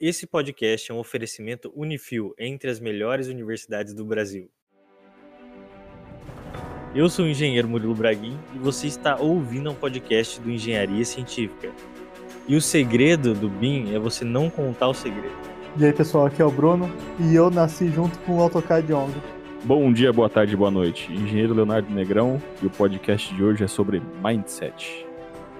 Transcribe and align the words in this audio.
Esse 0.00 0.28
podcast 0.28 0.92
é 0.92 0.94
um 0.94 0.98
oferecimento 0.98 1.72
Unifil 1.74 2.32
entre 2.38 2.70
as 2.70 2.78
melhores 2.78 3.26
universidades 3.26 3.92
do 3.92 4.04
Brasil. 4.04 4.48
Eu 6.94 7.08
sou 7.08 7.24
o 7.24 7.28
engenheiro 7.28 7.66
Murilo 7.66 7.96
Braguin 7.96 8.38
e 8.54 8.58
você 8.58 8.86
está 8.86 9.16
ouvindo 9.16 9.72
um 9.72 9.74
podcast 9.74 10.40
do 10.40 10.52
Engenharia 10.52 11.04
Científica. 11.04 11.72
E 12.46 12.54
o 12.54 12.62
segredo 12.62 13.34
do 13.34 13.48
BIM 13.48 13.92
é 13.92 13.98
você 13.98 14.24
não 14.24 14.48
contar 14.48 14.86
o 14.86 14.94
segredo. 14.94 15.34
E 15.76 15.84
aí 15.84 15.92
pessoal, 15.92 16.26
aqui 16.26 16.40
é 16.40 16.44
o 16.44 16.50
Bruno 16.52 16.88
e 17.18 17.34
eu 17.34 17.50
nasci 17.50 17.88
junto 17.88 18.16
com 18.20 18.36
o 18.36 18.40
AutoCAD 18.40 18.92
ONG. 18.92 19.20
Bom 19.64 19.92
dia, 19.92 20.12
boa 20.12 20.30
tarde, 20.30 20.56
boa 20.56 20.70
noite. 20.70 21.12
Engenheiro 21.12 21.54
Leonardo 21.54 21.92
Negrão 21.92 22.40
e 22.62 22.66
o 22.66 22.70
podcast 22.70 23.34
de 23.34 23.42
hoje 23.42 23.64
é 23.64 23.66
sobre 23.66 24.00
Mindset. 24.24 25.04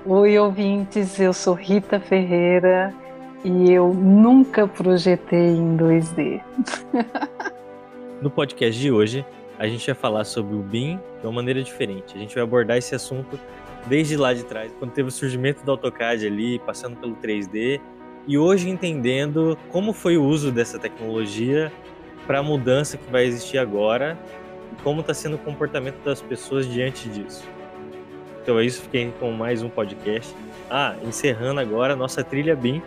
Oi, 0.07 0.39
ouvintes, 0.39 1.19
eu 1.19 1.33
sou 1.33 1.55
Rita 1.55 1.99
Ferreira 1.99 2.95
e 3.45 3.73
eu 3.73 3.93
nunca 3.95 4.67
projetei 4.67 5.51
em 5.51 5.77
2D. 5.77 6.41
no 8.21 8.31
podcast 8.31 8.81
de 8.81 8.91
hoje, 8.91 9.25
a 9.59 9.67
gente 9.67 9.87
vai 9.87 9.95
falar 9.95 10.25
sobre 10.25 10.55
o 10.55 10.61
BIM 10.61 10.99
de 11.21 11.27
uma 11.27 11.33
maneira 11.33 11.63
diferente. 11.63 12.15
A 12.17 12.19
gente 12.19 12.35
vai 12.35 12.45
abordar 12.45 12.77
esse 12.77 12.95
assunto 12.95 13.39
desde 13.87 14.17
lá 14.17 14.35
de 14.35 14.45
trás, 14.45 14.73
quando 14.79 14.93
teve 14.93 15.09
o 15.09 15.13
surgimento 15.13 15.65
do 15.65 15.71
AutoCAD 15.71 16.27
ali, 16.27 16.59
passando 16.61 16.97
pelo 16.97 17.17
3D, 17.17 17.81
e 18.27 18.37
hoje 18.37 18.69
entendendo 18.69 19.57
como 19.71 19.93
foi 19.93 20.17
o 20.17 20.25
uso 20.25 20.53
dessa 20.53 20.79
tecnologia 20.79 21.73
para 22.27 22.41
a 22.41 22.43
mudança 22.43 22.99
que 22.99 23.11
vai 23.11 23.25
existir 23.25 23.57
agora 23.57 24.19
e 24.73 24.83
como 24.83 25.01
está 25.01 25.15
sendo 25.15 25.37
o 25.37 25.39
comportamento 25.39 26.03
das 26.05 26.21
pessoas 26.21 26.67
diante 26.67 27.09
disso. 27.09 27.49
Então 28.43 28.59
é 28.59 28.65
isso, 28.65 28.83
fiquei 28.83 29.13
com 29.19 29.31
mais 29.31 29.63
um 29.63 29.69
podcast. 29.69 30.35
Ah, 30.71 30.95
encerrando 31.03 31.61
agora 31.61 31.95
a 31.95 31.97
nossa 31.97 32.23
trilha 32.23 32.55
BIM. 32.55 32.83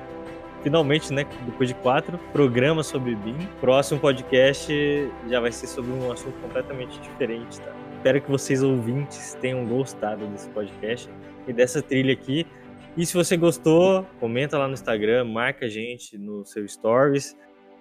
Finalmente, 0.64 1.12
né, 1.12 1.26
depois 1.46 1.70
de 1.70 1.76
quatro 1.76 2.20
programas 2.32 2.88
sobre 2.88 3.16
BIM, 3.16 3.36
próximo 3.60 4.00
podcast 4.00 4.72
já 5.28 5.40
vai 5.40 5.52
ser 5.52 5.68
sobre 5.68 5.92
um 5.92 6.12
assunto 6.12 6.40
completamente 6.40 7.00
diferente, 7.00 7.60
tá? 7.60 7.74
Espero 7.98 8.22
que 8.22 8.30
vocês 8.32 8.64
ouvintes 8.64 9.38
tenham 9.42 9.66
gostado 9.66 10.26
desse 10.28 10.50
podcast 10.50 11.10
e 11.48 11.54
dessa 11.54 11.82
trilha 11.82 12.14
aqui. 12.14 12.46
E 12.98 13.06
se 13.06 13.14
você 13.14 13.38
gostou, 13.38 14.06
comenta 14.20 14.58
lá 14.58 14.68
no 14.68 14.74
Instagram, 14.74 15.26
marca 15.26 15.66
a 15.66 15.70
gente 15.70 16.18
no 16.18 16.46
seu 16.46 16.68
stories, 16.68 17.38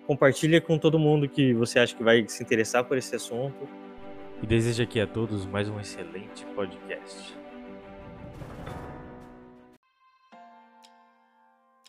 compartilha 0.07 0.61
com 0.61 0.79
todo 0.79 0.99
mundo 0.99 1.29
que 1.29 1.53
você 1.55 1.79
acha 1.79 1.95
que 1.97 2.03
vai 2.03 2.27
se 2.29 2.43
interessar 2.43 2.85
por 2.85 2.97
esse 2.97 3.15
assunto. 3.15 3.69
E 4.43 4.47
desejo 4.47 4.83
aqui 4.83 5.01
a 5.01 5.07
todos 5.07 5.45
mais 5.47 5.69
um 5.69 5.79
excelente 5.81 6.47
podcast. 6.55 7.40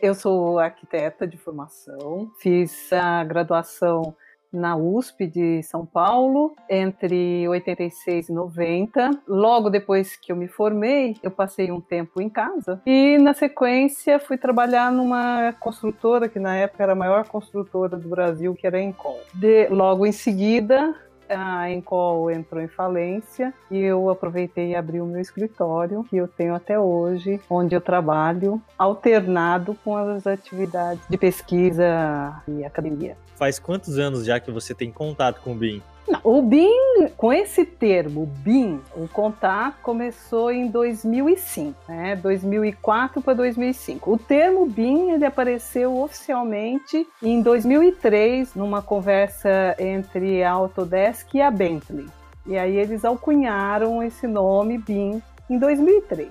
Eu 0.02 0.16
sou 0.16 0.58
arquiteta 0.58 1.28
de 1.28 1.38
formação, 1.38 2.32
fiz 2.40 2.92
a 2.92 3.24
graduação 3.24 4.16
na 4.52 4.76
USP 4.76 5.28
de 5.28 5.62
São 5.62 5.86
Paulo 5.86 6.56
entre 6.68 7.48
86 7.48 8.30
e 8.30 8.34
90. 8.34 9.12
Logo 9.28 9.70
depois 9.70 10.16
que 10.18 10.32
eu 10.32 10.36
me 10.36 10.48
formei, 10.48 11.16
eu 11.22 11.30
passei 11.30 11.72
um 11.72 11.80
tempo 11.80 12.20
em 12.20 12.30
casa 12.30 12.82
e 12.84 13.20
na 13.20 13.36
sequência 13.36 14.20
fui 14.20 14.40
trabalhar 14.40 14.92
numa 14.92 15.54
construtora 15.60 16.28
que 16.28 16.40
na 16.40 16.56
época 16.56 16.82
era 16.82 16.94
a 16.94 16.96
maior 16.96 17.28
construtora 17.28 17.96
do 17.96 18.10
Brasil, 18.10 18.56
que 18.56 18.66
era 18.66 18.78
a 18.78 18.82
Encol. 18.82 19.20
De, 19.36 19.68
logo 19.68 20.06
em 20.06 20.12
seguida, 20.12 20.96
a 21.32 21.72
Encol 21.72 22.30
entrou 22.30 22.62
em 22.62 22.68
falência 22.68 23.54
e 23.70 23.80
eu 23.80 24.10
aproveitei 24.10 24.72
e 24.72 24.76
abri 24.76 25.00
o 25.00 25.06
meu 25.06 25.22
escritório, 25.22 26.06
que 26.10 26.18
eu 26.18 26.28
tenho 26.28 26.54
até 26.54 26.80
hoje, 26.80 27.40
onde 27.50 27.76
eu 27.76 27.82
trabalho 27.82 28.62
alternado 28.78 29.76
com 29.84 29.96
as 29.96 30.28
atividades 30.28 31.04
de 31.10 31.18
pesquisa 31.18 32.42
e 32.48 32.64
academia. 32.64 33.18
Faz 33.36 33.58
quantos 33.58 33.98
anos 33.98 34.26
já 34.26 34.40
que 34.40 34.52
você 34.52 34.76
tem 34.76 34.92
contato 34.92 35.42
com 35.42 35.54
o 35.54 35.56
BIM? 35.56 35.82
O 36.24 36.42
BIM, 36.42 37.08
com 37.16 37.32
esse 37.32 37.66
termo 37.66 38.26
BIM, 38.26 38.80
o 38.96 39.08
contato 39.08 39.78
começou 39.82 40.52
em 40.52 40.68
2005, 40.68 41.76
né? 41.88 42.16
2004 42.16 43.22
para 43.22 43.34
2005. 43.34 44.12
O 44.12 44.18
termo 44.18 44.66
BIM 44.66 45.12
ele 45.12 45.26
apareceu 45.26 45.98
oficialmente 45.98 47.08
em 47.24 47.42
2003 47.42 48.56
numa 48.56 48.82
conversa 48.82 49.76
entre 49.80 50.44
a 50.44 50.52
Autodesk 50.52 51.34
e 51.34 51.42
a 51.42 51.50
Bentley. 51.50 52.08
E 52.46 52.58
aí 52.58 52.76
eles 52.76 53.06
alcunharam 53.06 54.04
esse 54.04 54.28
nome 54.28 54.78
BIM 54.78 55.22
em 55.50 55.58
2003. 55.58 56.30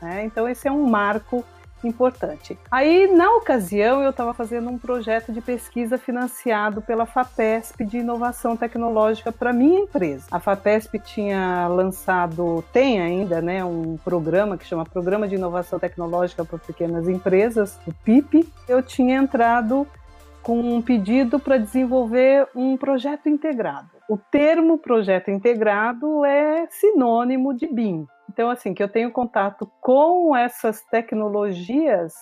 Né? 0.00 0.24
Então 0.24 0.48
esse 0.48 0.68
é 0.68 0.72
um 0.72 0.84
marco 0.84 1.44
importante. 1.86 2.58
Aí, 2.70 3.06
na 3.12 3.30
ocasião, 3.36 4.02
eu 4.02 4.10
estava 4.10 4.34
fazendo 4.34 4.70
um 4.70 4.78
projeto 4.78 5.32
de 5.32 5.40
pesquisa 5.40 5.98
financiado 5.98 6.82
pela 6.82 7.06
FAPESP 7.06 7.84
de 7.84 7.98
inovação 7.98 8.56
tecnológica 8.56 9.32
para 9.32 9.52
minha 9.52 9.80
empresa. 9.80 10.26
A 10.30 10.40
FAPESP 10.40 10.98
tinha 10.98 11.66
lançado, 11.68 12.64
tem 12.72 13.00
ainda, 13.00 13.40
né, 13.40 13.64
um 13.64 13.96
programa 14.04 14.56
que 14.56 14.66
chama 14.66 14.84
Programa 14.84 15.28
de 15.28 15.34
Inovação 15.34 15.78
Tecnológica 15.78 16.44
para 16.44 16.58
Pequenas 16.58 17.08
Empresas, 17.08 17.78
o 17.86 17.92
PIP. 17.92 18.48
Eu 18.68 18.82
tinha 18.82 19.16
entrado 19.16 19.86
com 20.42 20.58
um 20.58 20.82
pedido 20.82 21.38
para 21.38 21.56
desenvolver 21.56 22.48
um 22.54 22.76
projeto 22.76 23.28
integrado. 23.28 23.88
O 24.08 24.18
termo 24.18 24.76
projeto 24.76 25.30
integrado 25.30 26.24
é 26.24 26.66
sinônimo 26.68 27.54
de 27.54 27.66
BIM, 27.66 28.06
então, 28.30 28.50
assim, 28.50 28.72
que 28.74 28.82
eu 28.82 28.88
tenho 28.88 29.10
contato 29.10 29.70
com 29.80 30.34
essas 30.36 30.82
tecnologias 30.82 32.12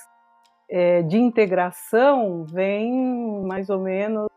é, 0.69 1.03
de 1.03 1.19
integração 1.19 2.44
vem 2.44 3.43
mais 3.44 3.69
ou 3.69 3.81
menos 3.81 4.28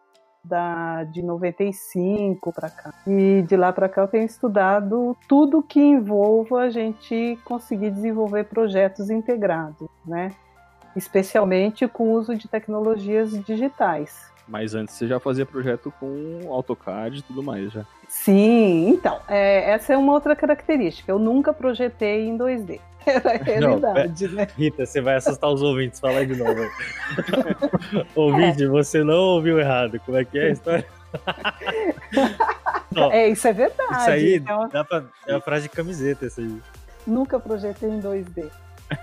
da, 0.44 1.04
de 1.06 1.22
95 1.22 2.52
para 2.52 2.70
cá. 2.70 2.94
E 3.08 3.44
de 3.44 3.56
lá 3.56 3.72
para 3.72 3.88
cá 3.88 4.02
eu 4.02 4.08
tenho 4.08 4.26
estudado 4.26 5.16
tudo 5.28 5.64
que 5.64 5.80
envolva 5.80 6.62
a 6.62 6.70
gente 6.70 7.40
conseguir 7.46 7.92
desenvolver 7.92 8.46
projetos 8.46 9.10
integrados, 9.10 9.88
né? 10.06 10.32
Especialmente 10.96 11.88
com 11.88 12.10
o 12.10 12.12
uso 12.14 12.36
de 12.36 12.48
tecnologias 12.48 13.32
digitais. 13.46 14.32
Mas 14.48 14.76
antes 14.76 14.96
você 14.96 15.08
já 15.08 15.20
fazia 15.20 15.46
projeto 15.46 15.94
com 16.00 16.42
AutoCAD 16.50 17.20
e 17.20 17.22
tudo 17.22 17.42
mais, 17.42 17.72
já? 17.72 17.86
Sim, 18.14 18.90
então, 18.90 19.20
é, 19.28 19.72
essa 19.72 19.92
é 19.92 19.98
uma 19.98 20.14
outra 20.14 20.36
característica. 20.36 21.12
Eu 21.12 21.18
nunca 21.18 21.52
projetei 21.52 22.26
em 22.26 22.38
2D. 22.38 22.80
Era 23.06 23.34
a 23.34 23.38
realidade, 23.38 24.28
não, 24.28 24.36
né? 24.36 24.48
Rita, 24.56 24.86
você 24.86 25.02
vai 25.02 25.16
assustar 25.16 25.50
os 25.50 25.62
ouvintes. 25.62 26.00
Fala 26.00 26.26
de 26.26 26.36
novo. 26.36 26.62
Ouvinte, 28.16 28.64
é. 28.64 28.68
você 28.68 29.04
não 29.04 29.16
ouviu 29.16 29.60
errado. 29.60 30.00
Como 30.06 30.18
é 30.18 30.24
que 30.24 30.38
é 30.38 30.44
a 30.44 30.50
história? 30.52 30.86
é, 33.12 33.28
isso 33.28 33.48
é 33.48 33.52
verdade. 33.52 33.98
Isso 33.98 34.10
aí 34.10 34.36
então... 34.36 34.70
dá 34.70 34.86
pra, 34.86 35.04
é 35.28 35.34
uma 35.34 35.42
frase 35.42 35.64
de 35.64 35.76
camiseta, 35.76 36.28
isso 36.28 36.40
aí. 36.40 36.62
Nunca 37.06 37.40
projetei 37.40 37.90
em 37.90 38.00
2D. 38.00 38.50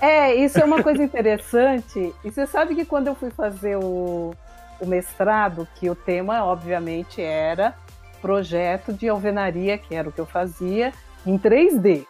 É, 0.00 0.34
isso 0.34 0.58
é 0.58 0.64
uma 0.64 0.82
coisa 0.82 1.02
interessante. 1.02 2.14
E 2.24 2.30
você 2.30 2.46
sabe 2.46 2.74
que 2.74 2.86
quando 2.86 3.08
eu 3.08 3.14
fui 3.14 3.30
fazer 3.30 3.76
o, 3.76 4.32
o 4.80 4.86
mestrado, 4.86 5.68
que 5.74 5.90
o 5.90 5.94
tema, 5.94 6.42
obviamente, 6.44 7.20
era 7.20 7.74
projeto 8.20 8.92
de 8.92 9.08
alvenaria, 9.08 9.78
que 9.78 9.94
era 9.94 10.08
o 10.08 10.12
que 10.12 10.20
eu 10.20 10.26
fazia, 10.26 10.92
em 11.26 11.38
3D. 11.38 12.06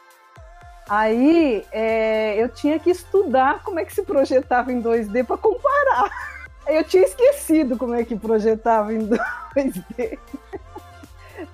Aí 0.88 1.64
é, 1.70 2.42
eu 2.42 2.48
tinha 2.48 2.78
que 2.78 2.90
estudar 2.90 3.62
como 3.62 3.78
é 3.78 3.84
que 3.84 3.94
se 3.94 4.02
projetava 4.02 4.72
em 4.72 4.82
2D 4.82 5.24
para 5.24 5.36
comparar. 5.36 6.10
Eu 6.66 6.84
tinha 6.84 7.04
esquecido 7.04 7.76
como 7.76 7.94
é 7.94 8.04
que 8.04 8.16
projetava 8.16 8.92
em 8.92 9.08
2D. 9.54 10.18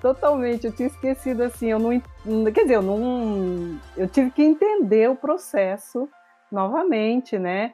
Totalmente, 0.01 0.67
eu 0.67 0.71
tinha 0.71 0.87
esquecido 0.87 1.43
assim, 1.43 1.67
eu 1.67 1.79
não, 1.79 2.51
quer 2.51 2.63
dizer, 2.63 2.75
eu 2.75 2.81
não, 2.81 3.79
eu 3.95 4.07
tive 4.07 4.31
que 4.31 4.43
entender 4.43 5.09
o 5.09 5.15
processo 5.15 6.09
novamente, 6.51 7.37
né? 7.39 7.73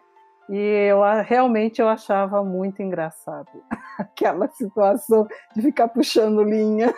E 0.50 0.58
eu 0.58 1.02
realmente 1.24 1.82
eu 1.82 1.88
achava 1.88 2.44
muito 2.44 2.82
engraçado 2.82 3.50
aquela 3.98 4.48
situação 4.50 5.28
de 5.56 5.62
ficar 5.62 5.88
puxando 5.88 6.44
linha. 6.44 6.94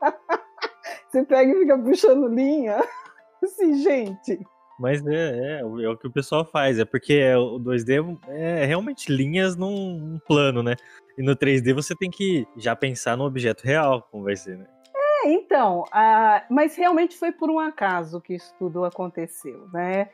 Você 1.08 1.24
pega 1.24 1.50
e 1.50 1.60
fica 1.60 1.78
puxando 1.78 2.28
linha. 2.28 2.82
Assim, 3.42 3.74
gente. 3.74 4.40
Mas 4.78 5.04
é, 5.06 5.14
é, 5.14 5.60
é, 5.60 5.64
o 5.64 5.96
que 5.96 6.06
o 6.06 6.12
pessoal 6.12 6.44
faz, 6.44 6.78
é 6.78 6.84
porque 6.84 7.14
é, 7.14 7.36
o 7.36 7.58
2D 7.58 8.18
é 8.28 8.64
realmente 8.64 9.12
linhas 9.12 9.56
num, 9.56 9.98
num 9.98 10.18
plano, 10.18 10.62
né? 10.62 10.74
E 11.16 11.22
no 11.22 11.36
3D 11.36 11.74
você 11.74 11.94
tem 11.94 12.10
que 12.10 12.46
já 12.56 12.74
pensar 12.74 13.16
no 13.16 13.24
objeto 13.24 13.62
real, 13.62 14.08
como 14.10 14.24
vai 14.24 14.34
ser, 14.34 14.56
né? 14.56 14.66
É, 14.94 15.30
então, 15.30 15.82
uh, 15.82 16.42
mas 16.50 16.74
realmente 16.74 17.16
foi 17.16 17.30
por 17.30 17.50
um 17.50 17.60
acaso 17.60 18.20
que 18.20 18.34
isso 18.34 18.52
tudo 18.58 18.84
aconteceu, 18.84 19.68
né? 19.72 20.08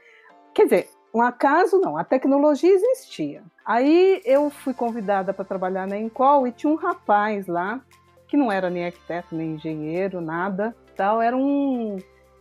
Quer 0.54 0.64
dizer, 0.64 0.88
um 1.12 1.22
acaso 1.22 1.78
não, 1.78 1.96
a 1.96 2.04
tecnologia 2.04 2.70
existia. 2.70 3.42
Aí 3.64 4.20
eu 4.24 4.50
fui 4.50 4.74
convidada 4.74 5.32
para 5.32 5.44
trabalhar 5.44 5.86
na 5.86 5.98
Encol 5.98 6.46
e 6.46 6.52
tinha 6.52 6.72
um 6.72 6.76
rapaz 6.76 7.46
lá 7.46 7.80
que 8.26 8.36
não 8.36 8.52
era 8.52 8.68
nem 8.68 8.84
arquiteto, 8.84 9.34
nem 9.34 9.54
engenheiro, 9.54 10.20
nada, 10.20 10.76
tal, 10.94 11.22
era 11.22 11.36
um 11.36 11.96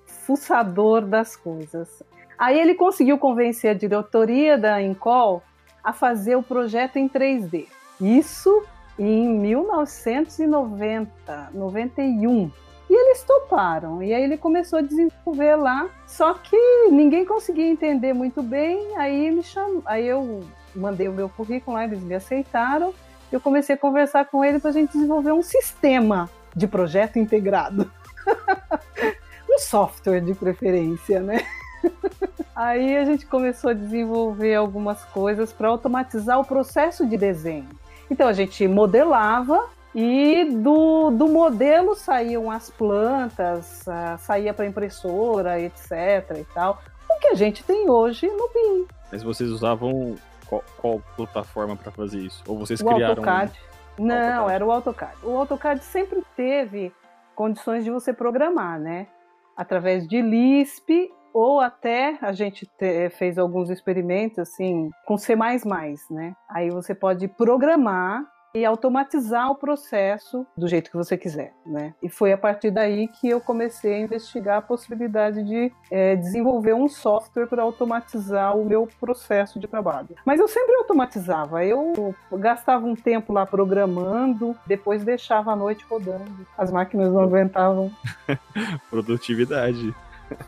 fuçador 0.05 1.01
das 1.01 1.35
coisas. 1.35 2.03
Aí 2.37 2.59
ele 2.59 2.75
conseguiu 2.75 3.17
convencer 3.17 3.71
a 3.71 3.73
diretoria 3.73 4.57
da 4.57 4.81
Encol 4.81 5.41
a 5.83 5.93
fazer 5.93 6.35
o 6.35 6.43
projeto 6.43 6.97
em 6.97 7.07
3D. 7.07 7.67
Isso 7.99 8.63
em 8.99 9.27
1990, 9.39 11.49
91. 11.53 12.51
E 12.89 12.93
eles 12.93 13.23
toparam. 13.23 14.01
E 14.01 14.13
aí 14.13 14.23
ele 14.23 14.37
começou 14.37 14.79
a 14.79 14.81
desenvolver 14.81 15.55
lá. 15.55 15.89
Só 16.05 16.33
que 16.33 16.57
ninguém 16.89 17.25
conseguia 17.25 17.67
entender 17.67 18.13
muito 18.13 18.41
bem. 18.41 18.97
Aí 18.97 19.29
me 19.31 19.43
chamou, 19.43 19.83
aí 19.85 20.07
eu 20.07 20.43
mandei 20.75 21.07
o 21.07 21.13
meu 21.13 21.27
currículo 21.27 21.75
lá, 21.75 21.83
eles 21.83 22.01
me 22.01 22.15
aceitaram. 22.15 22.93
Eu 23.31 23.41
comecei 23.41 23.75
a 23.75 23.77
conversar 23.77 24.25
com 24.25 24.43
ele 24.43 24.59
para 24.59 24.69
a 24.69 24.73
gente 24.73 24.93
desenvolver 24.93 25.33
um 25.33 25.41
sistema 25.41 26.29
de 26.55 26.67
projeto 26.67 27.19
integrado. 27.19 27.91
um 29.49 29.59
software 29.59 30.21
de 30.21 30.33
preferência, 30.33 31.19
né? 31.19 31.45
Aí 32.55 32.97
a 32.97 33.05
gente 33.05 33.25
começou 33.25 33.69
a 33.69 33.73
desenvolver 33.73 34.55
algumas 34.55 35.03
coisas 35.05 35.53
para 35.53 35.67
automatizar 35.67 36.39
o 36.39 36.45
processo 36.45 37.05
de 37.05 37.15
desenho. 37.17 37.69
Então 38.09 38.27
a 38.27 38.33
gente 38.33 38.67
modelava 38.67 39.69
e 39.95 40.45
do, 40.45 41.11
do 41.11 41.27
modelo 41.27 41.95
saíam 41.95 42.51
as 42.51 42.69
plantas, 42.69 43.85
uh, 43.87 44.17
saía 44.19 44.53
para 44.53 44.65
impressora, 44.65 45.59
etc. 45.59 45.91
e 46.39 46.43
tal. 46.53 46.81
O 47.09 47.19
que 47.19 47.27
a 47.27 47.35
gente 47.35 47.63
tem 47.63 47.89
hoje 47.89 48.27
no 48.27 48.49
BIM. 48.49 48.87
Mas 49.11 49.23
vocês 49.23 49.49
usavam 49.49 50.15
qual, 50.47 50.63
qual 50.77 51.01
plataforma 51.15 51.75
para 51.75 51.91
fazer 51.91 52.19
isso? 52.19 52.43
Ou 52.47 52.57
vocês 52.57 52.79
o 52.81 52.85
criaram? 52.85 53.09
AutoCAD. 53.09 53.59
Um... 53.99 54.05
Não, 54.05 54.15
AutoCAD. 54.15 54.53
era 54.53 54.65
o 54.65 54.71
AutoCAD. 54.71 55.15
O 55.23 55.37
AutoCAD 55.37 55.83
sempre 55.83 56.23
teve 56.35 56.93
condições 57.35 57.83
de 57.83 57.91
você 57.91 58.13
programar, 58.13 58.79
né? 58.79 59.07
Através 59.55 60.07
de 60.07 60.21
Lisp 60.21 60.89
ou 61.33 61.59
até 61.59 62.17
a 62.21 62.31
gente 62.31 62.65
te, 62.65 63.09
fez 63.11 63.37
alguns 63.37 63.69
experimentos 63.69 64.39
assim 64.39 64.89
com 65.05 65.17
C++, 65.17 65.35
né? 65.35 66.35
Aí 66.49 66.69
você 66.69 66.95
pode 66.95 67.27
programar 67.27 68.25
e 68.57 68.65
automatizar 68.65 69.51
o 69.51 69.55
processo 69.55 70.45
do 70.57 70.67
jeito 70.67 70.89
que 70.89 70.97
você 70.97 71.15
quiser, 71.15 71.53
né? 71.65 71.93
E 72.01 72.09
foi 72.09 72.33
a 72.33 72.37
partir 72.37 72.71
daí 72.71 73.07
que 73.07 73.29
eu 73.29 73.39
comecei 73.39 73.93
a 73.93 73.99
investigar 73.99 74.57
a 74.57 74.61
possibilidade 74.61 75.43
de 75.43 75.71
é, 75.91 76.15
desenvolver 76.15 76.73
um 76.73 76.87
software 76.87 77.45
para 77.45 77.61
automatizar 77.61 78.57
o 78.57 78.65
meu 78.65 78.89
processo 78.99 79.59
de 79.59 79.67
trabalho. 79.67 80.15
Mas 80.25 80.39
eu 80.39 80.47
sempre 80.47 80.73
automatizava, 80.75 81.63
eu 81.63 82.15
gastava 82.33 82.83
um 82.85 82.95
tempo 82.95 83.31
lá 83.31 83.45
programando, 83.45 84.57
depois 84.65 85.03
deixava 85.03 85.51
a 85.51 85.55
noite 85.55 85.85
rodando. 85.87 86.47
As 86.57 86.71
máquinas 86.71 87.13
não 87.13 87.21
aguentavam. 87.21 87.91
Produtividade. 88.89 89.93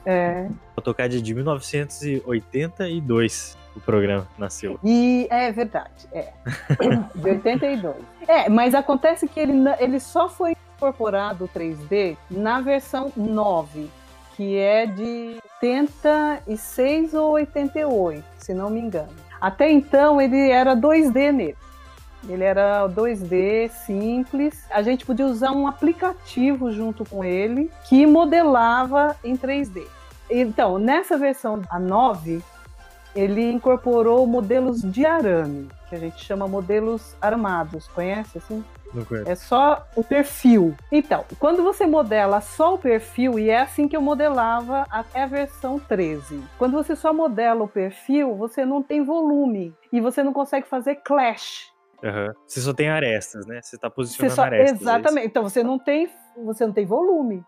É. 0.05 0.49
AutoCAD 0.75 1.21
de 1.21 1.35
1982 1.35 3.57
o 3.79 3.81
programa 3.81 4.27
nasceu. 4.37 4.79
E 4.83 5.27
é 5.31 5.51
verdade, 5.51 6.07
é. 6.11 6.31
De 7.15 7.29
82. 7.29 7.95
É, 8.27 8.49
mas 8.49 8.75
acontece 8.75 9.27
que 9.27 9.39
ele, 9.39 9.53
ele 9.79 9.99
só 9.99 10.29
foi 10.29 10.55
incorporado 10.75 11.49
3D 11.53 12.15
na 12.29 12.61
versão 12.61 13.11
9, 13.15 13.89
que 14.35 14.57
é 14.57 14.85
de 14.85 15.37
86 15.61 17.13
ou 17.13 17.31
88, 17.31 18.23
se 18.37 18.53
não 18.53 18.69
me 18.69 18.79
engano. 18.79 19.13
Até 19.41 19.71
então 19.71 20.21
ele 20.21 20.49
era 20.49 20.75
2D 20.75 21.31
nele. 21.31 21.57
Ele 22.27 22.43
era 22.43 22.87
2D 22.89 23.69
simples. 23.69 24.65
A 24.69 24.81
gente 24.81 25.05
podia 25.05 25.25
usar 25.25 25.51
um 25.51 25.67
aplicativo 25.67 26.69
junto 26.71 27.05
com 27.05 27.23
ele 27.23 27.71
que 27.87 28.05
modelava 28.05 29.15
em 29.23 29.37
3D. 29.37 29.87
Então, 30.29 30.77
nessa 30.77 31.17
versão 31.17 31.61
a 31.69 31.79
9, 31.79 32.43
ele 33.15 33.51
incorporou 33.51 34.25
modelos 34.27 34.81
de 34.81 35.05
arame, 35.05 35.69
que 35.87 35.95
a 35.95 35.99
gente 35.99 36.23
chama 36.23 36.47
modelos 36.47 37.15
armados. 37.21 37.87
Conhece 37.87 38.37
assim? 38.37 38.63
É 39.25 39.35
só 39.35 39.85
o 39.95 40.03
perfil. 40.03 40.75
Então, 40.91 41.23
quando 41.37 41.63
você 41.63 41.85
modela 41.85 42.41
só 42.41 42.73
o 42.73 42.77
perfil, 42.77 43.37
e 43.37 43.49
é 43.49 43.59
assim 43.59 43.87
que 43.87 43.95
eu 43.95 44.01
modelava 44.01 44.85
até 44.89 45.23
a 45.23 45.27
versão 45.27 45.77
13. 45.79 46.43
Quando 46.57 46.73
você 46.73 46.95
só 46.95 47.13
modela 47.13 47.63
o 47.63 47.67
perfil, 47.67 48.35
você 48.35 48.65
não 48.65 48.81
tem 48.81 49.03
volume 49.03 49.75
e 49.93 50.01
você 50.01 50.23
não 50.23 50.33
consegue 50.33 50.67
fazer 50.67 50.95
clash. 50.95 51.71
Uhum. 52.03 52.33
Você 52.47 52.61
só 52.61 52.73
tem 52.73 52.89
arestas, 52.89 53.45
né? 53.45 53.61
Você 53.61 53.75
está 53.75 53.89
posicionando 53.89 54.35
só, 54.35 54.43
arestas. 54.43 54.79
É 54.79 54.81
exatamente. 54.81 55.25
É 55.25 55.27
então 55.27 55.43
você 55.43 55.63
não 55.63 55.77
tem, 55.77 56.09
você 56.43 56.65
não 56.65 56.73
tem 56.73 56.85
volume. 56.85 57.43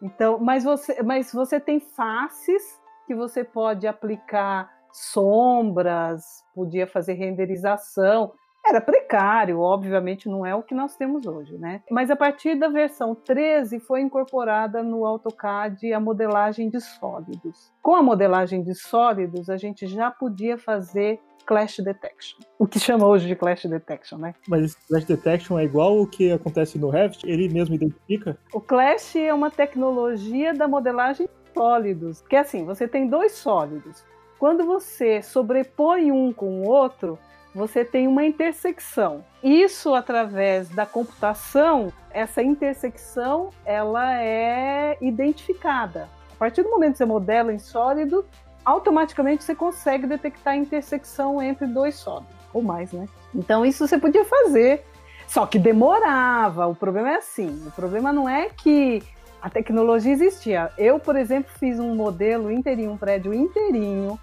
Então, 0.00 0.38
mas 0.38 0.64
você, 0.64 1.02
mas 1.02 1.32
você 1.32 1.58
tem 1.58 1.80
faces 1.80 2.62
que 3.06 3.14
você 3.14 3.42
pode 3.42 3.86
aplicar 3.86 4.70
sombras, 4.98 6.44
podia 6.54 6.86
fazer 6.86 7.14
renderização. 7.14 8.32
Era 8.66 8.80
precário, 8.80 9.60
obviamente 9.60 10.28
não 10.28 10.44
é 10.44 10.54
o 10.54 10.62
que 10.62 10.74
nós 10.74 10.96
temos 10.96 11.26
hoje, 11.26 11.56
né? 11.56 11.82
Mas 11.90 12.10
a 12.10 12.16
partir 12.16 12.54
da 12.54 12.68
versão 12.68 13.14
13 13.14 13.80
foi 13.80 14.02
incorporada 14.02 14.82
no 14.82 15.06
AutoCAD 15.06 15.92
a 15.92 16.00
modelagem 16.00 16.68
de 16.68 16.80
sólidos. 16.80 17.72
Com 17.80 17.94
a 17.94 18.02
modelagem 18.02 18.62
de 18.62 18.74
sólidos, 18.74 19.48
a 19.48 19.56
gente 19.56 19.86
já 19.86 20.10
podia 20.10 20.58
fazer 20.58 21.18
Clash 21.46 21.78
Detection. 21.78 22.40
O 22.58 22.66
que 22.66 22.78
chama 22.78 23.06
hoje 23.06 23.26
de 23.26 23.34
Clash 23.34 23.64
Detection, 23.64 24.18
né? 24.18 24.34
Mas 24.46 24.64
esse 24.64 24.86
Clash 24.86 25.06
Detection 25.06 25.58
é 25.58 25.64
igual 25.64 25.98
o 25.98 26.06
que 26.06 26.30
acontece 26.30 26.78
no 26.78 26.90
Revit? 26.90 27.26
Ele 27.26 27.48
mesmo 27.48 27.74
identifica? 27.74 28.38
O 28.52 28.60
Clash 28.60 29.16
é 29.16 29.32
uma 29.32 29.50
tecnologia 29.50 30.52
da 30.52 30.68
modelagem 30.68 31.26
de 31.26 31.52
sólidos. 31.54 32.20
Que 32.28 32.36
é 32.36 32.40
assim, 32.40 32.66
você 32.66 32.86
tem 32.86 33.08
dois 33.08 33.32
sólidos. 33.32 34.04
Quando 34.38 34.64
você 34.64 35.20
sobrepõe 35.20 36.12
um 36.12 36.32
com 36.32 36.62
o 36.62 36.68
outro, 36.68 37.18
você 37.54 37.84
tem 37.84 38.06
uma 38.06 38.24
intersecção. 38.24 39.24
Isso 39.42 39.94
através 39.94 40.68
da 40.68 40.86
computação, 40.86 41.92
essa 42.10 42.42
intersecção 42.42 43.50
ela 43.64 44.22
é 44.22 44.96
identificada. 45.00 46.08
A 46.32 46.36
partir 46.38 46.62
do 46.62 46.70
momento 46.70 46.92
que 46.92 46.98
você 46.98 47.04
modela 47.04 47.52
em 47.52 47.58
sólido, 47.58 48.24
automaticamente 48.64 49.42
você 49.42 49.56
consegue 49.56 50.06
detectar 50.06 50.54
a 50.54 50.56
intersecção 50.56 51.42
entre 51.42 51.66
dois 51.66 51.96
sólidos, 51.96 52.32
ou 52.54 52.62
mais, 52.62 52.92
né? 52.92 53.06
Então 53.34 53.66
isso 53.66 53.88
você 53.88 53.98
podia 53.98 54.24
fazer, 54.24 54.84
só 55.26 55.46
que 55.46 55.58
demorava. 55.58 56.66
O 56.68 56.76
problema 56.76 57.10
é 57.10 57.16
assim, 57.16 57.66
o 57.66 57.72
problema 57.72 58.12
não 58.12 58.28
é 58.28 58.50
que 58.50 59.02
a 59.42 59.50
tecnologia 59.50 60.12
existia. 60.12 60.70
Eu, 60.78 61.00
por 61.00 61.16
exemplo, 61.16 61.50
fiz 61.58 61.80
um 61.80 61.94
modelo 61.94 62.52
inteirinho, 62.52 62.92
um 62.92 62.96
prédio 62.96 63.34
inteirinho, 63.34 64.18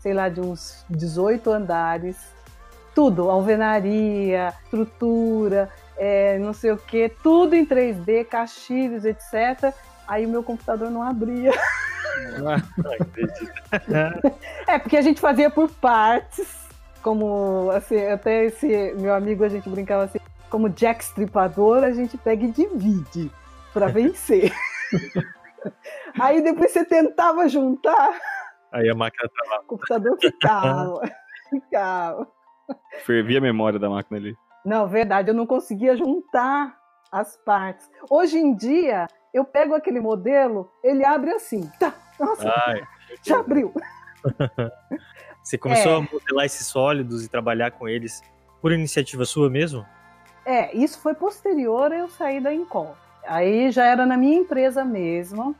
sei 0.00 0.12
lá, 0.12 0.28
de 0.28 0.40
uns 0.40 0.84
18 0.90 1.50
andares, 1.50 2.16
tudo, 2.94 3.30
alvenaria, 3.30 4.52
estrutura, 4.64 5.70
é, 5.96 6.38
não 6.38 6.52
sei 6.52 6.72
o 6.72 6.76
que, 6.76 7.08
tudo 7.22 7.54
em 7.54 7.64
3D, 7.64 8.24
caixilhos, 8.24 9.04
etc. 9.04 9.72
Aí 10.08 10.26
o 10.26 10.28
meu 10.28 10.42
computador 10.42 10.90
não 10.90 11.02
abria. 11.02 11.52
é, 14.66 14.78
porque 14.78 14.96
a 14.96 15.02
gente 15.02 15.20
fazia 15.20 15.50
por 15.50 15.70
partes, 15.70 16.48
como 17.02 17.70
assim, 17.70 18.04
até 18.06 18.46
esse 18.46 18.94
meu 18.98 19.14
amigo 19.14 19.44
a 19.44 19.48
gente 19.48 19.68
brincava 19.68 20.04
assim, 20.04 20.18
como 20.48 20.68
Jack 20.68 21.04
Stripador, 21.04 21.84
a 21.84 21.92
gente 21.92 22.18
pega 22.18 22.44
e 22.44 22.50
divide 22.50 23.30
para 23.72 23.86
vencer. 23.86 24.52
Aí 26.18 26.42
depois 26.42 26.72
você 26.72 26.84
tentava 26.84 27.48
juntar, 27.48 28.18
Aí 28.72 28.88
a 28.88 28.94
máquina 28.94 29.28
travava. 29.28 29.62
O 29.64 29.66
computador 29.66 30.18
ficava. 30.20 31.00
ficava. 31.50 32.28
Fervia 33.04 33.38
a 33.38 33.42
memória 33.42 33.78
da 33.78 33.88
máquina 33.90 34.18
ali. 34.18 34.36
Não, 34.64 34.86
verdade, 34.86 35.30
eu 35.30 35.34
não 35.34 35.46
conseguia 35.46 35.96
juntar 35.96 36.78
as 37.10 37.36
partes. 37.38 37.90
Hoje 38.08 38.38
em 38.38 38.54
dia, 38.54 39.06
eu 39.34 39.44
pego 39.44 39.74
aquele 39.74 40.00
modelo, 40.00 40.70
ele 40.84 41.04
abre 41.04 41.32
assim. 41.32 41.68
Tá, 41.80 41.92
nossa, 42.18 42.52
Ai, 42.66 42.82
já 43.22 43.40
abriu. 43.40 43.72
Você 45.42 45.56
começou 45.56 45.92
É. 45.92 45.96
a 45.96 46.00
modelar 46.00 46.44
esses 46.44 46.66
sólidos 46.66 47.24
e 47.24 47.28
trabalhar 47.28 47.70
com 47.72 47.88
eles 47.88 48.20
por 48.60 48.72
iniciativa 48.72 49.24
sua 49.24 49.48
mesmo? 49.48 49.84
É, 50.44 50.74
isso 50.76 51.00
foi 51.00 51.14
posterior 51.14 51.90
a 51.92 51.96
eu 51.96 52.08
sair 52.08 52.40
da 52.40 52.52
Incol. 52.52 52.94
Aí 53.26 53.70
já 53.70 53.86
era 53.86 54.04
na 54.06 54.16
minha 54.16 54.38
empresa 54.38 54.84
mesmo. 54.84 55.56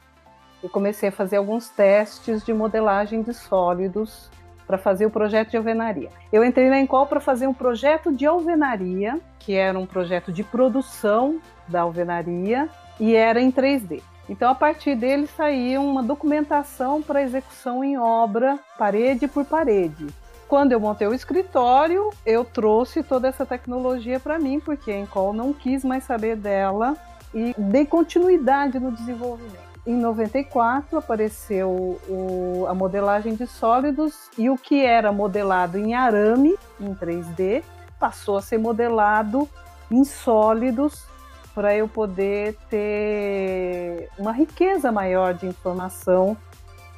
Eu 0.63 0.69
comecei 0.69 1.09
a 1.09 1.13
fazer 1.13 1.37
alguns 1.37 1.69
testes 1.69 2.45
de 2.45 2.53
modelagem 2.53 3.23
de 3.23 3.33
sólidos 3.33 4.31
para 4.67 4.77
fazer 4.79 5.07
o 5.07 5.11
projeto 5.11 5.51
de 5.51 5.57
alvenaria. 5.57 6.11
Eu 6.33 6.45
entrei 6.45 6.69
na 6.69 6.79
Incol 6.79 7.07
para 7.07 7.19
fazer 7.19 7.47
um 7.47 7.55
projeto 7.55 8.13
de 8.13 8.27
alvenaria, 8.27 9.19
que 9.39 9.55
era 9.55 9.77
um 9.79 9.87
projeto 9.87 10.31
de 10.31 10.45
produção 10.45 11.41
da 11.67 11.81
alvenaria 11.81 12.69
e 13.01 13.17
era 13.17 13.41
em 13.41 13.51
3D. 13.51 14.03
Então, 14.29 14.49
a 14.49 14.55
partir 14.55 14.95
dele 14.95 15.27
saía 15.27 15.81
uma 15.81 16.05
documentação 16.05 17.03
para 17.03 17.23
execução 17.23 17.83
em 17.83 17.99
obra, 17.99 18.61
parede 18.79 19.27
por 19.27 19.45
parede. 19.45 20.07
Quando 20.47 20.71
eu 20.73 20.79
montei 20.79 21.09
o 21.09 21.15
escritório, 21.15 22.11
eu 22.25 22.45
trouxe 22.45 23.03
toda 23.03 23.27
essa 23.27 23.47
tecnologia 23.47 24.21
para 24.21 24.39
mim, 24.39 24.61
porque 24.61 24.93
a 24.93 24.99
Encol 24.99 25.33
não 25.33 25.53
quis 25.53 25.85
mais 25.85 26.05
saber 26.05 26.37
dela 26.37 26.97
e 27.35 27.55
dei 27.59 27.87
continuidade 27.87 28.79
no 28.79 28.93
desenvolvimento. 28.93 29.70
Em 29.87 29.97
94 29.97 30.99
apareceu 30.99 31.99
o, 32.09 32.67
a 32.69 32.75
modelagem 32.75 33.35
de 33.35 33.47
sólidos 33.47 34.31
e 34.37 34.51
o 34.51 34.57
que 34.57 34.85
era 34.85 35.11
modelado 35.11 35.79
em 35.79 35.95
arame, 35.95 36.55
em 36.79 36.95
3D, 36.95 37.63
passou 37.99 38.37
a 38.37 38.43
ser 38.43 38.59
modelado 38.59 39.49
em 39.91 40.05
sólidos 40.05 41.07
para 41.55 41.75
eu 41.75 41.89
poder 41.89 42.57
ter 42.69 44.09
uma 44.19 44.33
riqueza 44.33 44.93
maior 44.93 45.35
de 45.35 45.47
informação 45.47 46.37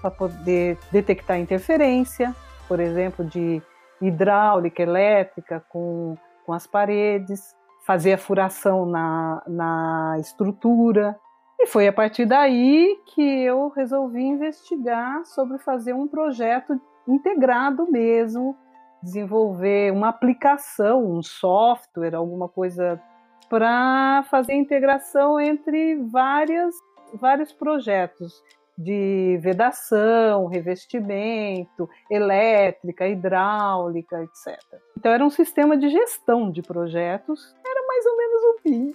para 0.00 0.10
poder 0.10 0.78
detectar 0.90 1.38
interferência, 1.38 2.34
por 2.68 2.80
exemplo, 2.80 3.24
de 3.24 3.62
hidráulica, 4.00 4.82
elétrica 4.82 5.64
com, 5.68 6.16
com 6.44 6.52
as 6.52 6.66
paredes, 6.66 7.54
fazer 7.86 8.14
a 8.14 8.18
furação 8.18 8.84
na, 8.84 9.42
na 9.46 10.16
estrutura. 10.18 11.16
E 11.62 11.66
foi 11.68 11.86
a 11.86 11.92
partir 11.92 12.26
daí 12.26 13.00
que 13.14 13.22
eu 13.22 13.68
resolvi 13.68 14.20
investigar 14.20 15.24
sobre 15.24 15.58
fazer 15.58 15.92
um 15.92 16.08
projeto 16.08 16.74
integrado 17.06 17.88
mesmo, 17.88 18.56
desenvolver 19.00 19.92
uma 19.92 20.08
aplicação, 20.08 21.08
um 21.08 21.22
software, 21.22 22.16
alguma 22.16 22.48
coisa 22.48 23.00
para 23.48 24.24
fazer 24.28 24.54
integração 24.54 25.38
entre 25.38 26.02
várias, 26.10 26.74
vários 27.20 27.52
projetos 27.52 28.42
de 28.76 29.38
vedação, 29.40 30.46
revestimento, 30.46 31.88
elétrica, 32.10 33.06
hidráulica, 33.06 34.20
etc. 34.20 34.58
Então 34.98 35.12
era 35.12 35.24
um 35.24 35.30
sistema 35.30 35.76
de 35.76 35.90
gestão 35.90 36.50
de 36.50 36.60
projetos, 36.60 37.54
mais 37.92 38.06
ou 38.06 38.16
menos 38.16 38.42
um 38.44 38.56
BIM. 38.64 38.94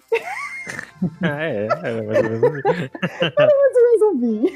ah, 1.22 1.44
é, 1.44 1.68
era 1.84 2.04
mais 2.04 2.24
ou 2.24 2.30
menos 2.30 2.44
um 2.44 2.52
BIM. 2.52 2.90
era 3.22 3.58
mais 3.58 3.76
ou 3.76 3.84
menos 3.84 4.02
um 4.02 4.18
BIM. 4.18 4.54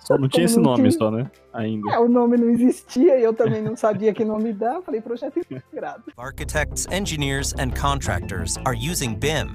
Só 0.00 0.16
não 0.16 0.28
tinha 0.28 0.46
esse 0.46 0.58
nome 0.58 0.88
tinha... 0.88 0.92
só, 0.92 1.10
né? 1.10 1.30
Ainda. 1.52 1.92
É, 1.92 1.98
o 1.98 2.08
nome 2.08 2.36
não 2.36 2.48
existia 2.50 3.18
e 3.18 3.22
eu 3.22 3.34
também 3.34 3.62
não 3.62 3.76
sabia 3.76 4.12
que 4.14 4.24
nome 4.24 4.52
dar. 4.52 4.80
Falei 4.82 5.00
projeto 5.00 5.38
integrado. 5.38 6.04
Architects, 6.16 6.86
engineers 6.90 7.54
and 7.58 7.70
contractors 7.78 8.56
are 8.64 8.76
using 8.76 9.14
BIM. 9.14 9.48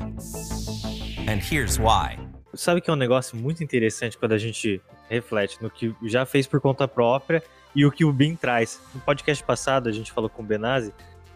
And 1.27 1.39
here's 1.39 1.79
why. 1.79 2.19
Sabe 2.53 2.81
que 2.81 2.89
é 2.89 2.93
um 2.93 2.97
negócio 2.97 3.35
muito 3.35 3.63
interessante 3.63 4.17
quando 4.17 4.33
a 4.33 4.37
gente 4.37 4.79
reflete 5.09 5.61
no 5.61 5.71
que 5.71 5.95
já 6.03 6.23
fez 6.23 6.45
por 6.45 6.61
conta 6.61 6.87
própria 6.87 7.41
e 7.75 7.83
o 7.85 7.91
que 7.91 8.05
o 8.05 8.13
BIM 8.13 8.35
traz. 8.35 8.79
No 8.93 9.01
podcast 9.01 9.43
passado 9.43 9.89
a 9.89 9.91
gente 9.91 10.11
falou 10.11 10.29
com 10.29 10.43
o 10.43 10.45
Benazzi 10.45 10.93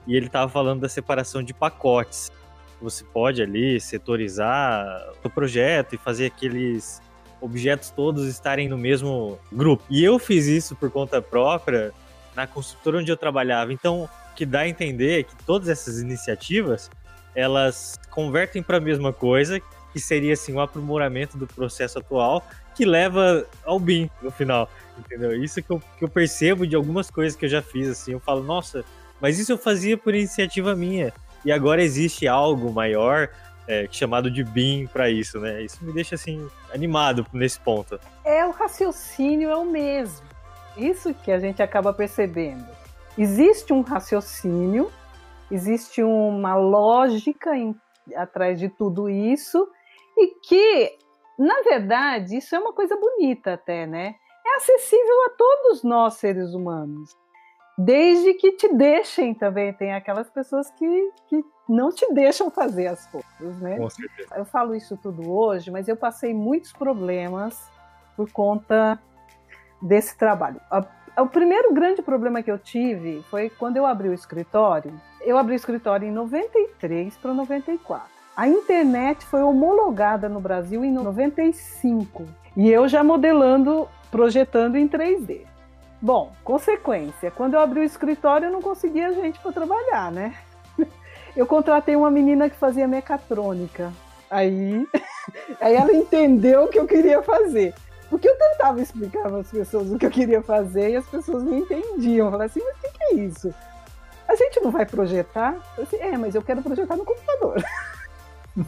e 0.08 0.16
ele 0.16 0.28
estava 0.28 0.50
falando 0.50 0.82
da 0.82 0.90
separação 0.90 1.44
de 1.44 1.54
pacotes. 1.54 2.32
Você 2.82 3.04
pode 3.04 3.42
ali 3.42 3.80
setorizar 3.80 5.12
o 5.24 5.30
projeto 5.30 5.96
e 5.96 5.98
fazer 5.98 6.28
aqueles 6.28 7.02
objetos 7.42 7.90
todos 7.90 8.28
estarem 8.28 8.68
no 8.68 8.78
mesmo 8.78 9.40
grupo. 9.52 9.84
E 9.90 10.04
eu 10.04 10.20
fiz 10.20 10.46
isso 10.46 10.76
por 10.76 10.92
conta 10.92 11.22
própria 11.22 11.92
na 12.36 12.46
construtora 12.46 13.00
onde 13.00 13.12
eu 13.12 13.18
trabalhava. 13.18 13.74
Então, 13.74 14.04
o 14.04 14.36
que 14.36 14.46
dá 14.46 14.62
a 14.62 14.68
entender 14.68 15.20
é 15.20 15.24
que 15.24 15.36
todas 15.44 15.70
essas 15.70 16.00
iniciativas 16.00 16.90
elas 17.36 18.00
convertem 18.10 18.64
para 18.64 18.78
a 18.78 18.80
mesma 18.80 19.14
coisa, 19.14 19.60
que 19.94 20.00
seria 20.00 20.34
assim 20.34 20.54
um 20.54 20.60
aprimoramento 20.60 21.38
do 21.38 21.46
processo 21.48 22.00
atual 22.00 22.44
que 22.76 22.86
leva 22.86 23.46
ao 23.66 23.80
BIM 23.80 24.10
no 24.22 24.30
final, 24.30 24.70
entendeu? 25.00 25.34
Isso 25.44 25.62
que 25.64 25.72
eu, 25.72 25.82
que 25.98 26.06
eu 26.06 26.10
percebo 26.10 26.66
de 26.66 26.76
algumas 26.76 27.10
coisas 27.10 27.36
que 27.36 27.46
eu 27.46 27.50
já 27.50 27.62
fiz 27.62 27.90
assim, 27.90 28.12
eu 28.12 28.20
falo, 28.20 28.44
nossa, 28.44 28.86
mas 29.20 29.40
isso 29.40 29.52
eu 29.52 29.58
fazia 29.58 29.98
por 29.98 30.14
iniciativa 30.14 30.76
minha 30.76 31.12
e 31.48 31.52
agora 31.54 31.82
existe 31.82 32.28
algo 32.28 32.74
maior 32.74 33.30
é, 33.70 33.88
chamado 33.90 34.30
de 34.30 34.44
BIM 34.44 34.86
para 34.86 35.10
isso, 35.10 35.40
né? 35.40 35.62
Isso 35.62 35.82
me 35.82 35.94
deixa 35.94 36.16
assim 36.16 36.46
animado 36.74 37.26
nesse 37.32 37.58
ponto. 37.58 37.98
É 38.26 38.46
o 38.46 38.52
raciocínio 38.52 39.50
é 39.50 39.56
o 39.56 39.64
mesmo. 39.64 40.28
Isso 40.76 41.14
que 41.14 41.32
a 41.32 41.40
gente 41.40 41.64
acaba 41.64 41.94
percebendo. 41.94 42.68
Existe 43.18 43.72
um 43.72 43.80
raciocínio, 43.80 44.92
existe 45.50 46.04
uma 46.04 46.54
lógica 46.54 47.56
em, 47.56 47.74
atrás 48.14 48.60
de 48.60 48.68
tudo 48.68 49.10
isso 49.10 49.70
e 50.18 50.36
que, 50.42 50.98
na 51.40 51.62
verdade, 51.62 52.36
isso 52.36 52.58
é 52.58 52.60
uma 52.60 52.74
coisa 52.74 52.98
bonita 52.98 53.54
até, 53.54 53.88
né? 53.88 54.16
É 54.46 54.56
acessível 54.58 55.26
a 55.28 55.30
todos 55.30 55.82
nós 55.82 56.16
seres 56.16 56.54
humanos. 56.54 57.16
Desde 57.78 58.34
que 58.34 58.54
te 58.54 58.74
deixem 58.74 59.34
também. 59.34 59.72
Tem 59.72 59.94
aquelas 59.94 60.30
pessoas 60.30 60.72
que, 60.72 61.12
que 61.28 61.46
não 61.70 61.92
te 61.92 62.12
deixam 62.14 62.50
fazer 62.50 62.88
as 62.88 63.06
coisas, 63.08 63.60
né? 63.60 63.78
Com 63.78 63.90
certeza. 63.90 64.36
Eu 64.36 64.46
falo 64.46 64.74
isso 64.74 64.98
tudo 64.98 65.30
hoje, 65.32 65.70
mas 65.70 65.88
eu 65.88 65.96
passei 65.96 66.34
muitos 66.34 66.74
problemas 66.74 67.70
por 68.16 68.32
conta 68.32 69.00
desse 69.82 70.18
trabalho. 70.18 70.60
O 71.18 71.28
primeiro 71.28 71.74
grande 71.74 72.02
problema 72.02 72.42
que 72.42 72.52
eu 72.52 72.58
tive 72.58 73.24
foi 73.30 73.50
quando 73.50 73.78
eu 73.78 73.86
abri 73.86 74.10
o 74.10 74.14
escritório. 74.14 74.94
Eu 75.22 75.38
abri 75.38 75.54
o 75.54 75.56
escritório 75.56 76.08
em 76.08 76.12
93 76.12 77.16
para 77.18 77.34
94. 77.34 78.08
A 78.36 78.48
internet 78.48 79.26
foi 79.26 79.42
homologada 79.42 80.30
no 80.30 80.40
Brasil 80.40 80.86
em 80.86 80.92
95 80.92 82.26
e 82.56 82.70
eu 82.70 82.88
já 82.88 83.04
modelando, 83.04 83.88
projetando 84.12 84.76
em 84.76 84.88
3D. 84.88 85.57
Bom, 86.02 86.32
consequência, 86.44 87.32
quando 87.32 87.56
eu 87.56 87.60
abri 87.60 87.80
o 87.80 87.84
escritório 87.84 88.48
eu 88.48 88.52
não 88.52 88.62
conseguia 88.62 89.14
gente 89.14 89.40
para 89.40 89.52
trabalhar, 89.52 90.12
né? 90.12 90.36
Eu 91.36 91.46
contratei 91.46 91.96
uma 91.96 92.10
menina 92.10 92.50
que 92.50 92.56
fazia 92.56 92.88
mecatrônica. 92.88 93.94
Aí, 94.30 94.88
aí 95.62 95.76
ela 95.76 95.94
entendeu 95.94 96.64
o 96.64 96.68
que 96.68 96.80
eu 96.80 96.88
queria 96.88 97.22
fazer. 97.22 97.76
Porque 98.10 98.28
eu 98.28 98.36
tentava 98.36 98.82
explicar 98.82 99.24
para 99.24 99.40
as 99.42 99.52
pessoas 99.52 99.92
o 99.92 100.00
que 100.00 100.06
eu 100.08 100.10
queria 100.10 100.42
fazer 100.42 100.92
e 100.92 100.96
as 100.96 101.06
pessoas 101.06 101.44
não 101.44 101.58
entendiam. 101.60 102.26
Eu 102.26 102.32
falava 102.32 102.46
assim, 102.46 102.62
mas 102.64 102.76
o 102.76 102.82
que, 102.82 102.90
que 102.90 103.04
é 103.04 103.14
isso? 103.16 103.54
A 104.28 104.36
gente 104.36 104.60
não 104.62 104.72
vai 104.72 104.86
projetar? 104.86 105.56
Eu 105.78 105.84
disse, 105.84 105.98
é, 105.98 106.18
mas 106.18 106.34
eu 106.34 106.42
quero 106.42 106.64
projetar 106.64 106.96
no 106.96 107.06
computador. 107.06 107.64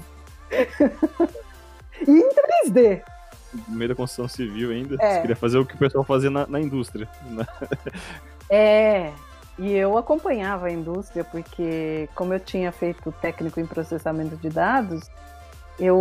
e 2.08 2.12
em 2.12 2.30
3D. 2.30 3.02
No 3.68 3.76
meio 3.76 3.90
da 3.90 3.96
construção 3.96 4.28
civil 4.28 4.72
ainda. 4.72 4.96
É. 5.00 5.16
Você 5.16 5.22
queria 5.22 5.36
fazer 5.36 5.58
o 5.58 5.66
que 5.66 5.76
o 5.76 5.78
pessoal 5.78 6.04
fazia 6.04 6.30
na, 6.30 6.46
na 6.48 6.60
indústria. 6.60 7.08
Né? 7.26 7.46
é. 8.50 9.12
E 9.58 9.74
eu 9.74 9.98
acompanhava 9.98 10.68
a 10.68 10.72
indústria 10.72 11.24
porque, 11.24 12.08
como 12.16 12.34
eu 12.34 12.40
tinha 12.40 12.72
feito 12.72 13.12
técnico 13.22 13.60
em 13.60 13.66
processamento 13.66 14.38
de 14.38 14.50
dados, 14.50 15.10
eu 15.78 15.98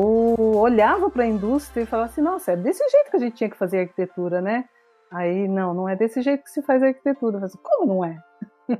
olhava 0.56 1.10
para 1.10 1.24
a 1.24 1.26
indústria 1.26 1.82
e 1.82 1.86
falava 1.86 2.10
assim: 2.10 2.20
nossa, 2.20 2.52
é 2.52 2.56
desse 2.56 2.86
jeito 2.88 3.10
que 3.10 3.16
a 3.16 3.20
gente 3.20 3.36
tinha 3.36 3.50
que 3.50 3.56
fazer 3.56 3.80
arquitetura, 3.80 4.40
né? 4.40 4.64
Aí, 5.10 5.48
não, 5.48 5.72
não 5.72 5.88
é 5.88 5.96
desse 5.96 6.20
jeito 6.20 6.44
que 6.44 6.50
se 6.50 6.62
faz 6.62 6.82
arquitetura. 6.82 7.36
Eu 7.36 7.40
falei 7.40 7.46
assim, 7.46 7.58
como 7.62 7.86
não 7.86 8.04
é? 8.04 8.18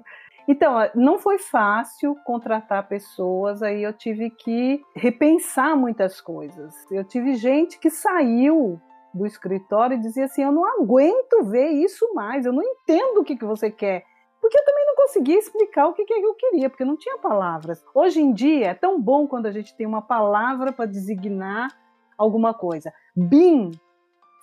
Então, 0.49 0.75
não 0.95 1.19
foi 1.19 1.39
fácil 1.39 2.17
contratar 2.25 2.89
pessoas, 2.89 3.63
aí 3.63 3.83
eu 3.83 3.93
tive 3.93 4.31
que 4.31 4.83
repensar 4.97 5.77
muitas 5.77 6.23
coisas. 6.23 6.75
Eu 6.91 7.05
tive 7.05 7.35
gente 7.35 7.79
que 7.79 7.91
saiu 7.91 8.81
do 9.13 9.27
escritório 9.27 9.97
e 9.97 10.01
dizia 10.01 10.25
assim: 10.25 10.43
Eu 10.43 10.53
não 10.53 10.65
aguento 10.65 11.45
ver 11.45 11.69
isso 11.73 12.15
mais, 12.15 12.47
eu 12.47 12.53
não 12.53 12.63
entendo 12.63 13.21
o 13.21 13.25
que, 13.25 13.37
que 13.37 13.45
você 13.45 13.71
quer. 13.71 14.05
Porque 14.41 14.59
eu 14.59 14.65
também 14.65 14.87
não 14.87 14.95
conseguia 14.95 15.39
explicar 15.39 15.87
o 15.87 15.93
que, 15.93 16.05
que 16.05 16.15
eu 16.15 16.35
queria, 16.35 16.71
porque 16.71 16.85
não 16.85 16.97
tinha 16.97 17.19
palavras. 17.19 17.85
Hoje 17.95 18.21
em 18.23 18.33
dia 18.33 18.69
é 18.69 18.75
tão 18.75 18.99
bom 18.99 19.27
quando 19.27 19.47
a 19.47 19.51
gente 19.51 19.77
tem 19.77 19.87
uma 19.87 20.01
palavra 20.01 20.73
para 20.73 20.87
designar 20.87 21.69
alguma 22.17 22.55
coisa. 22.55 22.91
BIM 23.15 23.73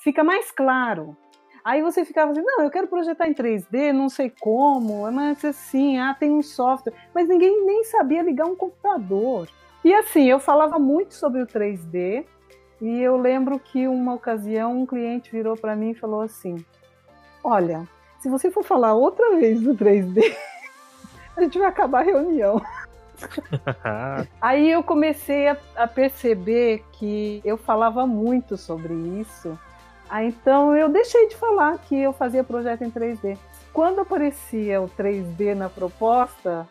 fica 0.04 0.24
mais 0.24 0.52
claro. 0.52 1.18
Aí 1.66 1.82
você 1.82 2.06
ficava 2.06 2.32
assim, 2.32 2.44
não, 2.44 2.62
eu 2.62 2.70
quero 2.70 2.86
projetar 2.86 3.28
em 3.28 3.34
3D, 3.34 3.92
não 3.92 4.08
sei 4.08 4.32
como, 4.40 5.12
mas 5.12 5.44
assim, 5.44 5.98
ah, 5.98 6.14
tem 6.14 6.30
um 6.30 6.44
software. 6.44 6.94
Mas 7.12 7.28
ninguém 7.28 7.66
nem 7.66 7.84
sabia 7.84 8.22
ligar 8.22 8.46
um 8.46 8.56
computador. 8.56 9.50
E 9.84 9.92
assim, 9.92 10.26
eu 10.26 10.40
falava 10.40 10.78
muito 10.78 11.16
sobre 11.16 11.42
o 11.42 11.48
3D, 11.48 12.24
e 12.80 13.02
eu 13.02 13.18
lembro 13.18 13.58
que 13.58 13.88
uma 13.88 14.14
ocasião 14.14 14.80
um 14.80 14.86
cliente 14.86 15.32
virou 15.32 15.58
para 15.58 15.76
mim 15.76 15.90
e 15.90 15.96
falou 15.96 16.22
assim: 16.22 16.64
Olha, 17.44 17.88
se 18.20 18.30
você 18.30 18.52
for 18.52 18.64
falar 18.64 18.94
outra 18.94 19.36
vez 19.36 19.60
do 19.60 19.74
3D, 19.74 20.36
a 21.36 21.42
gente 21.42 21.58
vai 21.58 21.68
acabar 21.68 22.02
a 22.02 22.04
reunião. 22.04 22.62
Aí 24.40 24.70
eu 24.70 24.84
comecei 24.84 25.48
a, 25.48 25.58
a, 25.76 25.88
perceber 25.88 26.84
que 26.92 27.42
eu 27.44 27.58
falava 27.58 28.06
muito 28.06 28.56
sobre 28.56 28.94
isso 29.20 29.58
ah, 30.10 30.24
então 30.24 30.76
eu 30.76 30.90
deixei 30.90 31.28
de 31.28 31.36
falar 31.36 31.78
que 31.80 31.96
eu 31.96 32.14
fazia 32.14 32.44
projeto 32.44 32.84
em 32.84 32.92
3D. 32.92 33.38
Quando 33.74 34.02
aparecia 34.02 34.82
o 34.82 34.88
3D 34.88 35.54
na 35.54 35.70
proposta, 35.70 36.68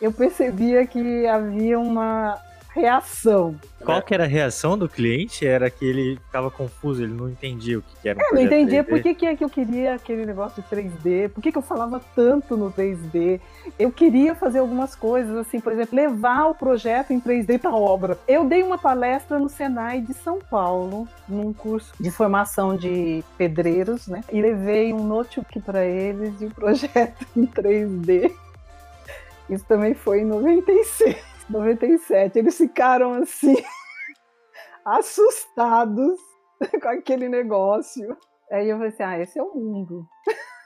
eu 0.00 0.12
percebia 0.12 0.86
que 0.86 1.26
havia 1.26 1.78
uma 1.78 2.38
reação. 2.72 3.56
Qual 3.84 4.00
que 4.02 4.14
era 4.14 4.24
a 4.24 4.26
reação 4.26 4.76
do 4.76 4.88
cliente? 4.88 5.46
Era 5.46 5.70
que 5.70 5.84
ele 5.84 6.16
ficava 6.16 6.50
confuso, 6.50 7.02
ele 7.02 7.12
não 7.12 7.28
entendia 7.28 7.78
o 7.78 7.82
que 7.82 7.96
que 8.00 8.08
era 8.08 8.18
um 8.18 8.22
Eu 8.22 8.34
não 8.34 8.42
entendia 8.42 8.84
3D. 8.84 8.88
por 8.88 9.02
que, 9.02 9.36
que, 9.36 9.44
eu 9.44 9.50
queria 9.50 9.94
aquele 9.94 10.26
negócio 10.26 10.62
de 10.62 10.68
3D, 10.68 11.30
por 11.30 11.42
que, 11.42 11.50
que 11.50 11.58
eu 11.58 11.62
falava 11.62 12.00
tanto 12.14 12.56
no 12.56 12.70
3D. 12.70 13.40
Eu 13.78 13.90
queria 13.90 14.34
fazer 14.34 14.58
algumas 14.58 14.94
coisas, 14.94 15.36
assim, 15.36 15.60
por 15.60 15.72
exemplo, 15.72 15.96
levar 15.96 16.46
o 16.46 16.54
projeto 16.54 17.12
em 17.12 17.20
3D 17.20 17.58
para 17.58 17.74
obra. 17.74 18.18
Eu 18.28 18.44
dei 18.44 18.62
uma 18.62 18.78
palestra 18.78 19.38
no 19.38 19.48
Senai 19.48 20.00
de 20.00 20.14
São 20.14 20.38
Paulo, 20.38 21.08
num 21.28 21.52
curso 21.52 21.92
de 21.98 22.10
formação 22.10 22.76
de 22.76 23.24
pedreiros, 23.36 24.06
né? 24.06 24.22
E 24.30 24.40
levei 24.40 24.92
um 24.92 25.04
notebook 25.04 25.60
para 25.60 25.84
eles 25.84 26.40
e 26.40 26.46
o 26.46 26.50
projeto 26.54 27.26
em 27.36 27.46
3D. 27.46 28.32
Isso 29.48 29.64
também 29.64 29.94
foi 29.94 30.20
em 30.20 30.24
96, 30.24 31.16
97. 31.50 32.38
Eles 32.38 32.56
ficaram 32.56 33.14
assim, 33.14 33.56
assustados 34.84 36.18
com 36.82 36.88
aquele 36.88 37.28
negócio. 37.28 38.16
Aí 38.50 38.68
eu 38.68 38.76
falei 38.76 38.92
assim: 38.92 39.02
ah, 39.02 39.18
esse 39.18 39.38
é 39.38 39.42
o 39.42 39.54
mundo. 39.54 40.06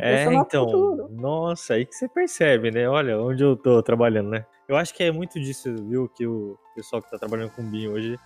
É, 0.00 0.26
é 0.26 0.32
então, 0.32 0.64
futuro. 0.64 1.08
nossa, 1.10 1.74
aí 1.74 1.84
que 1.84 1.92
você 1.92 2.08
percebe, 2.08 2.70
né? 2.70 2.88
Olha 2.88 3.20
onde 3.20 3.42
eu 3.42 3.56
tô 3.56 3.82
trabalhando, 3.82 4.30
né? 4.30 4.46
Eu 4.68 4.76
acho 4.76 4.94
que 4.94 5.02
é 5.02 5.10
muito 5.10 5.40
disso, 5.40 5.74
viu, 5.88 6.08
que 6.08 6.24
o 6.24 6.56
pessoal 6.72 7.02
que 7.02 7.10
tá 7.10 7.18
trabalhando 7.18 7.50
com 7.50 7.68
BIM 7.68 7.88
hoje 7.88 8.16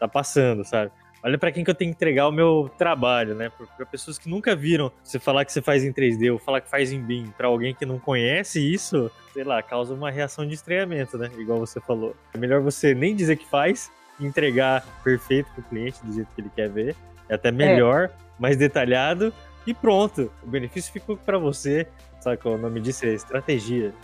tá 0.00 0.08
passando, 0.08 0.64
sabe? 0.64 0.90
Olha 1.22 1.38
pra 1.38 1.52
quem 1.52 1.62
que 1.62 1.70
eu 1.70 1.74
tenho 1.74 1.92
que 1.92 1.96
entregar 1.96 2.26
o 2.26 2.32
meu 2.32 2.68
trabalho, 2.76 3.34
né? 3.34 3.50
Pra 3.76 3.86
pessoas 3.86 4.18
que 4.18 4.28
nunca 4.28 4.56
viram 4.56 4.90
você 5.04 5.18
falar 5.18 5.44
que 5.44 5.52
você 5.52 5.62
faz 5.62 5.84
em 5.84 5.92
3D 5.92 6.32
ou 6.32 6.38
falar 6.38 6.60
que 6.60 6.68
faz 6.68 6.90
em 6.90 7.00
BIM, 7.00 7.32
pra 7.36 7.46
alguém 7.46 7.72
que 7.72 7.86
não 7.86 7.98
conhece 7.98 8.60
isso, 8.60 9.10
sei 9.32 9.44
lá, 9.44 9.62
causa 9.62 9.94
uma 9.94 10.10
reação 10.10 10.46
de 10.46 10.54
estranhamento, 10.54 11.16
né? 11.16 11.30
Igual 11.38 11.60
você 11.60 11.80
falou. 11.80 12.16
É 12.34 12.38
melhor 12.38 12.60
você 12.60 12.92
nem 12.92 13.14
dizer 13.14 13.36
que 13.36 13.48
faz, 13.48 13.90
entregar 14.18 14.84
perfeito 15.04 15.48
pro 15.54 15.62
cliente 15.62 16.04
do 16.04 16.12
jeito 16.12 16.28
que 16.34 16.40
ele 16.40 16.50
quer 16.54 16.68
ver. 16.68 16.96
É 17.28 17.34
até 17.34 17.52
melhor, 17.52 18.10
mais 18.38 18.56
detalhado 18.56 19.32
e 19.66 19.72
pronto. 19.72 20.30
O 20.42 20.46
benefício 20.46 20.92
ficou 20.92 21.16
pra 21.16 21.38
você. 21.38 21.86
Sabe 22.20 22.38
é 22.44 22.48
o 22.48 22.58
nome 22.58 22.80
disso? 22.80 23.06
É 23.06 23.10
estratégia. 23.10 23.92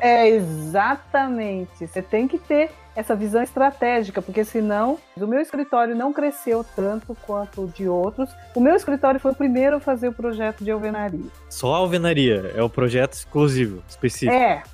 É, 0.00 0.28
exatamente. 0.28 1.86
Você 1.86 2.02
tem 2.02 2.28
que 2.28 2.38
ter 2.38 2.70
essa 2.98 3.14
visão 3.14 3.40
estratégica, 3.40 4.20
porque 4.20 4.44
senão 4.44 4.98
o 5.16 5.24
meu 5.24 5.40
escritório 5.40 5.94
não 5.94 6.12
cresceu 6.12 6.64
tanto 6.74 7.16
quanto 7.24 7.62
o 7.62 7.68
de 7.68 7.88
outros. 7.88 8.28
O 8.56 8.60
meu 8.60 8.74
escritório 8.74 9.20
foi 9.20 9.30
o 9.30 9.34
primeiro 9.36 9.76
a 9.76 9.80
fazer 9.80 10.08
o 10.08 10.12
projeto 10.12 10.64
de 10.64 10.72
alvenaria. 10.72 11.30
Só 11.48 11.74
a 11.74 11.78
alvenaria 11.78 12.52
é 12.56 12.62
o 12.62 12.68
projeto 12.68 13.12
exclusivo, 13.12 13.84
específico. 13.88 14.32
É, 14.32 14.64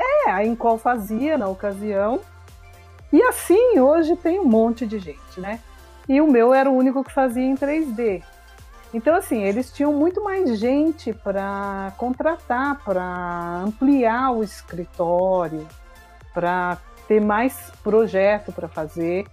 é, 0.00 0.30
a 0.30 0.42
Incol 0.42 0.78
fazia 0.78 1.36
na 1.36 1.48
ocasião. 1.48 2.20
E 3.12 3.22
assim, 3.22 3.78
hoje 3.78 4.16
tem 4.16 4.40
um 4.40 4.46
monte 4.46 4.86
de 4.86 4.98
gente, 4.98 5.38
né? 5.38 5.60
E 6.08 6.18
o 6.18 6.26
meu 6.26 6.54
era 6.54 6.70
o 6.70 6.74
único 6.74 7.04
que 7.04 7.12
fazia 7.12 7.44
em 7.44 7.54
3D. 7.54 8.22
Então, 8.94 9.14
assim, 9.14 9.42
eles 9.42 9.70
tinham 9.70 9.92
muito 9.92 10.24
mais 10.24 10.58
gente 10.58 11.12
para 11.12 11.92
contratar, 11.98 12.82
para 12.82 13.62
ampliar 13.66 14.30
o 14.30 14.42
escritório, 14.42 15.68
para 16.32 16.78
ter 17.08 17.20
mais 17.20 17.70
projeto 17.82 18.52
para 18.52 18.68
fazer, 18.68 19.26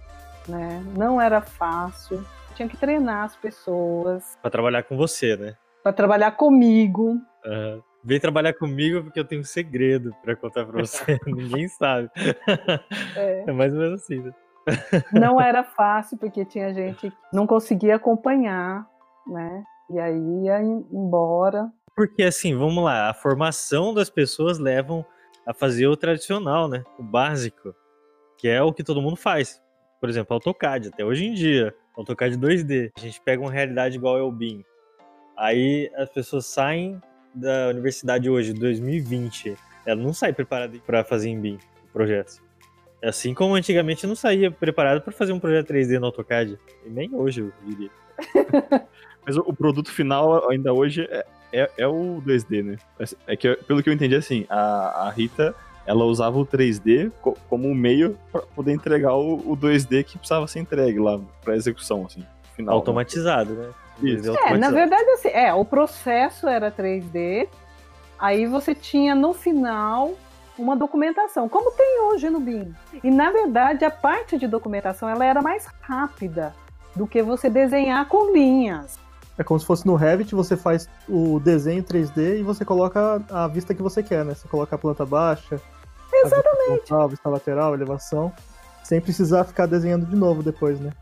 né? 0.48 0.82
Não 0.96 1.20
era 1.20 1.40
fácil. 1.40 2.24
Tinha 2.54 2.68
que 2.68 2.76
treinar 2.76 3.24
as 3.24 3.34
pessoas 3.36 4.38
Pra 4.40 4.50
trabalhar 4.50 4.82
com 4.84 4.96
você, 4.96 5.36
né? 5.36 5.56
para 5.82 5.92
trabalhar 5.92 6.30
comigo. 6.32 7.20
Aham. 7.44 7.82
Vem 8.06 8.20
trabalhar 8.20 8.52
comigo 8.54 9.02
porque 9.02 9.18
eu 9.18 9.24
tenho 9.24 9.40
um 9.40 9.44
segredo 9.44 10.14
pra 10.22 10.36
contar 10.36 10.64
pra 10.66 10.80
você. 10.80 11.18
Ninguém 11.26 11.68
sabe. 11.68 12.10
É. 13.16 13.44
É 13.46 13.52
mais 13.52 13.72
ou 13.72 13.80
menos 13.80 14.02
assim, 14.02 14.20
né? 14.20 14.32
Não 15.12 15.40
era 15.40 15.62
fácil 15.64 16.16
porque 16.18 16.44
tinha 16.44 16.72
gente 16.72 17.10
que 17.10 17.16
não 17.32 17.46
conseguia 17.46 17.96
acompanhar, 17.96 18.86
né? 19.26 19.62
E 19.90 19.98
aí 19.98 20.18
ia 20.44 20.62
em- 20.62 20.86
embora. 20.92 21.70
Porque 21.96 22.22
assim, 22.22 22.56
vamos 22.56 22.82
lá, 22.84 23.10
a 23.10 23.14
formação 23.14 23.92
das 23.94 24.08
pessoas 24.10 24.58
levam 24.58 25.04
a 25.46 25.52
fazer 25.52 25.86
o 25.86 25.96
tradicional, 25.96 26.68
né? 26.68 26.84
O 26.98 27.02
básico, 27.02 27.74
que 28.38 28.48
é 28.48 28.62
o 28.62 28.72
que 28.72 28.84
todo 28.84 29.02
mundo 29.02 29.16
faz. 29.16 29.62
Por 30.00 30.08
exemplo, 30.08 30.34
AutoCAD, 30.34 30.88
até 30.88 31.04
hoje 31.04 31.24
em 31.24 31.34
dia, 31.34 31.74
AutoCAD 31.96 32.36
2D. 32.36 32.92
A 32.96 33.00
gente 33.00 33.20
pega 33.20 33.42
uma 33.42 33.50
realidade 33.50 33.96
igual 33.96 34.18
é 34.18 34.22
o 34.22 34.30
BIM. 34.30 34.64
Aí 35.36 35.90
as 35.96 36.10
pessoas 36.10 36.46
saem 36.46 37.00
da 37.34 37.68
universidade 37.68 38.28
hoje, 38.28 38.52
2020. 38.52 39.56
Ela 39.86 40.00
não 40.00 40.12
sai 40.12 40.32
preparada 40.32 40.78
para 40.86 41.04
fazer 41.04 41.28
em 41.28 41.40
BIM 41.40 41.58
projetos. 41.92 42.42
Assim 43.02 43.34
como 43.34 43.54
antigamente 43.54 44.06
não 44.06 44.16
saía 44.16 44.50
preparado 44.50 45.02
para 45.02 45.12
fazer 45.12 45.32
um 45.32 45.40
projeto 45.40 45.72
3D 45.72 45.98
no 45.98 46.06
AutoCAD. 46.06 46.58
E 46.86 46.88
nem 46.88 47.14
hoje, 47.14 47.40
eu 47.40 47.52
diria. 47.66 47.90
Mas 49.26 49.36
o, 49.36 49.40
o 49.40 49.54
produto 49.54 49.90
final 49.90 50.50
ainda 50.50 50.72
hoje 50.72 51.06
é, 51.10 51.24
é, 51.60 51.70
é 51.78 51.86
o 51.86 52.20
2D, 52.24 52.62
né? 52.62 52.76
É- 53.26 53.36
que, 53.36 53.54
pelo 53.56 53.82
que 53.82 53.88
eu 53.88 53.92
entendi, 53.94 54.14
assim, 54.14 54.46
a, 54.48 55.06
a 55.06 55.10
Rita, 55.10 55.54
ela 55.86 56.04
usava 56.04 56.38
o 56.38 56.46
3D 56.46 57.10
co- 57.20 57.36
como 57.48 57.68
um 57.68 57.74
meio 57.74 58.18
para 58.32 58.42
poder 58.42 58.72
entregar 58.72 59.14
o, 59.14 59.34
o 59.50 59.56
2D 59.56 60.04
que 60.04 60.18
precisava 60.18 60.46
ser 60.46 60.60
entregue 60.60 60.98
lá 60.98 61.20
pra 61.42 61.54
execução, 61.56 62.04
assim, 62.06 62.24
final. 62.56 62.74
Automatizado, 62.74 63.52
né? 63.54 63.68
Isso. 64.02 64.24
2D 64.24 64.26
É, 64.26 64.32
na 64.32 64.32
automatizado. 64.40 64.74
verdade, 64.74 65.10
assim, 65.10 65.28
é, 65.28 65.54
o 65.54 65.64
processo 65.64 66.48
era 66.48 66.70
3D, 66.70 67.48
aí 68.18 68.46
você 68.46 68.74
tinha 68.74 69.14
no 69.14 69.32
final 69.32 70.12
uma 70.58 70.76
documentação, 70.76 71.48
como 71.48 71.72
tem 71.72 72.00
hoje 72.02 72.30
no 72.30 72.38
BIM. 72.40 72.72
E 73.02 73.10
na 73.10 73.30
verdade, 73.30 73.84
a 73.84 73.90
parte 73.90 74.38
de 74.38 74.46
documentação 74.46 75.08
ela 75.08 75.24
era 75.24 75.42
mais 75.42 75.66
rápida 75.82 76.54
do 76.94 77.06
que 77.08 77.20
você 77.22 77.50
desenhar 77.50 78.06
com 78.08 78.32
linhas. 78.32 78.98
É 79.36 79.42
como 79.42 79.58
se 79.58 79.66
fosse 79.66 79.84
no 79.86 79.96
Revit, 79.96 80.34
você 80.34 80.56
faz 80.56 80.88
o 81.08 81.40
desenho 81.40 81.82
3D 81.82 82.38
e 82.38 82.42
você 82.42 82.64
coloca 82.64 83.20
a 83.30 83.48
vista 83.48 83.74
que 83.74 83.82
você 83.82 84.02
quer, 84.02 84.24
né? 84.24 84.34
Você 84.34 84.46
coloca 84.46 84.76
a 84.76 84.78
planta 84.78 85.04
baixa, 85.04 85.60
Exatamente. 86.12 86.46
a 86.46 86.72
vista 86.74 86.86
frontal, 86.86 87.08
vista 87.08 87.28
lateral, 87.28 87.74
elevação, 87.74 88.32
sem 88.84 89.00
precisar 89.00 89.44
ficar 89.44 89.66
desenhando 89.66 90.06
de 90.06 90.14
novo 90.14 90.42
depois, 90.42 90.78
né? 90.78 90.92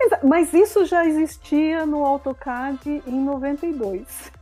Exa- 0.00 0.20
Mas 0.22 0.54
isso 0.54 0.86
já 0.86 1.04
existia 1.04 1.84
no 1.84 2.04
AutoCAD 2.06 3.02
em 3.06 3.20
92. 3.24 4.32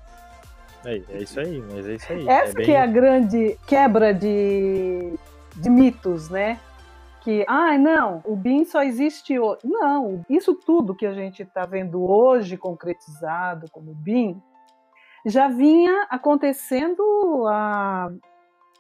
É, 0.85 1.03
é 1.11 1.19
isso 1.23 1.41
aí, 1.41 1.65
mas 1.73 1.85
é 1.89 1.95
isso 1.95 2.13
aí. 2.13 2.29
Essa 2.29 2.53
bem- 2.55 2.65
que 2.67 2.71
é 2.73 2.81
a 2.81 2.87
grande 2.87 3.59
quebra 3.67 4.15
de, 4.15 5.15
de 5.57 5.69
mitos, 5.69 6.29
né? 6.29 6.61
Que, 7.27 7.45
ah, 7.49 7.77
não, 7.77 8.23
o 8.25 8.37
BIM 8.37 8.65
só 8.65 8.85
existe 8.85 9.37
hoje. 9.37 9.59
Não, 9.65 10.25
isso 10.31 10.55
tudo 10.55 10.95
que 10.95 11.05
a 11.05 11.13
gente 11.13 11.43
está 11.43 11.67
vendo 11.67 12.09
hoje 12.09 12.57
concretizado 12.57 13.67
como 13.73 13.93
BIM 13.93 14.41
já 15.25 15.49
vinha 15.49 16.07
acontecendo 16.09 17.03
há, 17.49 18.13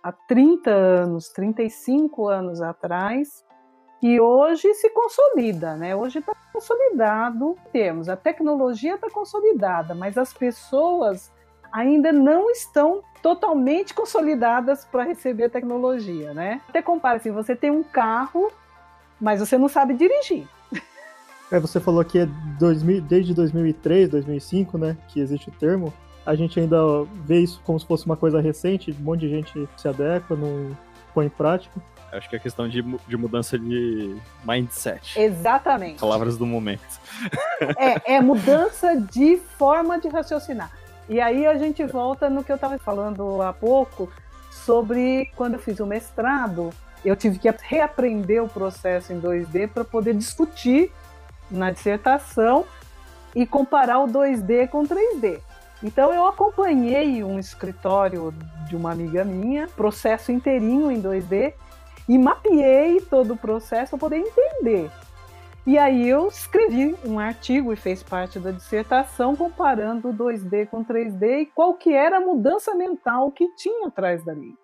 há 0.00 0.12
30 0.12 0.70
anos, 0.70 1.28
35 1.30 2.28
anos 2.28 2.62
atrás, 2.62 3.44
e 4.00 4.20
hoje 4.20 4.72
se 4.74 4.90
consolida, 4.90 5.74
né? 5.74 5.96
Hoje 5.96 6.20
está 6.20 6.32
consolidado 6.52 7.56
temos, 7.72 8.08
a 8.08 8.14
tecnologia 8.14 8.94
está 8.94 9.10
consolidada, 9.10 9.92
mas 9.92 10.16
as 10.16 10.32
pessoas 10.32 11.32
ainda 11.72 12.12
não 12.12 12.50
estão 12.50 13.02
totalmente 13.22 13.92
consolidadas 13.92 14.84
para 14.84 15.02
receber 15.02 15.44
a 15.44 15.50
tecnologia, 15.50 16.32
né? 16.32 16.60
Até 16.68 16.80
compara 16.80 17.16
assim, 17.16 17.30
você 17.30 17.56
tem 17.56 17.70
um 17.70 17.82
carro, 17.82 18.50
mas 19.20 19.40
você 19.40 19.58
não 19.58 19.68
sabe 19.68 19.94
dirigir. 19.94 20.46
É, 21.48 21.60
você 21.60 21.78
falou 21.78 22.04
que 22.04 22.18
é 22.18 22.26
2000, 22.58 23.02
desde 23.02 23.32
2003, 23.32 24.08
2005, 24.08 24.76
né, 24.78 24.96
que 25.06 25.20
existe 25.20 25.48
o 25.48 25.52
termo. 25.52 25.94
A 26.26 26.34
gente 26.34 26.58
ainda 26.58 26.76
vê 27.24 27.38
isso 27.38 27.62
como 27.64 27.78
se 27.78 27.86
fosse 27.86 28.04
uma 28.04 28.16
coisa 28.16 28.40
recente, 28.40 28.90
um 28.90 29.04
monte 29.04 29.20
de 29.20 29.28
gente 29.28 29.68
se 29.76 29.86
adequa, 29.86 30.34
não 30.34 30.76
põe 31.14 31.26
em 31.26 31.28
prática. 31.28 31.80
Acho 32.12 32.28
que 32.28 32.36
é 32.36 32.38
questão 32.38 32.68
de, 32.68 32.82
de 32.82 33.16
mudança 33.16 33.58
de 33.58 34.16
mindset. 34.44 35.20
Exatamente. 35.20 36.00
Palavras 36.00 36.36
do 36.36 36.46
momento. 36.46 37.00
É, 37.78 38.16
é 38.16 38.20
mudança 38.20 38.96
de 38.96 39.36
forma 39.58 40.00
de 40.00 40.08
raciocinar. 40.08 40.70
E 41.08 41.20
aí 41.20 41.46
a 41.46 41.56
gente 41.56 41.84
volta 41.84 42.28
no 42.28 42.42
que 42.42 42.50
eu 42.50 42.56
estava 42.56 42.78
falando 42.78 43.40
há 43.40 43.52
pouco 43.52 44.10
sobre 44.50 45.30
quando 45.36 45.54
eu 45.54 45.60
fiz 45.60 45.78
o 45.78 45.86
mestrado, 45.86 46.70
eu 47.04 47.14
tive 47.14 47.38
que 47.38 47.48
reaprender 47.62 48.42
o 48.42 48.48
processo 48.48 49.12
em 49.12 49.20
2D 49.20 49.68
para 49.68 49.84
poder 49.84 50.14
discutir 50.14 50.90
na 51.50 51.70
dissertação 51.70 52.64
e 53.34 53.46
comparar 53.46 54.00
o 54.00 54.08
2D 54.08 54.68
com 54.68 54.82
o 54.82 54.88
3D. 54.88 55.40
Então 55.82 56.12
eu 56.12 56.26
acompanhei 56.26 57.22
um 57.22 57.38
escritório 57.38 58.34
de 58.66 58.74
uma 58.74 58.90
amiga 58.90 59.24
minha, 59.24 59.68
processo 59.68 60.32
inteirinho 60.32 60.90
em 60.90 61.00
2D, 61.00 61.54
e 62.08 62.18
mapeei 62.18 63.00
todo 63.00 63.34
o 63.34 63.36
processo 63.36 63.90
para 63.90 63.98
poder 63.98 64.18
entender. 64.18 64.90
E 65.66 65.76
aí 65.76 66.08
eu 66.08 66.28
escrevi 66.28 66.94
um 67.04 67.18
artigo 67.18 67.72
e 67.72 67.76
fez 67.76 68.00
parte 68.00 68.38
da 68.38 68.52
dissertação 68.52 69.34
comparando 69.34 70.10
o 70.10 70.14
2D 70.14 70.68
com 70.68 70.84
3D 70.84 71.40
e 71.40 71.46
qual 71.46 71.74
que 71.74 71.92
era 71.92 72.18
a 72.18 72.20
mudança 72.20 72.72
mental 72.72 73.32
que 73.32 73.52
tinha 73.56 73.88
atrás 73.88 74.24
dali. 74.24 74.54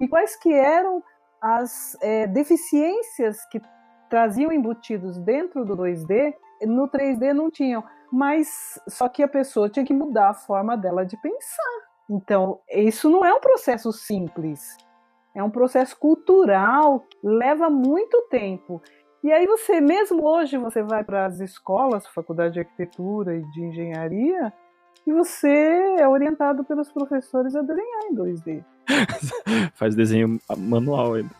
E 0.00 0.06
quais 0.06 0.36
que 0.36 0.52
eram 0.52 1.02
as 1.42 1.96
é, 2.00 2.28
deficiências 2.28 3.44
que 3.46 3.60
traziam 4.08 4.52
embutidos 4.52 5.18
dentro 5.18 5.64
do 5.64 5.76
2D, 5.76 6.32
no 6.62 6.88
3D 6.88 7.32
não 7.32 7.50
tinham. 7.50 7.82
Mas 8.12 8.80
só 8.88 9.08
que 9.08 9.24
a 9.24 9.28
pessoa 9.28 9.68
tinha 9.68 9.84
que 9.84 9.92
mudar 9.92 10.30
a 10.30 10.34
forma 10.34 10.76
dela 10.76 11.04
de 11.04 11.16
pensar. 11.16 11.82
Então, 12.08 12.60
isso 12.70 13.10
não 13.10 13.24
é 13.24 13.34
um 13.34 13.40
processo 13.40 13.92
simples. 13.92 14.76
É 15.34 15.42
um 15.42 15.50
processo 15.50 15.98
cultural 15.98 17.04
leva 17.20 17.68
muito 17.68 18.28
tempo. 18.30 18.80
E 19.24 19.32
aí 19.32 19.46
você, 19.46 19.80
mesmo 19.80 20.22
hoje, 20.22 20.58
você 20.58 20.82
vai 20.82 21.02
para 21.02 21.24
as 21.24 21.40
escolas, 21.40 22.06
faculdade 22.08 22.52
de 22.52 22.60
arquitetura 22.60 23.34
e 23.34 23.42
de 23.52 23.62
engenharia, 23.62 24.52
e 25.06 25.12
você 25.14 25.48
é 25.98 26.06
orientado 26.06 26.62
pelos 26.62 26.92
professores 26.92 27.56
a 27.56 27.62
desenhar 27.62 28.02
em 28.10 28.14
2D. 28.14 28.64
Faz 29.72 29.94
desenho 29.96 30.38
manual 30.58 31.14
ainda. 31.14 31.34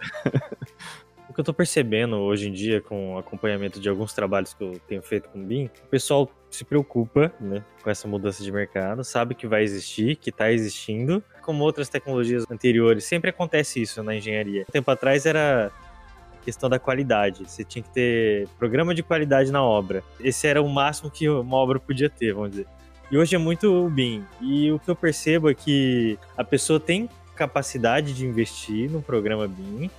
O 1.28 1.34
que 1.34 1.40
eu 1.40 1.44
tô 1.44 1.52
percebendo 1.52 2.16
hoje 2.16 2.48
em 2.48 2.52
dia 2.52 2.80
com 2.80 3.16
o 3.16 3.18
acompanhamento 3.18 3.78
de 3.78 3.88
alguns 3.88 4.14
trabalhos 4.14 4.54
que 4.54 4.64
eu 4.64 4.80
tenho 4.88 5.02
feito 5.02 5.28
com 5.28 5.40
o 5.40 5.44
BIM, 5.44 5.66
o 5.84 5.88
pessoal 5.88 6.30
se 6.50 6.64
preocupa 6.64 7.34
né, 7.38 7.62
com 7.82 7.90
essa 7.90 8.08
mudança 8.08 8.42
de 8.42 8.50
mercado, 8.50 9.04
sabe 9.04 9.34
que 9.34 9.46
vai 9.46 9.62
existir, 9.62 10.16
que 10.16 10.30
está 10.30 10.50
existindo. 10.50 11.22
Como 11.42 11.64
outras 11.64 11.90
tecnologias 11.90 12.46
anteriores, 12.50 13.04
sempre 13.04 13.28
acontece 13.28 13.82
isso 13.82 14.02
na 14.02 14.14
engenharia. 14.14 14.64
Um 14.68 14.72
tempo 14.72 14.90
atrás 14.90 15.26
era 15.26 15.70
questão 16.44 16.68
da 16.68 16.78
qualidade. 16.78 17.44
Você 17.48 17.64
tinha 17.64 17.82
que 17.82 17.90
ter 17.90 18.48
programa 18.58 18.94
de 18.94 19.02
qualidade 19.02 19.50
na 19.50 19.62
obra. 19.62 20.02
Esse 20.20 20.46
era 20.46 20.62
o 20.62 20.68
máximo 20.68 21.10
que 21.10 21.28
uma 21.28 21.56
obra 21.56 21.80
podia 21.80 22.10
ter, 22.10 22.34
vamos 22.34 22.50
dizer. 22.50 22.66
E 23.10 23.16
hoje 23.16 23.34
é 23.34 23.38
muito 23.38 23.88
BIM. 23.90 24.24
E 24.40 24.70
o 24.72 24.78
que 24.78 24.90
eu 24.90 24.96
percebo 24.96 25.50
é 25.50 25.54
que 25.54 26.18
a 26.36 26.44
pessoa 26.44 26.78
tem 26.80 27.08
capacidade 27.34 28.12
de 28.12 28.26
investir 28.26 28.90
no 28.90 29.02
programa 29.02 29.46
BIM, 29.48 29.90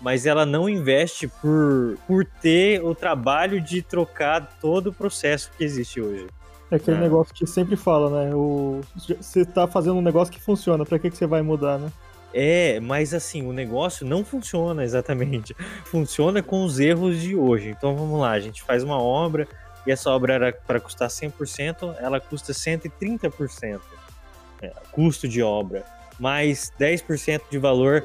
mas 0.00 0.26
ela 0.26 0.46
não 0.46 0.68
investe 0.68 1.26
por, 1.26 1.98
por 2.06 2.24
ter 2.24 2.82
o 2.82 2.94
trabalho 2.94 3.60
de 3.60 3.82
trocar 3.82 4.58
todo 4.60 4.88
o 4.88 4.92
processo 4.92 5.50
que 5.56 5.64
existe 5.64 6.00
hoje. 6.00 6.26
É 6.70 6.76
aquele 6.76 6.96
é. 6.96 7.00
negócio 7.00 7.34
que 7.34 7.46
sempre 7.46 7.76
fala, 7.76 8.24
né? 8.24 8.34
O, 8.34 8.80
você 8.96 9.44
tá 9.44 9.66
fazendo 9.66 9.96
um 9.96 10.02
negócio 10.02 10.32
que 10.32 10.40
funciona, 10.40 10.84
para 10.84 10.98
que, 10.98 11.10
que 11.10 11.16
você 11.16 11.26
vai 11.26 11.42
mudar, 11.42 11.78
né? 11.78 11.90
É, 12.34 12.80
mas 12.80 13.14
assim, 13.14 13.46
o 13.46 13.52
negócio 13.52 14.06
não 14.06 14.24
funciona 14.24 14.84
exatamente. 14.84 15.54
Funciona 15.86 16.42
com 16.42 16.64
os 16.64 16.78
erros 16.78 17.20
de 17.20 17.34
hoje. 17.34 17.70
Então 17.70 17.96
vamos 17.96 18.20
lá, 18.20 18.32
a 18.32 18.40
gente 18.40 18.62
faz 18.62 18.82
uma 18.82 19.00
obra 19.00 19.48
e 19.86 19.92
essa 19.92 20.10
obra 20.10 20.34
era 20.34 20.52
para 20.52 20.80
custar 20.80 21.08
100%, 21.08 21.96
ela 21.98 22.20
custa 22.20 22.52
130%. 22.52 23.80
É, 24.60 24.72
custo 24.90 25.28
de 25.28 25.42
obra, 25.42 25.84
mais 26.18 26.72
10% 26.78 27.42
de 27.50 27.58
valor 27.58 28.04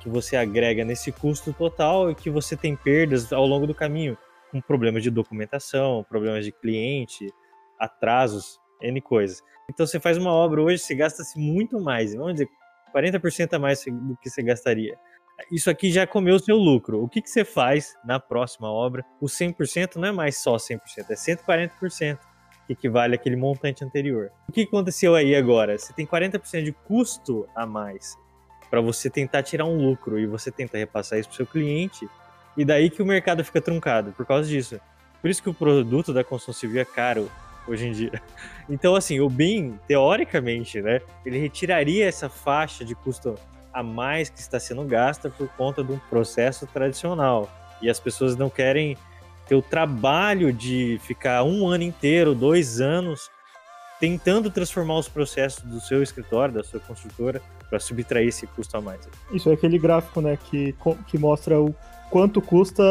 que 0.00 0.08
você 0.08 0.36
agrega 0.36 0.84
nesse 0.84 1.12
custo 1.12 1.52
total 1.52 2.10
e 2.10 2.14
que 2.14 2.30
você 2.30 2.56
tem 2.56 2.74
perdas 2.76 3.32
ao 3.32 3.46
longo 3.46 3.66
do 3.66 3.74
caminho, 3.74 4.16
com 4.50 4.60
problemas 4.60 5.02
de 5.02 5.10
documentação, 5.10 6.04
problemas 6.08 6.44
de 6.44 6.52
cliente, 6.52 7.32
atrasos, 7.78 8.58
N 8.80 9.00
coisas. 9.00 9.42
Então 9.68 9.86
você 9.86 9.98
faz 9.98 10.16
uma 10.16 10.32
obra 10.32 10.62
hoje, 10.62 10.78
você 10.78 10.94
gasta-se 10.94 11.38
muito 11.38 11.80
mais, 11.80 12.14
vamos 12.14 12.34
dizer, 12.34 12.48
40% 12.94 13.54
a 13.54 13.58
mais 13.58 13.84
do 13.84 14.16
que 14.20 14.30
você 14.30 14.42
gastaria. 14.42 14.96
Isso 15.50 15.68
aqui 15.68 15.90
já 15.90 16.06
comeu 16.06 16.36
o 16.36 16.38
seu 16.38 16.56
lucro. 16.56 17.02
O 17.02 17.08
que, 17.08 17.20
que 17.20 17.28
você 17.28 17.44
faz 17.44 17.94
na 18.04 18.20
próxima 18.20 18.70
obra? 18.70 19.04
O 19.20 19.26
100% 19.26 19.96
não 19.96 20.08
é 20.08 20.12
mais 20.12 20.38
só 20.38 20.56
100%, 20.56 20.78
é 21.10 21.14
140%, 21.14 22.18
que 22.66 22.72
equivale 22.72 23.16
àquele 23.16 23.36
montante 23.36 23.84
anterior. 23.84 24.30
O 24.48 24.52
que 24.52 24.62
aconteceu 24.62 25.14
aí 25.14 25.34
agora? 25.34 25.76
Você 25.76 25.92
tem 25.92 26.06
40% 26.06 26.62
de 26.62 26.72
custo 26.72 27.48
a 27.54 27.66
mais 27.66 28.16
para 28.70 28.80
você 28.80 29.10
tentar 29.10 29.42
tirar 29.42 29.66
um 29.66 29.76
lucro 29.76 30.18
e 30.18 30.26
você 30.26 30.50
tenta 30.50 30.78
repassar 30.78 31.18
isso 31.18 31.28
para 31.28 31.34
o 31.34 31.36
seu 31.36 31.46
cliente, 31.46 32.08
e 32.56 32.64
daí 32.64 32.90
que 32.90 33.02
o 33.02 33.06
mercado 33.06 33.44
fica 33.44 33.60
truncado 33.60 34.12
por 34.12 34.26
causa 34.26 34.48
disso. 34.48 34.80
Por 35.20 35.30
isso 35.30 35.42
que 35.42 35.48
o 35.50 35.54
produto 35.54 36.12
da 36.12 36.24
construção 36.24 36.54
civil 36.54 36.80
é 36.80 36.84
caro 36.84 37.30
hoje 37.66 37.86
em 37.86 37.92
dia. 37.92 38.22
Então, 38.68 38.94
assim, 38.94 39.20
o 39.20 39.28
BIM, 39.28 39.78
teoricamente, 39.86 40.80
né, 40.80 41.00
ele 41.24 41.38
retiraria 41.38 42.06
essa 42.06 42.28
faixa 42.28 42.84
de 42.84 42.94
custo 42.94 43.34
a 43.72 43.82
mais 43.82 44.30
que 44.30 44.38
está 44.38 44.58
sendo 44.60 44.84
gasta 44.84 45.28
por 45.28 45.48
conta 45.48 45.82
de 45.82 45.92
um 45.92 45.98
processo 45.98 46.66
tradicional. 46.66 47.50
E 47.82 47.90
as 47.90 47.98
pessoas 47.98 48.36
não 48.36 48.48
querem 48.48 48.96
ter 49.46 49.54
o 49.54 49.62
trabalho 49.62 50.52
de 50.52 50.98
ficar 51.02 51.42
um 51.42 51.66
ano 51.66 51.84
inteiro, 51.84 52.34
dois 52.34 52.80
anos, 52.80 53.30
tentando 54.00 54.50
transformar 54.50 54.98
os 54.98 55.08
processos 55.08 55.62
do 55.64 55.80
seu 55.80 56.02
escritório, 56.02 56.54
da 56.54 56.64
sua 56.64 56.80
construtora, 56.80 57.42
para 57.68 57.80
subtrair 57.80 58.28
esse 58.28 58.46
custo 58.46 58.76
a 58.76 58.80
mais. 58.80 59.00
Isso 59.32 59.50
é 59.50 59.54
aquele 59.54 59.78
gráfico, 59.78 60.20
né, 60.20 60.38
que, 60.50 60.74
que 61.08 61.18
mostra 61.18 61.60
o 61.60 61.74
quanto 62.14 62.40
custa 62.40 62.84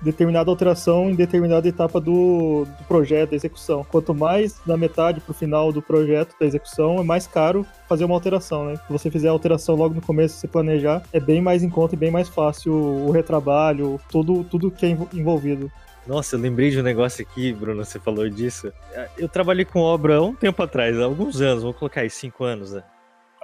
determinada 0.00 0.50
alteração 0.50 1.10
em 1.10 1.14
determinada 1.14 1.68
etapa 1.68 2.00
do, 2.00 2.64
do 2.64 2.84
projeto, 2.88 3.28
da 3.28 3.36
execução. 3.36 3.84
Quanto 3.84 4.14
mais 4.14 4.58
na 4.66 4.74
metade 4.74 5.20
para 5.20 5.32
o 5.32 5.34
final 5.34 5.70
do 5.70 5.82
projeto, 5.82 6.34
da 6.40 6.46
execução, 6.46 6.98
é 6.98 7.02
mais 7.02 7.26
caro 7.26 7.66
fazer 7.86 8.06
uma 8.06 8.14
alteração, 8.14 8.64
né? 8.64 8.76
Se 8.76 8.90
você 8.90 9.10
fizer 9.10 9.28
a 9.28 9.32
alteração 9.32 9.74
logo 9.74 9.94
no 9.94 10.00
começo, 10.00 10.38
se 10.38 10.48
planejar, 10.48 11.02
é 11.12 11.20
bem 11.20 11.42
mais 11.42 11.62
em 11.62 11.68
conta 11.68 11.94
e 11.94 11.98
bem 11.98 12.10
mais 12.10 12.30
fácil 12.30 12.72
o 12.72 13.10
retrabalho, 13.10 14.00
tudo, 14.10 14.44
tudo 14.44 14.70
que 14.70 14.86
é 14.86 14.96
envolvido. 15.12 15.70
Nossa, 16.06 16.36
eu 16.36 16.40
lembrei 16.40 16.70
de 16.70 16.80
um 16.80 16.82
negócio 16.82 17.20
aqui, 17.20 17.52
Bruno, 17.52 17.84
você 17.84 18.00
falou 18.00 18.30
disso. 18.30 18.72
Eu 19.18 19.28
trabalhei 19.28 19.66
com 19.66 19.80
obra 19.80 20.16
há 20.16 20.22
um 20.22 20.34
tempo 20.34 20.62
atrás, 20.62 20.98
há 20.98 21.04
alguns 21.04 21.42
anos, 21.42 21.64
vou 21.64 21.74
colocar 21.74 22.00
aí, 22.00 22.08
cinco 22.08 22.44
anos, 22.44 22.72
né? 22.72 22.82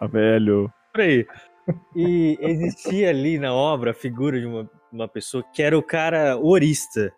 Ah, 0.00 0.06
velho. 0.06 0.72
Por 0.94 1.02
aí. 1.02 1.26
E 1.94 2.38
existia 2.40 3.10
ali 3.10 3.38
na 3.38 3.52
obra 3.52 3.90
a 3.90 3.94
figura 3.94 4.40
de 4.40 4.46
uma, 4.46 4.70
uma 4.96 5.08
pessoa 5.08 5.44
que 5.52 5.62
era 5.62 5.78
o 5.78 5.82
cara 5.82 6.36
orista. 6.38 7.12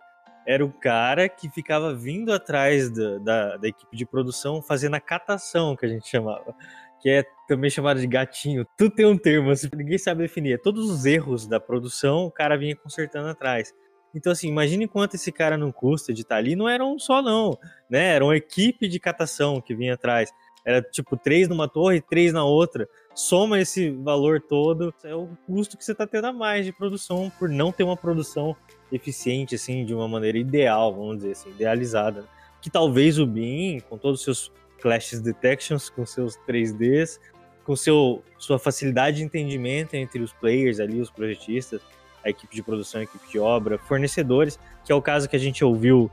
Era 0.47 0.64
o 0.64 0.73
cara 0.73 1.29
que 1.29 1.51
ficava 1.51 1.95
vindo 1.95 2.33
atrás 2.33 2.91
da, 2.91 3.19
da, 3.19 3.57
da 3.59 3.69
equipe 3.69 3.95
de 3.95 4.07
produção 4.07 4.62
fazendo 4.62 4.95
a 4.95 5.01
catação, 5.01 5.77
que 5.77 5.85
a 5.85 5.88
gente 5.88 6.09
chamava 6.09 6.55
que 7.01 7.09
é 7.09 7.25
também 7.47 7.71
chamado 7.71 8.01
de 8.01 8.07
gatinho. 8.07 8.67
Tudo 8.77 8.95
tem 8.95 9.07
um 9.07 9.17
termo, 9.17 9.51
assim, 9.51 9.69
ninguém 9.75 9.99
sabe 9.99 10.23
definir. 10.23 10.55
É 10.55 10.59
todos 10.59 10.91
os 10.91 11.05
erros 11.05 11.47
da 11.47 11.61
produção, 11.61 12.27
o 12.27 12.31
cara 12.31 12.57
vinha 12.57 12.77
consertando 12.77 13.29
atrás. 13.29 13.73
Então, 14.14 14.33
assim, 14.33 14.49
imagine 14.49 14.88
quanto 14.88 15.14
esse 15.14 15.31
cara 15.31 15.57
não 15.57 15.71
custa 15.71 16.12
de 16.12 16.23
estar 16.23 16.37
ali. 16.37 16.57
Não 16.57 16.69
era 16.69 16.85
um 16.85 16.99
só, 16.99 17.23
não, 17.23 17.57
né? 17.88 18.14
Era 18.14 18.25
uma 18.25 18.37
equipe 18.37 18.88
de 18.88 18.99
catação 18.99 19.61
que 19.61 19.75
vinha 19.75 19.95
atrás. 19.95 20.33
Era 20.64 20.83
tipo 20.83 21.17
três 21.17 21.49
numa 21.49 21.69
torre, 21.69 22.01
três 22.01 22.33
na 22.33 22.45
outra. 22.45 22.88
Soma 23.19 23.59
esse 23.59 23.91
valor 23.91 24.41
todo, 24.41 24.95
é 25.03 25.13
o 25.13 25.29
custo 25.45 25.77
que 25.77 25.85
você 25.85 25.91
está 25.91 26.07
tendo 26.07 26.29
a 26.29 26.33
mais 26.33 26.65
de 26.65 26.71
produção 26.71 27.33
por 27.37 27.49
não 27.49 27.73
ter 27.73 27.83
uma 27.83 27.97
produção 27.97 28.55
eficiente, 28.93 29.57
assim, 29.57 29.85
de 29.85 29.93
uma 29.93 30.07
maneira 30.07 30.39
ideal, 30.39 30.95
vamos 30.95 31.17
dizer 31.17 31.33
assim, 31.33 31.51
idealizada. 31.51 32.29
Que 32.63 32.71
talvez 32.71 33.19
o 33.19 33.27
BIM, 33.27 33.81
com 33.81 33.99
todos 33.99 34.21
os 34.21 34.25
seus 34.25 34.53
clashes 34.81 35.21
detections, 35.21 35.91
com 35.91 36.07
seus 36.07 36.37
3Ds, 36.49 37.19
com 37.65 37.75
seu, 37.75 38.23
sua 38.39 38.57
facilidade 38.57 39.17
de 39.17 39.25
entendimento 39.25 39.95
entre 39.95 40.23
os 40.23 40.33
players 40.33 40.79
ali, 40.79 41.01
os 41.01 41.11
projetistas, 41.11 41.81
a 42.25 42.31
equipe 42.31 42.55
de 42.55 42.63
produção, 42.63 43.01
a 43.01 43.05
equipe 43.05 43.29
de 43.29 43.41
obra, 43.41 43.79
fornecedores, 43.79 44.61
que 44.85 44.93
é 44.93 44.95
o 44.95 45.03
caso 45.03 45.29
que 45.29 45.35
a 45.35 45.41
gente 45.41 45.65
ouviu 45.65 46.09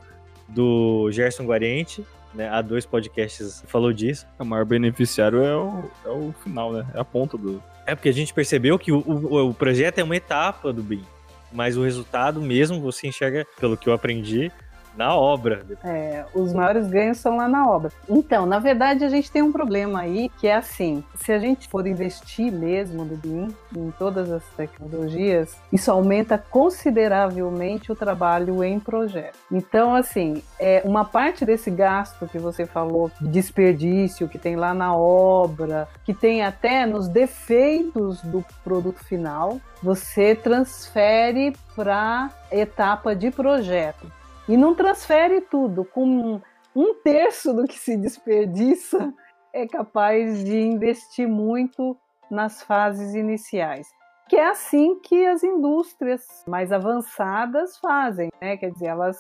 do 0.49 1.11
Gerson 1.11 1.45
Guariente, 1.45 2.03
né? 2.35 2.49
Há 2.49 2.61
dois 2.61 2.85
podcasts 2.85 3.63
falou 3.67 3.91
disso. 3.93 4.27
O 4.37 4.45
maior 4.45 4.65
beneficiário 4.65 5.41
é 5.41 5.55
o, 5.55 5.83
é 6.05 6.09
o 6.09 6.33
final, 6.43 6.73
né? 6.73 6.85
É 6.93 6.99
a 6.99 7.05
ponta 7.05 7.37
do. 7.37 7.63
É 7.85 7.95
porque 7.95 8.09
a 8.09 8.13
gente 8.13 8.33
percebeu 8.33 8.77
que 8.77 8.91
o, 8.91 8.99
o, 8.99 9.49
o 9.49 9.53
projeto 9.53 9.99
é 9.99 10.03
uma 10.03 10.15
etapa 10.15 10.73
do 10.73 10.83
BIM, 10.83 11.03
mas 11.51 11.77
o 11.77 11.83
resultado 11.83 12.41
mesmo 12.41 12.81
você 12.81 13.07
enxerga, 13.07 13.45
pelo 13.59 13.77
que 13.77 13.87
eu 13.87 13.93
aprendi, 13.93 14.51
na 14.97 15.15
obra. 15.15 15.65
É, 15.83 16.25
os 16.33 16.53
maiores 16.53 16.87
ganhos 16.87 17.17
são 17.17 17.37
lá 17.37 17.47
na 17.47 17.69
obra. 17.69 17.91
Então, 18.09 18.45
na 18.45 18.59
verdade, 18.59 19.03
a 19.03 19.09
gente 19.09 19.31
tem 19.31 19.41
um 19.41 19.51
problema 19.51 20.01
aí 20.01 20.29
que 20.39 20.47
é 20.47 20.55
assim: 20.55 21.03
se 21.15 21.31
a 21.31 21.39
gente 21.39 21.67
for 21.67 21.85
investir 21.85 22.51
mesmo 22.51 23.03
no 23.03 23.15
BIM, 23.15 23.53
em 23.75 23.91
todas 23.91 24.31
as 24.31 24.43
tecnologias, 24.55 25.55
isso 25.71 25.91
aumenta 25.91 26.37
consideravelmente 26.37 27.91
o 27.91 27.95
trabalho 27.95 28.63
em 28.63 28.79
projeto. 28.79 29.37
Então, 29.51 29.95
assim, 29.95 30.41
é 30.59 30.81
uma 30.85 31.05
parte 31.05 31.45
desse 31.45 31.69
gasto 31.69 32.27
que 32.27 32.37
você 32.37 32.65
falou, 32.65 33.11
desperdício 33.19 34.27
que 34.27 34.37
tem 34.37 34.55
lá 34.55 34.73
na 34.73 34.95
obra, 34.95 35.87
que 36.03 36.13
tem 36.13 36.43
até 36.43 36.85
nos 36.85 37.07
defeitos 37.07 38.21
do 38.21 38.43
produto 38.63 39.03
final, 39.03 39.59
você 39.81 40.33
transfere 40.33 41.55
para 41.75 42.29
etapa 42.51 43.15
de 43.15 43.29
projeto. 43.31 44.11
E 44.47 44.55
não 44.55 44.75
transfere 44.75 45.41
tudo. 45.41 45.83
Com 45.85 46.41
um 46.75 46.93
terço 46.95 47.53
do 47.53 47.65
que 47.65 47.79
se 47.79 47.97
desperdiça, 47.97 49.13
é 49.53 49.67
capaz 49.67 50.43
de 50.43 50.59
investir 50.59 51.27
muito 51.27 51.97
nas 52.29 52.61
fases 52.61 53.15
iniciais. 53.15 53.87
Que 54.27 54.35
é 54.35 54.47
assim 54.47 54.99
que 54.99 55.25
as 55.25 55.43
indústrias 55.43 56.43
mais 56.47 56.71
avançadas 56.71 57.77
fazem, 57.77 58.29
né? 58.41 58.57
Quer 58.57 58.71
dizer, 58.71 58.87
elas 58.87 59.17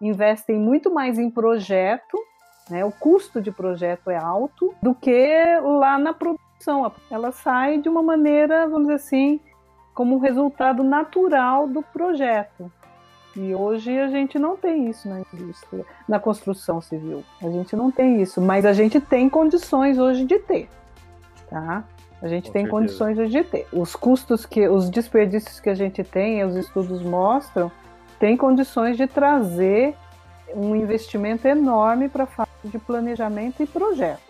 investem 0.00 0.58
muito 0.58 0.92
mais 0.92 1.18
em 1.18 1.30
projeto, 1.30 2.18
né? 2.70 2.84
O 2.84 2.92
custo 2.92 3.40
de 3.40 3.50
projeto 3.50 4.10
é 4.10 4.16
alto 4.16 4.74
do 4.82 4.94
que 4.94 5.38
lá 5.62 5.98
na 5.98 6.12
produção. 6.12 6.92
Ela 7.10 7.32
sai 7.32 7.78
de 7.78 7.88
uma 7.88 8.02
maneira, 8.02 8.68
vamos 8.68 8.88
dizer 8.88 8.94
assim, 8.94 9.40
como 9.94 10.16
um 10.16 10.18
resultado 10.18 10.84
natural 10.84 11.66
do 11.66 11.82
projeto. 11.82 12.70
E 13.34 13.54
hoje 13.54 13.98
a 13.98 14.08
gente 14.08 14.38
não 14.38 14.56
tem 14.56 14.90
isso 14.90 15.08
na 15.08 15.20
indústria, 15.20 15.84
na 16.06 16.20
construção 16.20 16.80
civil. 16.80 17.24
A 17.40 17.48
gente 17.48 17.74
não 17.74 17.90
tem 17.90 18.20
isso, 18.20 18.40
mas 18.40 18.66
a 18.66 18.72
gente 18.72 19.00
tem 19.00 19.28
condições 19.28 19.98
hoje 19.98 20.24
de 20.24 20.38
ter, 20.38 20.68
tá? 21.48 21.84
A 22.20 22.28
gente 22.28 22.48
Com 22.48 22.52
tem 22.52 22.62
certeza. 22.62 22.70
condições 22.70 23.18
hoje 23.18 23.30
de 23.30 23.44
ter. 23.44 23.66
Os 23.72 23.96
custos 23.96 24.44
que, 24.44 24.68
os 24.68 24.90
desperdícios 24.90 25.58
que 25.58 25.70
a 25.70 25.74
gente 25.74 26.04
tem, 26.04 26.44
os 26.44 26.54
estudos 26.56 27.02
mostram, 27.02 27.72
tem 28.18 28.36
condições 28.36 28.96
de 28.96 29.06
trazer 29.06 29.96
um 30.54 30.76
investimento 30.76 31.48
enorme 31.48 32.08
para 32.08 32.24
a 32.24 32.26
fase 32.26 32.50
de 32.64 32.78
planejamento 32.78 33.62
e 33.62 33.66
projeto. 33.66 34.20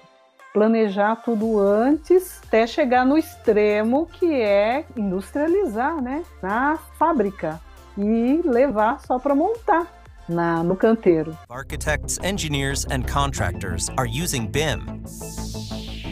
Planejar 0.53 1.17
tudo 1.17 1.59
antes 1.59 2.41
até 2.47 2.67
chegar 2.67 3.05
no 3.05 3.19
extremo 3.19 4.07
que 4.07 4.33
é 4.33 4.85
industrializar, 4.97 6.01
né? 6.01 6.23
Na 6.41 6.77
fábrica 6.99 7.61
e 7.97 8.41
levar 8.45 9.01
só 9.01 9.19
para 9.19 9.35
montar 9.35 9.87
na, 10.29 10.63
no 10.63 10.77
canteiro. 10.77 11.37
Architects, 11.49 12.19
engineers 12.23 12.87
and 12.91 13.03
contractors 13.07 13.91
are 13.97 14.07
using 14.07 14.47
BIM. 14.47 15.03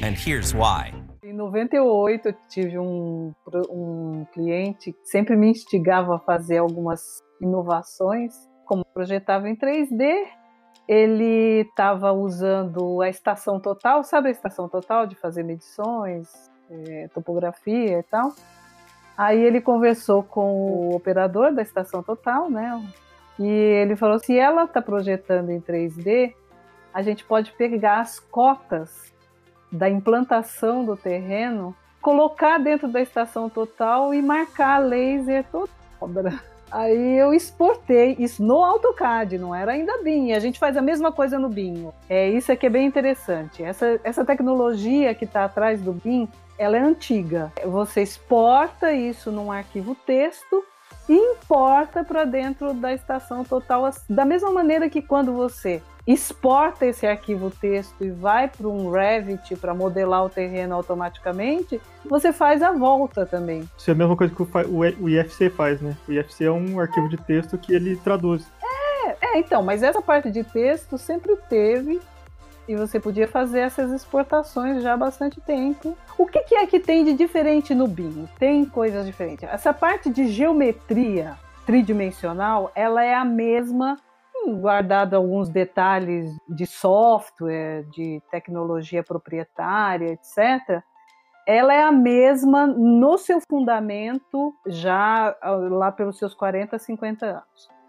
And 0.02 0.14
here's 0.14 0.54
why. 0.54 0.92
Em 1.22 1.32
98 1.32 2.28
eu 2.28 2.34
tive 2.48 2.78
um, 2.78 3.32
um 3.70 4.26
cliente 4.32 4.92
que 4.92 5.06
sempre 5.06 5.36
me 5.36 5.50
instigava 5.50 6.16
a 6.16 6.18
fazer 6.18 6.58
algumas 6.58 7.22
inovações, 7.40 8.34
como 8.66 8.84
projetava 8.84 9.48
em 9.48 9.56
3D, 9.56 10.26
ele 10.88 11.60
estava 11.60 12.12
usando 12.12 13.00
a 13.00 13.08
estação 13.08 13.60
total, 13.60 14.02
sabe 14.02 14.28
a 14.28 14.30
estação 14.32 14.68
total 14.68 15.06
de 15.06 15.14
fazer 15.14 15.44
medições, 15.44 16.28
é, 16.68 17.08
topografia 17.14 18.00
e 18.00 18.02
tal. 18.02 18.32
Aí 19.20 19.38
ele 19.38 19.60
conversou 19.60 20.22
com 20.22 20.54
o 20.54 20.96
operador 20.96 21.52
da 21.52 21.60
estação 21.60 22.02
total, 22.02 22.48
né? 22.48 22.82
E 23.38 23.46
ele 23.46 23.94
falou: 23.94 24.18
se 24.18 24.38
ela 24.38 24.64
está 24.64 24.80
projetando 24.80 25.50
em 25.50 25.60
3D, 25.60 26.32
a 26.90 27.02
gente 27.02 27.22
pode 27.26 27.52
pegar 27.52 28.00
as 28.00 28.18
cotas 28.18 29.12
da 29.70 29.90
implantação 29.90 30.86
do 30.86 30.96
terreno, 30.96 31.76
colocar 32.00 32.56
dentro 32.56 32.88
da 32.88 33.02
estação 33.02 33.50
total 33.50 34.14
e 34.14 34.22
marcar 34.22 34.78
laser 34.78 35.44
toda. 35.52 36.40
Aí 36.72 37.18
eu 37.18 37.34
exportei 37.34 38.16
isso 38.18 38.42
no 38.42 38.64
AutoCAD, 38.64 39.36
não 39.36 39.54
era 39.54 39.72
ainda 39.72 40.02
BIM. 40.02 40.32
A 40.32 40.38
gente 40.38 40.58
faz 40.58 40.78
a 40.78 40.82
mesma 40.82 41.12
coisa 41.12 41.38
no 41.38 41.50
BIM. 41.50 41.90
É 42.08 42.26
isso 42.30 42.50
aqui 42.50 42.64
é 42.64 42.70
bem 42.70 42.86
interessante. 42.86 43.62
Essa, 43.62 44.00
essa 44.02 44.24
tecnologia 44.24 45.14
que 45.14 45.26
está 45.26 45.44
atrás 45.44 45.82
do 45.82 45.92
BIM 45.92 46.26
ela 46.60 46.76
é 46.76 46.80
antiga. 46.80 47.50
Você 47.64 48.02
exporta 48.02 48.92
isso 48.92 49.32
num 49.32 49.50
arquivo 49.50 49.94
texto 49.94 50.62
e 51.08 51.14
importa 51.14 52.04
para 52.04 52.26
dentro 52.26 52.74
da 52.74 52.92
estação 52.92 53.42
total, 53.42 53.88
da 54.08 54.26
mesma 54.26 54.50
maneira 54.50 54.90
que 54.90 55.00
quando 55.00 55.32
você 55.32 55.82
exporta 56.06 56.84
esse 56.84 57.06
arquivo 57.06 57.50
texto 57.50 58.04
e 58.04 58.10
vai 58.10 58.46
para 58.46 58.68
um 58.68 58.90
Revit 58.90 59.56
para 59.56 59.72
modelar 59.72 60.22
o 60.22 60.28
terreno 60.28 60.74
automaticamente, 60.74 61.80
você 62.04 62.30
faz 62.30 62.62
a 62.62 62.72
volta 62.72 63.24
também. 63.24 63.66
Isso 63.78 63.90
é 63.90 63.94
a 63.94 63.96
mesma 63.96 64.14
coisa 64.14 64.34
que 64.34 64.42
o 64.42 65.08
IFC 65.08 65.48
faz, 65.48 65.80
né? 65.80 65.96
O 66.06 66.12
IFC 66.12 66.44
é 66.44 66.50
um 66.50 66.78
arquivo 66.78 67.08
de 67.08 67.16
texto 67.16 67.56
que 67.56 67.72
ele 67.72 67.96
traduz. 67.96 68.46
É, 68.62 69.16
é, 69.22 69.38
então, 69.38 69.62
mas 69.62 69.82
essa 69.82 70.02
parte 70.02 70.30
de 70.30 70.44
texto 70.44 70.98
sempre 70.98 71.36
teve 71.48 72.00
e 72.70 72.76
você 72.76 73.00
podia 73.00 73.26
fazer 73.26 73.58
essas 73.60 73.90
exportações 73.90 74.80
já 74.80 74.94
há 74.94 74.96
bastante 74.96 75.40
tempo. 75.40 75.98
O 76.16 76.24
que, 76.24 76.38
que 76.44 76.54
é 76.54 76.64
que 76.68 76.78
tem 76.78 77.04
de 77.04 77.14
diferente 77.14 77.74
no 77.74 77.88
BIM? 77.88 78.28
Tem 78.38 78.64
coisas 78.64 79.04
diferentes. 79.04 79.42
Essa 79.42 79.74
parte 79.74 80.08
de 80.08 80.28
geometria 80.28 81.36
tridimensional, 81.66 82.70
ela 82.72 83.02
é 83.02 83.12
a 83.12 83.24
mesma 83.24 83.96
hum, 84.36 84.60
guardado 84.60 85.14
alguns 85.14 85.48
detalhes 85.48 86.32
de 86.48 86.64
software, 86.64 87.82
de 87.90 88.22
tecnologia 88.30 89.02
proprietária, 89.02 90.12
etc., 90.12 90.80
ela 91.44 91.74
é 91.74 91.82
a 91.82 91.90
mesma 91.90 92.68
no 92.68 93.18
seu 93.18 93.40
fundamento 93.50 94.54
já 94.64 95.36
ah, 95.42 95.50
lá 95.50 95.90
pelos 95.90 96.18
seus 96.18 96.34
40, 96.34 96.78
50 96.78 97.26
anos. 97.26 97.79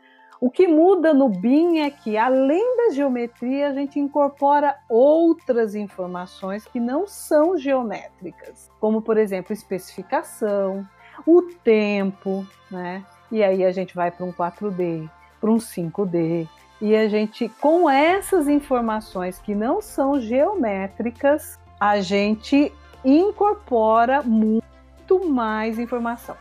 O 0.41 0.49
que 0.49 0.67
muda 0.67 1.13
no 1.13 1.30
BIM 1.30 1.82
é 1.82 1.91
que, 1.91 2.17
além 2.17 2.75
da 2.75 2.95
geometria, 2.95 3.67
a 3.67 3.73
gente 3.75 3.99
incorpora 3.99 4.75
outras 4.89 5.75
informações 5.75 6.65
que 6.65 6.80
não 6.80 7.06
são 7.06 7.56
geométricas, 7.56 8.67
como, 8.80 9.04
por 9.04 9.17
exemplo, 9.19 9.54
especificação, 9.54 10.84
o 11.27 11.43
tempo, 11.63 12.43
né? 12.71 13.06
E 13.32 13.43
aí 13.43 13.63
a 13.63 13.71
gente 13.71 13.93
vai 13.93 14.10
para 14.10 14.25
um 14.25 14.34
4D, 14.34 15.08
para 15.39 15.51
um 15.51 15.58
5D, 15.58 16.49
e 16.82 16.95
a 16.95 17.08
gente, 17.08 17.47
com 17.62 17.88
essas 17.88 18.47
informações 18.47 19.38
que 19.38 19.54
não 19.54 19.80
são 19.80 20.19
geométricas, 20.19 21.60
a 21.80 22.01
gente 22.01 22.73
incorpora 23.06 24.23
muito 24.23 25.30
mais 25.30 25.77
informação. 25.77 26.36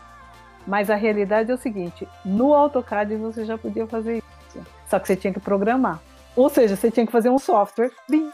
Mas 0.67 0.91
a 0.91 0.95
realidade 0.95 1.51
é 1.51 1.55
o 1.55 1.59
seguinte: 1.59 2.07
no 2.25 2.55
AutoCAD 2.55 3.17
você 3.17 3.45
já 3.45 3.57
podia 3.57 3.87
fazer 3.87 4.19
isso. 4.19 4.67
Só 4.89 4.99
que 4.99 5.07
você 5.07 5.17
tinha 5.17 5.33
que 5.33 5.41
programar. 5.41 6.01
Ou 6.37 6.49
seja, 6.49 6.77
você 6.77 6.91
tinha 6.91 7.07
que 7.07 7.13
fazer 7.13 7.31
um 7.31 7.39
software 7.39 7.91
BIM. 8.09 8.31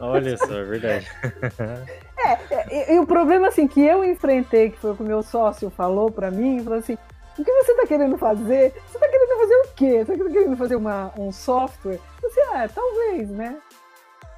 Olha 0.00 0.36
só, 0.36 0.58
é 0.58 0.64
verdade. 0.64 1.08
é, 2.18 2.92
e, 2.92 2.94
e, 2.94 2.98
o 2.98 3.06
problema 3.06 3.48
assim 3.48 3.66
que 3.66 3.80
eu 3.80 4.04
enfrentei, 4.04 4.70
que 4.70 4.78
foi 4.78 4.92
o 4.92 4.96
que 4.96 5.02
o 5.02 5.06
meu 5.06 5.22
sócio 5.22 5.70
falou 5.70 6.10
para 6.10 6.30
mim, 6.30 6.62
falou 6.62 6.78
assim: 6.78 6.96
o 7.38 7.44
que 7.44 7.52
você 7.52 7.72
está 7.72 7.86
querendo 7.86 8.18
fazer? 8.18 8.72
Você 8.86 8.96
está 8.96 9.08
querendo 9.08 9.38
fazer 9.38 9.54
o 9.54 9.68
quê? 9.74 10.04
Você 10.04 10.12
está 10.12 10.24
querendo 10.24 10.56
fazer 10.56 10.76
uma, 10.76 11.12
um 11.16 11.32
software? 11.32 12.00
Eu 12.22 12.28
disse, 12.28 12.40
ah, 12.52 12.68
talvez, 12.72 13.30
né? 13.30 13.56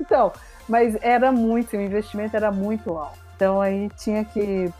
Então, 0.01 0.33
mas 0.69 0.97
era 1.03 1.33
muito, 1.33 1.77
o 1.77 1.81
investimento 1.81 2.37
era 2.37 2.51
muito 2.51 2.97
alto. 2.97 3.19
Então 3.37 3.61
aí 3.61 3.89
tinha 3.97 4.23
que, 4.25 4.71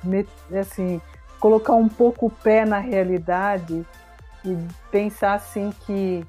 assim, 0.59 1.01
colocar 1.41 1.75
um 1.75 1.89
pouco 1.89 2.27
o 2.27 2.31
pé 2.31 2.65
na 2.65 2.79
realidade 2.79 3.85
e 4.45 4.57
pensar 4.91 5.35
assim 5.35 5.73
que 5.87 6.25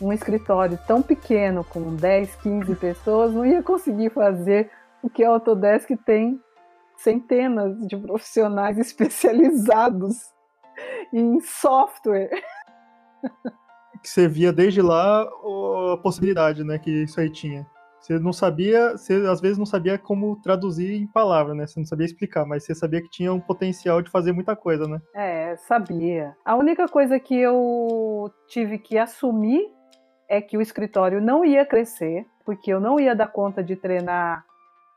um 0.00 0.12
escritório 0.12 0.78
tão 0.86 1.02
pequeno, 1.02 1.64
com 1.64 1.94
10, 1.94 2.36
15 2.36 2.74
pessoas, 2.76 3.32
não 3.32 3.44
ia 3.44 3.62
conseguir 3.62 4.10
fazer 4.10 4.70
o 5.02 5.10
que 5.10 5.22
a 5.22 5.28
Autodesk 5.28 5.90
tem 6.04 6.40
centenas 6.96 7.76
de 7.86 7.96
profissionais 7.96 8.78
especializados 8.78 10.16
em 11.12 11.40
software. 11.40 12.30
Que 14.02 14.08
você 14.08 14.26
via 14.26 14.52
desde 14.52 14.80
lá 14.80 15.22
a 15.22 15.96
possibilidade 15.98 16.64
né, 16.64 16.78
que 16.78 17.04
isso 17.04 17.20
aí 17.20 17.30
tinha. 17.30 17.66
Você 18.02 18.18
não 18.18 18.32
sabia, 18.32 18.98
você 18.98 19.14
às 19.30 19.40
vezes 19.40 19.56
não 19.56 19.64
sabia 19.64 19.96
como 19.96 20.34
traduzir 20.42 20.92
em 20.92 21.06
palavra, 21.06 21.54
né? 21.54 21.68
Você 21.68 21.78
não 21.78 21.86
sabia 21.86 22.04
explicar, 22.04 22.44
mas 22.44 22.64
você 22.64 22.74
sabia 22.74 23.00
que 23.00 23.08
tinha 23.08 23.32
um 23.32 23.38
potencial 23.38 24.02
de 24.02 24.10
fazer 24.10 24.32
muita 24.32 24.56
coisa, 24.56 24.88
né? 24.88 25.00
É, 25.14 25.54
sabia. 25.56 26.36
A 26.44 26.56
única 26.56 26.88
coisa 26.88 27.20
que 27.20 27.36
eu 27.36 28.28
tive 28.48 28.78
que 28.78 28.98
assumir 28.98 29.70
é 30.28 30.40
que 30.40 30.58
o 30.58 30.60
escritório 30.60 31.20
não 31.20 31.44
ia 31.44 31.64
crescer, 31.64 32.26
porque 32.44 32.72
eu 32.72 32.80
não 32.80 32.98
ia 32.98 33.14
dar 33.14 33.28
conta 33.28 33.62
de 33.62 33.76
treinar, 33.76 34.44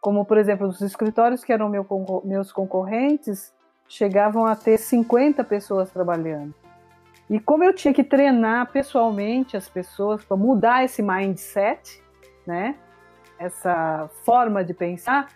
como 0.01 0.25
por 0.25 0.39
exemplo, 0.39 0.67
os 0.67 0.81
escritórios 0.81 1.43
que 1.43 1.53
eram 1.53 1.69
meu, 1.69 1.85
meus 2.23 2.51
concorrentes 2.51 3.53
chegavam 3.87 4.47
a 4.47 4.55
ter 4.55 4.79
50 4.79 5.43
pessoas 5.43 5.91
trabalhando. 5.91 6.55
E 7.29 7.39
como 7.39 7.63
eu 7.63 7.73
tinha 7.73 7.93
que 7.93 8.03
treinar 8.03 8.71
pessoalmente 8.71 9.55
as 9.55 9.69
pessoas 9.69 10.25
para 10.25 10.35
mudar 10.35 10.83
esse 10.83 11.03
mindset, 11.03 12.01
né? 12.47 12.75
Essa 13.39 14.09
forma 14.23 14.63
de 14.63 14.73
pensar, 14.73 15.29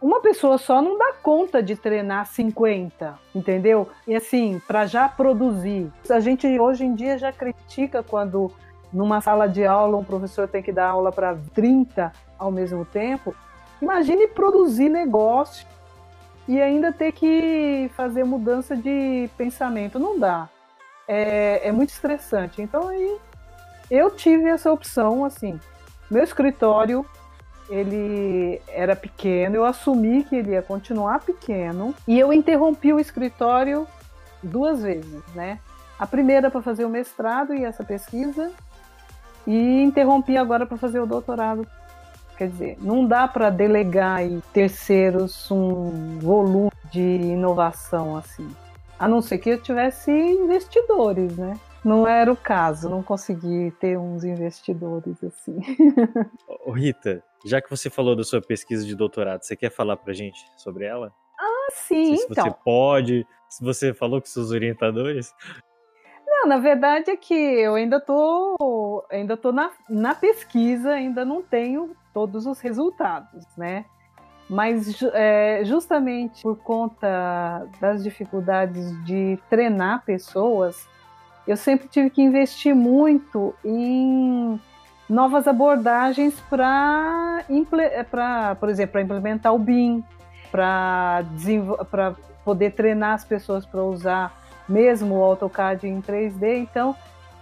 uma 0.00 0.20
pessoa 0.20 0.56
só 0.56 0.80
não 0.80 0.96
dá 0.96 1.12
conta 1.22 1.62
de 1.62 1.76
treinar 1.76 2.26
50, 2.26 3.18
entendeu? 3.34 3.88
E 4.06 4.16
assim, 4.16 4.60
para 4.66 4.86
já 4.86 5.08
produzir. 5.08 5.92
A 6.08 6.20
gente 6.20 6.46
hoje 6.58 6.84
em 6.84 6.94
dia 6.94 7.18
já 7.18 7.30
critica 7.30 8.02
quando 8.02 8.50
numa 8.90 9.20
sala 9.20 9.46
de 9.46 9.64
aula 9.64 9.98
um 9.98 10.04
professor 10.04 10.48
tem 10.48 10.62
que 10.62 10.72
dar 10.72 10.88
aula 10.88 11.12
para 11.12 11.36
30 11.54 12.12
ao 12.38 12.50
mesmo 12.50 12.84
tempo. 12.84 13.34
Imagine 13.80 14.26
produzir 14.28 14.88
negócio 14.88 15.66
e 16.48 16.60
ainda 16.60 16.92
ter 16.92 17.12
que 17.12 17.90
fazer 17.94 18.24
mudança 18.24 18.74
de 18.74 19.28
pensamento. 19.36 19.98
Não 19.98 20.18
dá. 20.18 20.48
É, 21.06 21.68
é 21.68 21.72
muito 21.72 21.90
estressante. 21.90 22.62
Então 22.62 22.88
aí 22.88 23.18
eu 23.90 24.10
tive 24.10 24.48
essa 24.48 24.72
opção, 24.72 25.24
assim. 25.26 25.60
Meu 26.10 26.24
escritório 26.24 27.04
ele 27.70 28.60
era 28.68 28.96
pequeno, 28.96 29.54
eu 29.54 29.64
assumi 29.64 30.24
que 30.24 30.34
ele 30.34 30.50
ia 30.50 30.62
continuar 30.62 31.20
pequeno 31.20 31.94
e 32.06 32.18
eu 32.18 32.32
interrompi 32.32 32.92
o 32.92 32.98
escritório 32.98 33.86
duas 34.42 34.82
vezes, 34.82 35.22
né? 35.34 35.60
A 35.98 36.06
primeira 36.06 36.50
para 36.50 36.60
fazer 36.60 36.84
o 36.84 36.88
mestrado 36.88 37.54
e 37.54 37.64
essa 37.64 37.84
pesquisa 37.84 38.50
e 39.46 39.82
interrompi 39.82 40.36
agora 40.36 40.66
para 40.66 40.76
fazer 40.76 40.98
o 40.98 41.06
doutorado. 41.06 41.66
Quer 42.36 42.48
dizer, 42.48 42.78
não 42.80 43.06
dá 43.06 43.28
para 43.28 43.50
delegar 43.50 44.22
em 44.22 44.40
terceiros 44.52 45.50
um 45.50 46.18
volume 46.18 46.72
de 46.90 47.00
inovação 47.00 48.16
assim. 48.16 48.48
A 48.98 49.06
não 49.06 49.22
ser 49.22 49.38
que 49.38 49.50
eu 49.50 49.62
tivesse 49.62 50.10
investidores, 50.10 51.36
né? 51.36 51.58
Não 51.84 52.06
era 52.06 52.30
o 52.30 52.36
caso, 52.36 52.90
não 52.90 53.02
consegui 53.02 53.70
ter 53.80 53.98
uns 53.98 54.22
investidores 54.22 55.22
assim. 55.24 55.58
Ô, 56.66 56.72
Rita, 56.72 57.22
já 57.44 57.60
que 57.60 57.70
você 57.70 57.88
falou 57.88 58.14
da 58.14 58.22
sua 58.22 58.42
pesquisa 58.42 58.84
de 58.84 58.94
doutorado, 58.94 59.42
você 59.42 59.56
quer 59.56 59.70
falar 59.70 59.96
pra 59.96 60.12
gente 60.12 60.38
sobre 60.56 60.84
ela? 60.84 61.12
Ah, 61.38 61.68
sim, 61.72 62.16
se 62.16 62.24
então. 62.24 62.44
você 62.44 62.54
pode, 62.62 63.26
se 63.48 63.64
você 63.64 63.94
falou 63.94 64.20
com 64.20 64.26
seus 64.26 64.50
orientadores. 64.50 65.34
Não, 66.26 66.46
na 66.46 66.58
verdade 66.58 67.10
é 67.10 67.16
que 67.16 67.34
eu 67.34 67.74
ainda 67.74 67.98
tô, 67.98 69.06
ainda 69.10 69.36
tô 69.36 69.50
na, 69.50 69.70
na 69.88 70.14
pesquisa, 70.14 70.90
ainda 70.90 71.24
não 71.24 71.42
tenho 71.42 71.96
todos 72.12 72.46
os 72.46 72.60
resultados, 72.60 73.46
né? 73.56 73.86
Mas 74.48 75.00
é, 75.14 75.62
justamente 75.64 76.42
por 76.42 76.56
conta 76.58 77.68
das 77.80 78.02
dificuldades 78.02 78.92
de 79.04 79.38
treinar 79.48 80.04
pessoas, 80.04 80.88
eu 81.50 81.56
sempre 81.56 81.88
tive 81.88 82.10
que 82.10 82.22
investir 82.22 82.76
muito 82.76 83.52
em 83.64 84.60
novas 85.08 85.48
abordagens 85.48 86.38
para, 86.48 87.44
por 88.60 88.68
exemplo, 88.68 88.92
para 88.92 89.02
implementar 89.02 89.52
o 89.52 89.58
BIM, 89.58 90.04
para 90.52 91.24
poder 92.44 92.70
treinar 92.70 93.14
as 93.14 93.24
pessoas 93.24 93.66
para 93.66 93.82
usar 93.82 94.32
mesmo 94.68 95.16
o 95.16 95.24
AutoCAD 95.24 95.88
em 95.88 96.00
3D. 96.00 96.58
Então, 96.58 96.94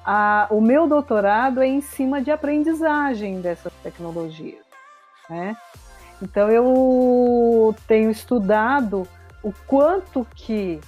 a, 0.03 0.47
o 0.49 0.59
meu 0.59 0.89
doutorado 0.89 1.61
é 1.61 1.67
em 1.67 1.83
cima 1.83 2.23
de 2.23 2.31
aprendizagem 2.31 3.43
dessas 3.43 3.75
tecnologias. 3.83 4.65
Né? 5.29 5.55
Então, 6.23 6.49
eu 6.49 7.77
tenho 7.87 8.11
estudado 8.11 9.07
o 9.43 9.53
quanto 9.67 10.27
que 10.35 10.81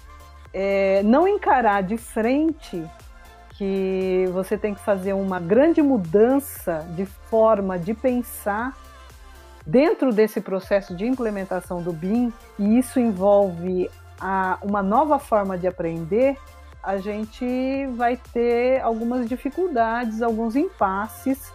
é, 0.55 1.03
não 1.05 1.29
encarar 1.29 1.83
de 1.83 1.99
frente 1.99 2.83
que 3.61 4.25
você 4.33 4.57
tem 4.57 4.73
que 4.73 4.81
fazer 4.81 5.13
uma 5.13 5.39
grande 5.39 5.83
mudança 5.83 6.79
de 6.97 7.05
forma 7.05 7.79
de 7.79 7.93
pensar 7.93 8.75
dentro 9.67 10.15
desse 10.15 10.41
processo 10.41 10.97
de 10.97 11.05
implementação 11.05 11.83
do 11.83 11.93
BIM, 11.93 12.33
e 12.59 12.79
isso 12.79 12.99
envolve 12.99 13.91
a, 14.19 14.57
uma 14.63 14.83
nova 14.83 15.19
forma 15.19 15.59
de 15.59 15.67
aprender, 15.67 16.39
a 16.83 16.97
gente 16.97 17.87
vai 17.89 18.17
ter 18.33 18.81
algumas 18.81 19.29
dificuldades, 19.29 20.23
alguns 20.23 20.57
impasses 20.57 21.53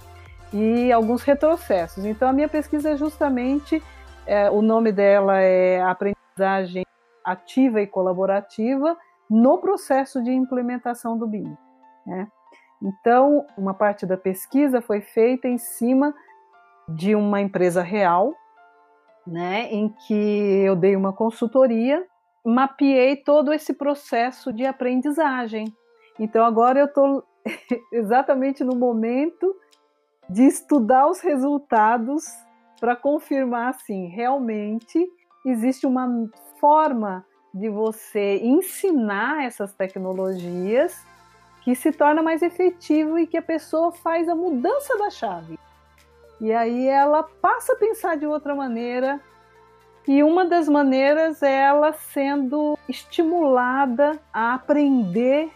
e 0.53 0.91
alguns 0.91 1.23
retrocessos. 1.23 2.05
Então, 2.05 2.29
a 2.29 2.33
minha 2.33 2.47
pesquisa 2.47 2.91
é 2.91 2.97
justamente, 2.97 3.81
é, 4.27 4.47
o 4.51 4.61
nome 4.61 4.91
dela 4.91 5.41
é 5.41 5.81
Aprendizagem 5.81 6.85
Ativa 7.23 7.81
e 7.81 7.87
Colaborativa 7.87 8.95
no 9.27 9.57
processo 9.57 10.23
de 10.23 10.29
implementação 10.29 11.17
do 11.17 11.25
BIM. 11.25 11.57
Né? 12.05 12.27
Então, 12.81 13.45
uma 13.57 13.73
parte 13.73 14.05
da 14.05 14.17
pesquisa 14.17 14.81
foi 14.81 15.01
feita 15.01 15.47
em 15.47 15.57
cima 15.57 16.13
de 16.87 17.15
uma 17.15 17.41
empresa 17.41 17.81
real, 17.81 18.33
né, 19.25 19.71
em 19.71 19.89
que 19.89 20.13
eu 20.63 20.75
dei 20.75 20.95
uma 20.95 21.11
consultoria, 21.11 22.05
mapeei 22.45 23.15
todo 23.15 23.51
esse 23.51 23.73
processo 23.73 24.53
de 24.53 24.65
aprendizagem. 24.65 25.65
Então, 26.19 26.45
agora 26.45 26.79
eu 26.79 26.85
estou 26.85 27.23
exatamente 27.91 28.63
no 28.63 28.75
momento 28.75 29.55
de 30.29 30.43
estudar 30.43 31.07
os 31.07 31.21
resultados 31.21 32.23
para 32.79 32.95
confirmar 32.95 33.69
assim, 33.69 34.07
realmente 34.07 35.07
existe 35.45 35.87
uma 35.87 36.07
forma 36.59 37.25
de 37.53 37.69
você 37.69 38.37
ensinar 38.43 39.45
essas 39.45 39.73
tecnologias 39.73 41.03
que 41.65 41.73
se 41.73 41.91
torna 41.91 42.21
mais 42.21 42.43
efetivo 42.43 43.17
e 43.17 43.25
que 43.25 43.35
a 43.35 43.41
pessoa 43.41 43.91
faz 43.91 44.29
a 44.29 44.35
mudança 44.35 44.95
da 44.99 45.09
chave. 45.09 45.57
E 46.39 46.53
aí 46.53 46.87
ela 46.87 47.23
passa 47.23 47.73
a 47.73 47.75
pensar 47.75 48.17
de 48.17 48.27
outra 48.27 48.53
maneira, 48.53 49.19
e 50.07 50.21
uma 50.21 50.45
das 50.45 50.69
maneiras 50.69 51.41
é 51.41 51.63
ela 51.63 51.91
sendo 51.91 52.77
estimulada 52.87 54.19
a 54.31 54.53
aprender. 54.53 55.49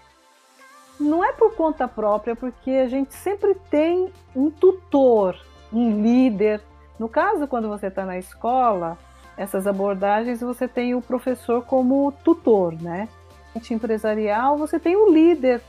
Não 0.99 1.23
é 1.23 1.31
por 1.31 1.53
conta 1.53 1.87
própria, 1.87 2.35
porque 2.35 2.71
a 2.71 2.87
gente 2.87 3.13
sempre 3.13 3.53
tem 3.69 4.11
um 4.35 4.49
tutor, 4.49 5.37
um 5.71 6.01
líder. 6.01 6.59
No 6.97 7.07
caso, 7.07 7.47
quando 7.47 7.69
você 7.69 7.85
está 7.85 8.03
na 8.03 8.17
escola, 8.17 8.97
essas 9.37 9.67
abordagens 9.67 10.41
você 10.41 10.67
tem 10.67 10.95
o 10.95 11.01
professor 11.03 11.63
como 11.63 12.11
tutor, 12.23 12.73
né? 12.81 13.07
Empresarial, 13.69 14.57
você 14.57 14.79
tem 14.79 14.95
o 14.95 15.11
líder 15.11 15.61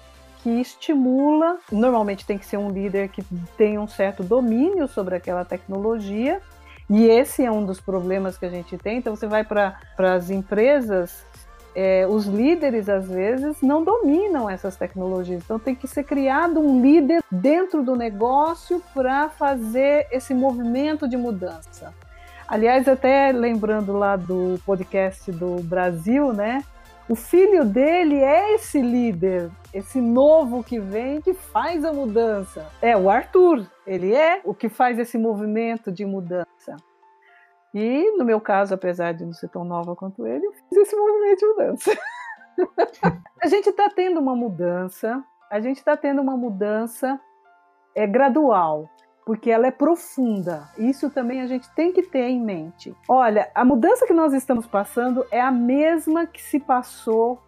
que 0.43 0.61
estimula. 0.61 1.59
Normalmente 1.71 2.27
tem 2.27 2.39
que 2.39 2.47
ser 2.47 2.57
um 2.57 2.71
líder 2.71 3.09
que 3.09 3.23
tem 3.57 3.79
um 3.79 3.87
certo 3.87 4.23
domínio 4.23 4.89
sobre 4.89 5.15
aquela 5.15 5.45
tecnologia. 5.45 6.41
E 6.89 7.07
esse 7.07 7.45
é 7.45 7.51
um 7.51 7.65
dos 7.65 7.81
problemas 7.81 8.37
que 8.37 8.45
a 8.45 8.51
gente 8.51 8.77
tem. 8.77 8.99
Então, 8.99 9.15
você 9.15 9.27
vai 9.27 9.45
para 9.45 9.77
as 9.99 10.29
empresas, 10.29 11.25
é, 11.75 12.05
os 12.07 12.27
líderes, 12.27 12.89
às 12.89 13.09
vezes, 13.09 13.63
não 13.63 13.85
dominam 13.85 14.51
essas 14.51 14.75
tecnologias. 14.75 15.43
Então, 15.45 15.59
tem 15.59 15.75
que 15.75 15.87
ser 15.87 16.03
criado 16.03 16.59
um 16.59 16.83
líder 16.83 17.23
dentro 17.31 17.85
do 17.85 17.95
negócio 17.95 18.83
para 18.93 19.29
fazer 19.29 20.09
esse 20.11 20.35
movimento 20.35 21.09
de 21.09 21.17
mudança. 21.17 21.95
Aliás, 22.49 22.89
até 22.89 23.31
lembrando 23.31 23.97
lá 23.97 24.17
do 24.17 24.61
podcast 24.67 25.31
do 25.31 25.63
Brasil, 25.63 26.33
né? 26.33 26.65
O 27.11 27.17
filho 27.17 27.65
dele 27.65 28.23
é 28.23 28.55
esse 28.55 28.81
líder, 28.81 29.51
esse 29.75 30.01
novo 30.01 30.63
que 30.63 30.79
vem 30.79 31.21
que 31.21 31.35
faz 31.35 31.85
a 31.85 31.93
mudança. 31.93 32.71
É 32.81 32.97
o 32.97 33.11
Arthur, 33.11 33.69
ele 33.85 34.15
é 34.15 34.41
o 34.45 34.55
que 34.55 34.69
faz 34.69 34.97
esse 34.97 35.19
movimento 35.19 35.91
de 35.91 36.07
mudança. 36.07 36.77
E 37.75 38.17
no 38.17 38.25
meu 38.25 38.41
caso, 38.41 38.75
apesar 38.75 39.13
de 39.13 39.25
não 39.25 39.33
ser 39.33 39.49
tão 39.49 39.65
nova 39.65 39.97
quanto 39.97 40.25
ele, 40.25 40.47
eu 40.47 40.53
fiz 40.53 40.79
esse 40.79 40.95
movimento 40.95 41.41
de 41.41 41.47
mudança. 41.47 41.99
a 43.43 43.47
gente 43.49 43.71
está 43.71 43.91
tendo 43.91 44.21
uma 44.21 44.37
mudança, 44.37 45.21
a 45.51 45.59
gente 45.59 45.79
está 45.79 45.97
tendo 45.97 46.23
uma 46.23 46.37
mudança 46.37 47.21
é 47.93 48.07
gradual 48.07 48.89
porque 49.31 49.49
ela 49.49 49.69
é 49.69 49.71
profunda. 49.71 50.69
Isso 50.77 51.09
também 51.09 51.41
a 51.41 51.47
gente 51.47 51.71
tem 51.71 51.93
que 51.93 52.03
ter 52.03 52.25
em 52.25 52.41
mente. 52.41 52.93
Olha, 53.09 53.49
a 53.55 53.65
mudança 53.65 54.05
que 54.05 54.13
nós 54.13 54.33
estamos 54.33 54.67
passando 54.67 55.25
é 55.31 55.41
a 55.41 55.53
mesma 55.53 56.27
que 56.27 56.43
se 56.43 56.59
passou 56.59 57.41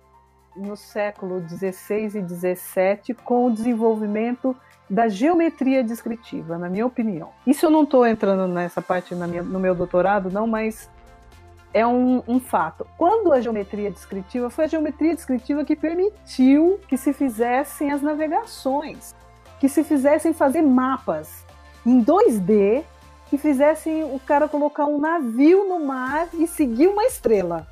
no 0.55 0.77
século 0.77 1.41
XVI 1.41 2.21
e 2.21 2.55
XVII 2.55 3.17
com 3.25 3.47
o 3.47 3.51
desenvolvimento 3.51 4.57
da 4.89 5.09
geometria 5.09 5.83
descritiva, 5.83 6.57
na 6.57 6.71
minha 6.71 6.87
opinião. 6.87 7.31
Isso 7.45 7.67
eu 7.67 7.71
não 7.71 7.83
estou 7.83 8.07
entrando 8.07 8.47
nessa 8.47 8.81
parte 8.81 9.13
minha, 9.17 9.43
no 9.43 9.59
meu 9.59 9.75
doutorado, 9.75 10.31
não, 10.31 10.47
mas 10.47 10.89
é 11.75 11.85
um, 11.85 12.23
um, 12.29 12.39
fato. 12.39 12.87
Quando 12.97 13.33
a 13.33 13.41
geometria 13.41 13.91
descritiva 13.91 14.49
foi 14.51 14.67
a 14.67 14.69
geometria 14.69 15.17
descritiva 15.17 15.65
que 15.65 15.75
permitiu 15.75 16.79
que 16.87 16.97
se 16.97 17.13
fizessem 17.13 17.91
as 17.91 18.01
navegações, 18.01 19.17
que 19.59 19.69
se 19.69 19.83
fizessem 19.83 20.33
fazer 20.33 20.63
mapas 20.63 21.45
em 21.85 22.05
2D 22.05 22.85
que 23.29 23.39
fizessem 23.39 24.05
o 24.05 24.21
cara 24.21 24.47
colocar 24.47 24.85
um 24.85 25.01
navio 25.01 25.67
no 25.67 25.85
mar 25.85 26.29
e 26.35 26.47
seguir 26.47 26.87
uma 26.87 27.05
estrela. 27.05 27.67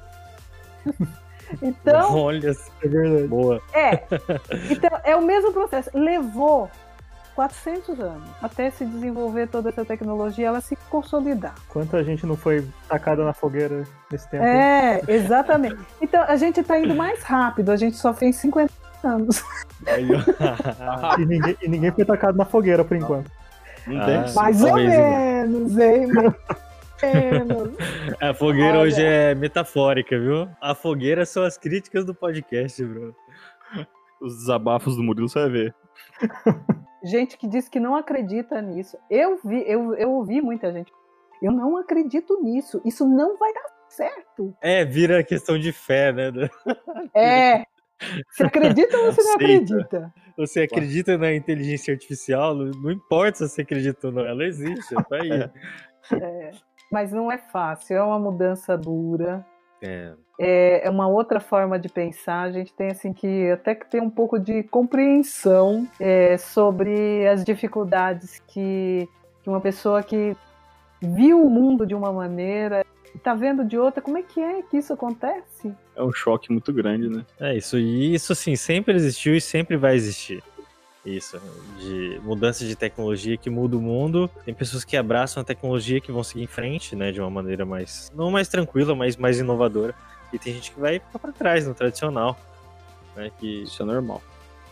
então. 1.60 2.16
Olha, 2.16 2.50
é 2.82 2.88
verdade. 2.88 3.28
Boa. 3.28 3.62
É. 3.72 4.04
Então, 4.70 4.90
é 5.04 5.14
o 5.14 5.22
mesmo 5.22 5.52
processo. 5.52 5.90
Levou 5.92 6.70
400 7.34 8.00
anos 8.00 8.28
até 8.42 8.70
se 8.70 8.84
desenvolver 8.84 9.48
toda 9.48 9.68
essa 9.68 9.84
tecnologia, 9.84 10.48
ela 10.48 10.60
se 10.60 10.76
consolidar. 10.88 11.54
Quanta 11.68 12.02
gente 12.04 12.26
não 12.26 12.36
foi 12.36 12.66
tacada 12.88 13.24
na 13.24 13.32
fogueira 13.32 13.84
nesse 14.10 14.28
tempo? 14.28 14.44
É, 14.44 15.00
exatamente. 15.08 15.78
Então, 16.00 16.22
a 16.22 16.36
gente 16.36 16.60
está 16.60 16.78
indo 16.78 16.94
mais 16.94 17.22
rápido, 17.22 17.70
a 17.70 17.76
gente 17.76 17.96
só 17.96 18.12
fez 18.12 18.36
50 18.36 18.72
anos. 19.04 19.42
e, 21.18 21.26
ninguém, 21.26 21.56
e 21.62 21.68
ninguém 21.68 21.90
foi 21.90 22.04
tacado 22.04 22.36
na 22.36 22.44
fogueira 22.44 22.84
por 22.84 22.96
enquanto. 22.96 23.30
Não 23.86 24.04
tem? 24.04 24.16
Ah, 24.16 24.32
Mais 24.34 24.62
ou 24.62 24.74
menos, 24.74 25.78
hein? 25.78 26.06
menos. 26.06 26.34
A 28.20 28.34
fogueira 28.34 28.78
Olha. 28.78 28.80
hoje 28.80 29.02
é 29.02 29.34
metafórica, 29.34 30.18
viu? 30.18 30.48
A 30.60 30.74
fogueira 30.74 31.24
são 31.24 31.42
as 31.42 31.56
críticas 31.56 32.04
do 32.04 32.14
podcast, 32.14 32.84
bro. 32.84 33.14
Os 34.20 34.36
desabafos 34.36 34.96
do 34.96 35.02
Murilo 35.02 35.28
você 35.28 35.40
vai 35.40 35.48
ver. 35.48 35.74
Gente 37.02 37.38
que 37.38 37.48
diz 37.48 37.68
que 37.70 37.80
não 37.80 37.96
acredita 37.96 38.60
nisso. 38.60 38.98
Eu 39.08 39.40
vi, 39.42 39.64
eu, 39.66 39.94
eu 39.94 40.10
ouvi 40.10 40.42
muita 40.42 40.70
gente. 40.70 40.92
Eu 41.40 41.52
não 41.52 41.78
acredito 41.78 42.38
nisso. 42.42 42.82
Isso 42.84 43.08
não 43.08 43.38
vai 43.38 43.52
dar 43.54 43.64
certo. 43.88 44.54
É, 44.60 44.84
vira 44.84 45.24
questão 45.24 45.58
de 45.58 45.72
fé, 45.72 46.12
né? 46.12 46.30
É. 47.14 47.64
Você 48.30 48.44
acredita 48.44 48.96
ou 48.98 49.12
você 49.12 49.22
não 49.22 49.34
acredita? 49.34 50.12
Você 50.40 50.62
acredita 50.62 51.18
na 51.18 51.34
inteligência 51.34 51.92
artificial? 51.92 52.54
Não 52.54 52.90
importa 52.90 53.46
se 53.46 53.54
você 53.54 53.62
acredita 53.62 54.06
ou 54.06 54.12
não, 54.12 54.24
ela 54.24 54.44
existe, 54.44 54.94
tá 54.94 55.16
aí. 55.16 55.30
É, 56.12 56.50
mas 56.90 57.12
não 57.12 57.30
é 57.30 57.36
fácil, 57.36 57.94
é 57.94 58.02
uma 58.02 58.18
mudança 58.18 58.76
dura. 58.76 59.46
É, 59.82 60.14
É, 60.38 60.86
é 60.86 60.90
uma 60.90 61.06
outra 61.06 61.38
forma 61.38 61.78
de 61.78 61.90
pensar. 61.90 62.40
A 62.40 62.50
gente 62.50 62.72
tem 62.72 62.88
assim 62.88 63.12
que 63.12 63.50
até 63.50 63.74
que 63.74 63.88
ter 63.88 64.00
um 64.00 64.08
pouco 64.08 64.38
de 64.38 64.62
compreensão 64.62 65.86
é, 66.00 66.38
sobre 66.38 67.28
as 67.28 67.44
dificuldades 67.44 68.42
que, 68.48 69.06
que 69.42 69.50
uma 69.50 69.60
pessoa 69.60 70.02
que 70.02 70.34
viu 71.02 71.44
o 71.44 71.50
mundo 71.50 71.86
de 71.86 71.94
uma 71.94 72.10
maneira 72.10 72.84
está 73.14 73.34
vendo 73.34 73.64
de 73.64 73.78
outra. 73.78 74.02
Como 74.02 74.18
é 74.18 74.22
que 74.22 74.40
é 74.40 74.62
que 74.62 74.78
isso 74.78 74.92
acontece? 74.92 75.74
É 76.00 76.02
um 76.02 76.12
choque 76.12 76.50
muito 76.50 76.72
grande, 76.72 77.08
né? 77.08 77.24
é 77.38 77.56
isso. 77.56 77.78
E 77.78 78.14
isso, 78.14 78.32
assim, 78.32 78.56
sempre 78.56 78.94
existiu 78.94 79.34
e 79.36 79.40
sempre 79.40 79.76
vai 79.76 79.94
existir. 79.94 80.42
Isso, 81.04 81.40
de 81.78 82.20
mudança 82.22 82.64
de 82.64 82.74
tecnologia 82.76 83.36
que 83.36 83.48
muda 83.48 83.76
o 83.76 83.80
mundo. 83.80 84.30
Tem 84.44 84.52
pessoas 84.52 84.84
que 84.84 84.96
abraçam 84.96 85.40
a 85.40 85.44
tecnologia 85.44 86.00
que 86.00 86.12
vão 86.12 86.22
seguir 86.22 86.44
em 86.44 86.46
frente, 86.46 86.94
né, 86.94 87.10
de 87.10 87.20
uma 87.20 87.30
maneira 87.30 87.64
mais, 87.64 88.10
não 88.14 88.30
mais 88.30 88.48
tranquila, 88.48 88.94
mas 88.94 89.16
mais 89.16 89.38
inovadora. 89.38 89.94
E 90.32 90.38
tem 90.38 90.54
gente 90.54 90.70
que 90.72 90.80
vai 90.80 90.98
ficar 90.98 91.18
para 91.18 91.32
trás 91.32 91.66
no 91.66 91.74
tradicional, 91.74 92.38
né, 93.16 93.30
que 93.38 93.62
Isso 93.62 93.82
é 93.82 93.86
normal. 93.86 94.22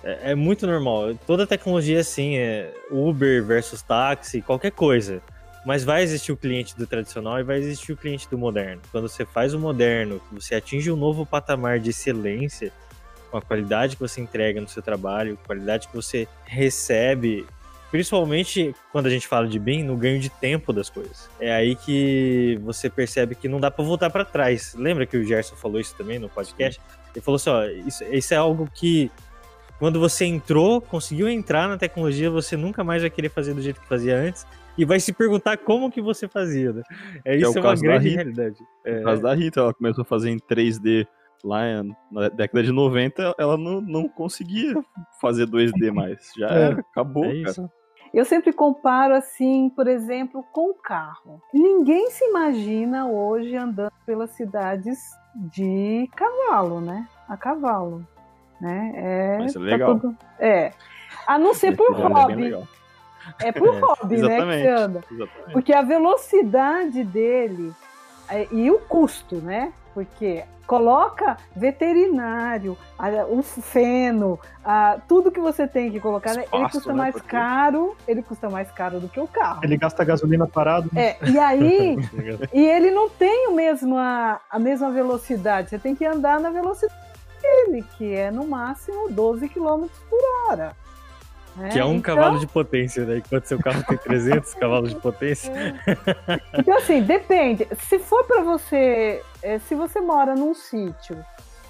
é, 0.05 0.33
é 0.33 0.35
muito 0.35 0.67
normal. 0.67 1.15
Toda 1.27 1.47
tecnologia 1.47 1.97
é 1.97 2.01
assim, 2.01 2.37
é 2.37 2.75
Uber 2.91 3.43
versus 3.45 3.81
táxi, 3.83 4.43
qualquer 4.43 4.73
coisa. 4.73 5.23
Mas 5.67 5.85
vai 5.85 6.03
existir 6.03 6.33
o 6.33 6.37
cliente 6.37 6.77
do 6.77 6.87
tradicional 6.87 7.39
e 7.41 7.43
vai 7.43 7.59
existir 7.59 7.93
o 7.93 7.97
cliente 7.97 8.29
do 8.29 8.39
moderno. 8.39 8.81
Quando 8.91 9.09
você 9.09 9.25
faz 9.25 9.55
o 9.55 9.59
moderno, 9.59 10.21
você 10.33 10.55
atinge 10.55 10.91
um 10.91 10.97
novo 10.97 11.27
patamar 11.27 11.79
de 11.79 11.91
excelência, 11.91 12.73
com 13.31 13.37
a 13.37 13.43
qualidade 13.43 13.97
que 13.97 14.01
você 14.01 14.21
entrega 14.21 14.61
no 14.61 14.69
seu 14.69 14.83
trabalho, 14.83 15.39
qualidade 15.47 15.89
que 15.89 15.95
você 15.95 16.27
recebe, 16.45 17.47
principalmente 17.91 18.75
quando 18.93 19.07
a 19.07 19.11
gente 19.11 19.27
fala 19.27 19.47
de 19.47 19.59
BIM, 19.59 19.83
no 19.83 19.97
ganho 19.97 20.21
de 20.21 20.29
tempo 20.29 20.73
das 20.73 20.89
coisas. 20.89 21.29
É 21.41 21.53
aí 21.53 21.77
que 21.77 22.59
você 22.63 22.89
percebe 22.89 23.35
que 23.35 23.49
não 23.49 23.61
dá 23.61 23.71
para 23.71 23.85
voltar 23.85 24.11
para 24.11 24.25
trás. 24.25 24.75
Lembra 24.75 25.07
que 25.07 25.17
o 25.17 25.25
Gerson 25.25 25.57
falou 25.57 25.81
isso 25.81 25.95
também 25.97 26.19
no 26.19 26.29
podcast? 26.29 26.81
Ele 27.15 27.23
falou 27.23 27.37
assim, 27.37 27.51
ó, 27.51 27.65
isso, 27.65 28.05
isso 28.05 28.35
é 28.35 28.37
algo 28.37 28.69
que 28.73 29.11
quando 29.79 30.01
você 30.01 30.25
entrou, 30.25 30.81
conseguiu 30.81 31.29
entrar 31.29 31.69
na 31.69 31.79
tecnologia, 31.79 32.31
você 32.31 32.57
nunca 32.57 32.83
mais 32.83 33.03
vai 33.03 33.11
querer 33.11 33.29
fazer 33.29 33.55
do 33.55 33.63
jeito 33.63 33.81
que 33.81 33.87
fazia 33.87 34.17
antes 34.17 34.45
e 34.79 34.85
vai 34.85 35.01
se 35.01 35.13
perguntar 35.13 35.57
como 35.59 35.91
que 35.91 36.01
você 36.01 36.29
fazia, 36.29 36.73
né? 36.73 36.83
É 37.25 37.35
é 37.35 37.37
isso, 37.39 37.53
o 37.53 37.59
é, 37.59 37.61
uma 37.61 37.69
caso 37.71 37.83
da 37.83 37.89
grande 37.89 38.09
Rita. 38.09 38.17
realidade. 38.23 38.59
É, 38.87 38.99
No 38.99 39.05
caso 39.05 39.23
da 39.23 39.35
Rita, 39.35 39.61
ela 39.61 39.75
começou 39.75 40.03
a 40.03 40.05
fazer 40.05 40.31
em 40.31 40.39
3D 40.39 41.07
lá 41.45 41.61
na 42.11 42.29
década 42.29 42.63
de 42.63 42.73
90, 42.73 43.35
ela 43.39 43.57
não, 43.57 43.81
não 43.81 44.09
conseguia 44.09 44.75
fazer 45.21 45.47
2D 45.47 45.91
mais. 45.93 46.33
Já 46.37 46.49
É, 46.49 46.63
era, 46.63 46.81
acabou, 46.81 47.25
é 47.27 47.43
cara. 47.43 47.71
Eu 48.15 48.25
sempre 48.25 48.53
comparo 48.55 49.15
assim, 49.15 49.69
por 49.77 49.87
exemplo, 49.87 50.43
com 50.53 50.71
o 50.71 50.75
carro. 50.75 51.43
Ninguém 51.53 52.11
se 52.11 52.25
imagina 52.25 53.07
hoje 53.07 53.55
andando 53.55 53.93
pelas 54.07 54.31
cidades 54.31 54.99
de 55.55 56.09
cavalo, 56.17 56.81
né? 56.81 57.07
A 57.29 57.37
cavalo, 57.37 58.03
né? 58.61 58.93
É, 58.97 59.39
Mas 59.39 59.55
é 59.55 59.59
tá 59.59 59.65
legal. 59.65 59.99
tudo- 60.01 60.17
é. 60.39 60.73
A 61.27 61.39
não 61.39 61.53
ser 61.53 61.77
por 61.77 61.93
é 61.93 62.03
hobby. 62.03 62.55
É 63.41 63.51
por 63.53 63.75
É, 63.75 63.79
hobby, 63.81 64.17
né? 64.19 64.37
Que 64.39 64.45
você 64.45 64.69
anda. 64.69 65.05
Exatamente. 65.11 65.53
Porque 65.53 65.73
a 65.73 65.83
velocidade 65.83 67.05
dele 67.05 67.73
é, 68.29 68.47
e 68.51 68.71
o 68.71 68.79
custo, 68.79 69.37
né? 69.37 69.73
Porque 69.95 70.45
coloca 70.67 71.39
veterinário, 71.57 72.77
a- 72.99 73.25
o 73.27 73.43
feno, 73.43 74.39
a- 74.65 74.99
tudo 75.09 75.31
que 75.31 75.41
você 75.41 75.67
tem 75.67 75.91
que 75.91 75.99
colocar, 75.99 76.35
né? 76.35 76.45
ele 76.53 76.63
Espaço, 76.63 76.73
custa 76.77 76.93
né, 76.93 76.99
mais 76.99 77.15
porque- 77.15 77.29
caro, 77.31 77.97
ele 78.07 78.23
custa 78.23 78.51
mais 78.51 78.71
caro 78.71 79.01
do 79.01 79.09
que 79.09 79.19
o 79.19 79.27
carro. 79.27 79.61
Ele 79.65 79.77
gasta 79.79 80.05
gasolina 80.05 80.47
parado. 80.47 80.91
né? 80.93 81.03
É, 81.03 81.19
e 81.31 81.39
aí, 81.39 81.97
e 82.53 82.65
ele 82.67 82.91
não 82.91 83.09
tem 83.09 83.49
o 83.49 83.55
mesma, 83.55 84.41
a 84.51 84.59
mesma 84.59 84.91
velocidade, 84.91 85.71
você 85.71 85.79
tem 85.79 85.95
que 85.97 86.05
andar 86.05 86.39
na 86.39 86.51
velocidade 86.51 86.95
dele, 87.41 87.85
que 87.97 88.15
é 88.15 88.31
no 88.31 88.47
máximo 88.47 89.09
12 89.11 89.49
km 89.49 89.87
por 90.11 90.21
hora. 90.51 90.77
Né? 91.59 91.69
Que 91.71 91.79
é 91.79 91.85
um 91.85 91.97
Então- 91.97 92.01
cavalo 92.15 92.39
de 92.39 92.47
potência, 92.47 93.05
né? 93.05 93.19
Enquanto 93.19 93.45
seu 93.47 93.59
carro 93.59 93.83
tem 93.83 93.97
300 93.99 94.55
cavalos 94.55 94.91
de 94.95 95.01
potência. 95.01 95.53
Então, 96.57 96.77
assim, 96.79 97.03
depende. 97.03 97.67
Se 97.89 97.99
for 97.99 98.25
para 98.25 98.43
você. 98.43 99.23
eh, 99.43 99.59
Se 99.59 99.75
você 99.75 100.01
mora 100.01 100.35
num 100.35 100.55
sítio 100.55 101.17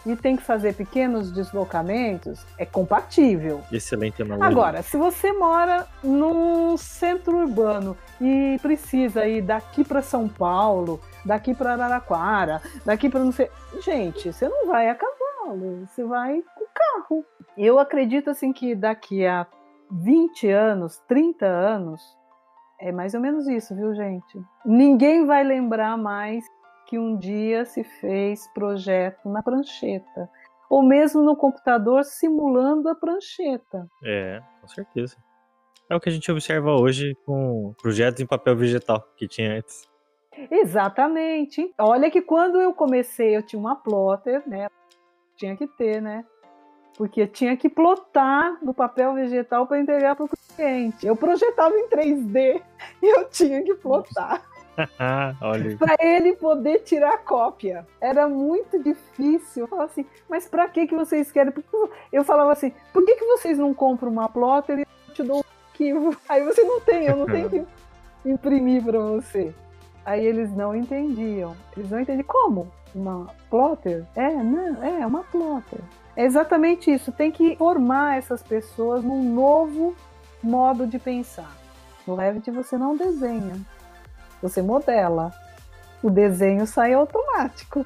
e 0.07 0.15
tem 0.17 0.37
que 0.37 0.43
fazer 0.43 0.75
pequenos 0.75 1.31
deslocamentos, 1.33 2.45
é 2.57 2.65
compatível. 2.65 3.61
Excelente 3.71 4.23
analogia. 4.23 4.47
Agora, 4.49 4.83
se 4.83 4.97
você 4.97 5.33
mora 5.33 5.87
num 6.03 6.77
centro 6.77 7.37
urbano 7.39 7.97
e 8.21 8.59
precisa 8.63 9.27
ir 9.27 9.43
daqui 9.43 9.85
para 9.85 10.01
São 10.01 10.29
Paulo, 10.29 11.01
daqui 11.25 11.53
para 11.55 11.73
Araraquara, 11.75 12.63
daqui 12.87 13.09
para 13.11 13.21
não 13.21 13.33
sei. 13.33 13.51
Gente, 13.83 14.33
você 14.33 14.49
não 14.49 14.67
vai 14.67 14.89
a 14.89 14.95
cavalo, 14.95 15.87
você 15.87 16.05
vai 16.05 16.43
com 16.55 16.65
carro. 16.75 17.25
Eu 17.57 17.79
acredito 17.79 18.31
assim 18.31 18.53
que 18.53 18.75
daqui 18.75 19.27
a 19.27 19.47
20 19.91 20.49
anos, 20.51 20.99
30 21.09 21.47
anos, 21.47 22.03
é 22.81 22.93
mais 22.93 23.15
ou 23.15 23.21
menos 23.21 23.47
isso, 23.49 23.75
viu, 23.75 23.95
gente? 23.95 24.41
Ninguém 24.65 25.27
vai 25.27 25.43
lembrar 25.43 25.97
mais 25.97 26.45
que 26.87 26.99
um 26.99 27.17
dia 27.17 27.65
se 27.65 27.85
fez 27.85 28.47
projeto 28.55 29.29
na 29.29 29.43
prancheta. 29.43 30.31
Ou 30.71 30.83
mesmo 30.83 31.23
no 31.23 31.37
computador 31.37 32.05
simulando 32.05 32.89
a 32.89 32.95
prancheta. 32.95 33.87
É, 34.05 34.43
com 34.61 34.69
certeza. 34.69 35.17
É 35.91 35.97
o 35.97 36.01
que 36.01 36.09
a 36.09 36.13
gente 36.13 36.31
observa 36.31 36.73
hoje 36.73 37.15
com 37.25 37.75
projetos 37.81 38.21
em 38.21 38.27
papel 38.27 38.57
vegetal 38.57 39.03
que 39.17 39.27
tinha 39.27 39.57
antes. 39.57 39.89
Exatamente. 40.51 41.75
Olha 41.79 42.11
que 42.11 42.21
quando 42.21 42.61
eu 42.61 42.73
comecei, 42.73 43.37
eu 43.37 43.43
tinha 43.43 43.59
uma 43.59 43.75
plotter, 43.75 44.47
né? 44.47 44.69
Tinha 45.37 45.57
que 45.57 45.67
ter, 45.67 46.01
né? 46.01 46.25
Porque 46.99 47.29
tinha 47.29 47.57
que 47.57 47.69
plotar 47.69 48.59
no 48.61 48.75
papel 48.75 49.15
vegetal 49.15 49.69
para 49.69 49.79
entregar 49.79 50.17
para 50.17 50.25
o 50.25 50.31
cliente. 50.57 51.07
Eu 51.07 51.15
projetava 51.15 51.73
em 51.77 51.89
3D 51.89 52.61
e 53.01 53.07
eu 53.17 53.29
tinha 53.31 53.63
que 53.63 53.73
plotar 53.75 54.43
para 55.79 55.97
ele 56.01 56.33
poder 56.35 56.81
tirar 56.81 57.15
a 57.15 57.19
cópia. 57.19 57.87
Era 58.01 58.29
muito 58.29 58.83
difícil. 58.83 59.63
Eu 59.63 59.69
falava 59.69 59.91
assim, 59.91 60.05
mas 60.29 60.49
para 60.49 60.67
que 60.67 60.89
que 60.89 60.95
vocês 60.95 61.31
querem? 61.31 61.55
Eu 62.13 62.25
falava 62.25 62.51
assim, 62.51 62.73
por 62.93 63.05
que, 63.05 63.15
que 63.15 63.25
vocês 63.25 63.57
não 63.57 63.73
compram 63.73 64.11
uma 64.11 64.29
plotter 64.29 64.81
e 64.81 64.83
eu 64.83 65.15
te 65.15 65.23
dou 65.23 65.39
um 65.39 65.45
arquivo? 65.69 66.17
Aí 66.29 66.43
você 66.43 66.65
não 66.65 66.81
tem, 66.81 67.07
eu 67.07 67.17
não 67.17 67.27
tenho 67.27 67.49
que 67.49 67.65
imprimir 68.25 68.83
para 68.83 68.99
você. 68.99 69.55
Aí 70.05 70.27
eles 70.27 70.51
não 70.51 70.75
entendiam. 70.75 71.55
Eles 71.77 71.91
não 71.91 72.01
entendiam 72.01 72.27
como 72.27 72.73
uma 72.95 73.27
plotter? 73.51 74.05
É, 74.15 74.31
não, 74.31 74.83
é 74.83 75.07
uma 75.07 75.25
plotter. 75.25 75.81
É 76.17 76.25
exatamente 76.25 76.93
isso. 76.93 77.13
Tem 77.13 77.31
que 77.31 77.57
formar 77.57 78.19
essas 78.19 78.43
pessoas 78.43 79.05
num 79.05 79.23
novo 79.23 79.95
modo 80.43 80.87
de 80.87 80.99
pensar. 80.99 81.57
No 82.07 82.15
Revit 82.15 82.51
você 82.51 82.79
não 82.79 82.97
desenha, 82.97 83.55
você 84.41 84.63
modela. 84.63 85.33
O 86.03 86.11
desenho 86.11 86.67
sai 86.67 86.95
automático. 86.95 87.85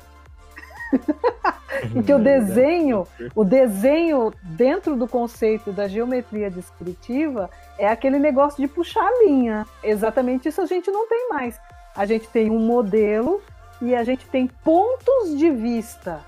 Porque 1.92 2.12
o 2.12 2.18
desenho, 2.18 3.06
o 3.34 3.44
desenho 3.44 4.32
dentro 4.42 4.94
do 4.94 5.08
conceito 5.08 5.72
da 5.72 5.88
geometria 5.88 6.50
descritiva 6.50 7.50
é 7.78 7.88
aquele 7.88 8.18
negócio 8.18 8.60
de 8.60 8.68
puxar 8.68 9.06
a 9.06 9.24
linha. 9.24 9.66
Exatamente 9.82 10.48
isso 10.48 10.60
a 10.60 10.66
gente 10.66 10.90
não 10.90 11.08
tem 11.08 11.28
mais. 11.30 11.58
A 11.96 12.06
gente 12.06 12.28
tem 12.28 12.50
um 12.50 12.60
modelo 12.60 13.42
e 13.82 13.96
a 13.96 14.04
gente 14.04 14.24
tem 14.28 14.46
pontos 14.46 15.36
de 15.36 15.50
vista. 15.50 16.24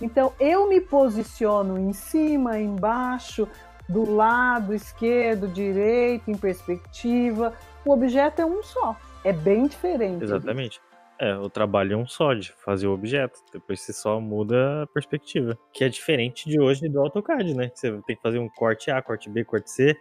Então 0.00 0.32
eu 0.38 0.68
me 0.68 0.80
posiciono 0.80 1.76
em 1.76 1.92
cima, 1.92 2.58
embaixo, 2.58 3.48
do 3.88 4.08
lado 4.08 4.72
esquerdo, 4.72 5.48
direito, 5.48 6.30
em 6.30 6.36
perspectiva. 6.36 7.52
O 7.84 7.92
objeto 7.92 8.40
é 8.40 8.46
um 8.46 8.62
só. 8.62 8.96
É 9.24 9.32
bem 9.32 9.66
diferente. 9.66 10.22
Exatamente. 10.22 10.80
É, 11.18 11.36
o 11.36 11.50
trabalho 11.50 11.94
é 11.94 11.96
um 11.96 12.06
só 12.06 12.34
de 12.34 12.52
fazer 12.52 12.86
o 12.86 12.94
objeto. 12.94 13.38
Depois 13.52 13.80
você 13.80 13.92
só 13.92 14.20
muda 14.20 14.82
a 14.82 14.86
perspectiva. 14.88 15.58
Que 15.72 15.84
é 15.84 15.88
diferente 15.88 16.48
de 16.48 16.60
hoje 16.60 16.88
do 16.88 17.00
AutoCAD, 17.00 17.54
né? 17.54 17.70
Você 17.74 17.92
tem 18.06 18.16
que 18.16 18.22
fazer 18.22 18.38
um 18.38 18.48
corte 18.48 18.90
A, 18.90 19.00
corte 19.02 19.28
B, 19.28 19.44
corte 19.44 19.70
C. 19.70 19.96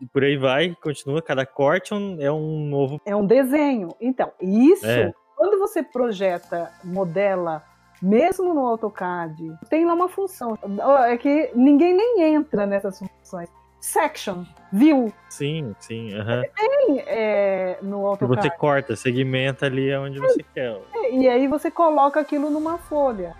E 0.00 0.06
por 0.06 0.22
aí 0.22 0.36
vai, 0.36 0.74
continua. 0.80 1.20
Cada 1.22 1.44
corte 1.44 1.92
é 1.92 1.96
um, 1.96 2.16
é 2.20 2.30
um 2.30 2.68
novo. 2.68 3.00
É 3.04 3.16
um 3.16 3.26
desenho. 3.26 3.88
Então, 4.00 4.32
isso, 4.40 4.86
É. 4.86 5.12
quando 5.36 5.58
você 5.58 5.82
projeta, 5.82 6.72
modela, 6.82 7.62
mesmo 8.02 8.54
no 8.54 8.66
AutoCAD, 8.66 9.54
tem 9.68 9.84
lá 9.84 9.94
uma 9.94 10.08
função. 10.08 10.58
É 11.06 11.16
que 11.16 11.50
ninguém 11.54 11.94
nem 11.94 12.34
entra 12.34 12.66
nessas 12.66 12.98
funções. 12.98 13.48
Section, 13.78 14.44
view, 14.72 15.12
Sim, 15.28 15.76
sim. 15.78 16.12
aham. 16.14 16.42
tem, 16.56 17.04
é, 17.06 17.78
no 17.82 18.06
AutoCAD. 18.06 18.42
você 18.42 18.50
corta, 18.50 18.96
segmenta 18.96 19.66
ali 19.66 19.94
onde 19.94 20.18
você 20.18 20.42
quer. 20.54 20.80
E 21.12 21.28
aí 21.28 21.46
você 21.46 21.70
coloca 21.70 22.18
aquilo 22.18 22.50
numa 22.50 22.78
folha. 22.78 23.36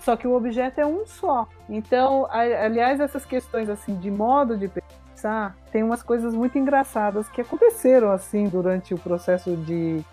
Só 0.00 0.14
que 0.14 0.26
o 0.26 0.34
objeto 0.34 0.80
é 0.80 0.86
um 0.86 1.06
só. 1.06 1.48
Então, 1.68 2.28
aliás, 2.30 3.00
essas 3.00 3.24
questões 3.24 3.70
assim 3.70 3.96
de 3.96 4.10
modo 4.10 4.56
de 4.56 4.68
pensar, 4.68 5.56
tem 5.72 5.82
umas 5.82 6.02
coisas 6.02 6.34
muito 6.34 6.58
engraçadas 6.58 7.28
que 7.30 7.40
aconteceram 7.40 8.10
assim 8.10 8.48
durante 8.48 8.92
o 8.92 8.98
processo 8.98 9.56
de 9.56 10.04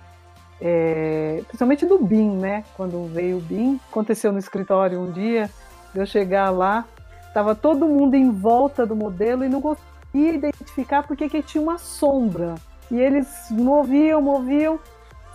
é, 0.61 1.41
principalmente 1.47 1.85
do 1.85 1.97
BIM, 1.99 2.37
né? 2.37 2.63
Quando 2.75 3.05
veio 3.07 3.37
o 3.37 3.41
BIM, 3.41 3.79
aconteceu 3.89 4.31
no 4.31 4.39
escritório 4.39 4.99
um 4.99 5.11
dia, 5.11 5.49
eu 5.93 6.05
chegar 6.05 6.49
lá, 6.49 6.85
estava 7.27 7.55
todo 7.55 7.87
mundo 7.87 8.15
em 8.15 8.31
volta 8.31 8.85
do 8.85 8.95
modelo 8.95 9.43
e 9.43 9.49
não 9.49 9.61
conseguia 9.61 10.33
identificar 10.33 11.03
porque 11.03 11.29
que 11.29 11.41
tinha 11.41 11.61
uma 11.61 11.77
sombra. 11.77 12.55
E 12.89 12.99
eles 12.99 13.27
moviam, 13.49 14.21
moviam. 14.21 14.79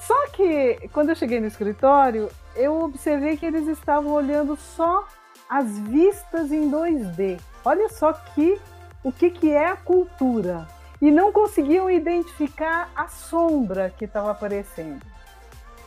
Só 0.01 0.29
que 0.29 0.89
quando 0.93 1.11
eu 1.11 1.17
cheguei 1.17 1.41
no 1.41 1.47
escritório, 1.47 2.29
eu 2.55 2.83
observei 2.83 3.37
que 3.37 3.47
eles 3.47 3.67
estavam 3.67 4.13
olhando 4.13 4.57
só 4.57 5.07
as 5.49 5.79
vistas 5.79 6.53
em 6.53 6.71
2D. 6.71 7.41
Olha 7.65 7.89
só 7.89 8.13
que 8.13 8.59
o 9.03 9.11
que, 9.11 9.31
que 9.31 9.51
é 9.51 9.69
a 9.69 9.77
cultura. 9.77 10.67
E 11.01 11.11
não 11.11 11.33
conseguiam 11.33 11.91
identificar 11.91 12.91
a 12.95 13.07
sombra 13.07 13.93
que 13.97 14.05
estava 14.05 14.31
aparecendo. 14.31 15.05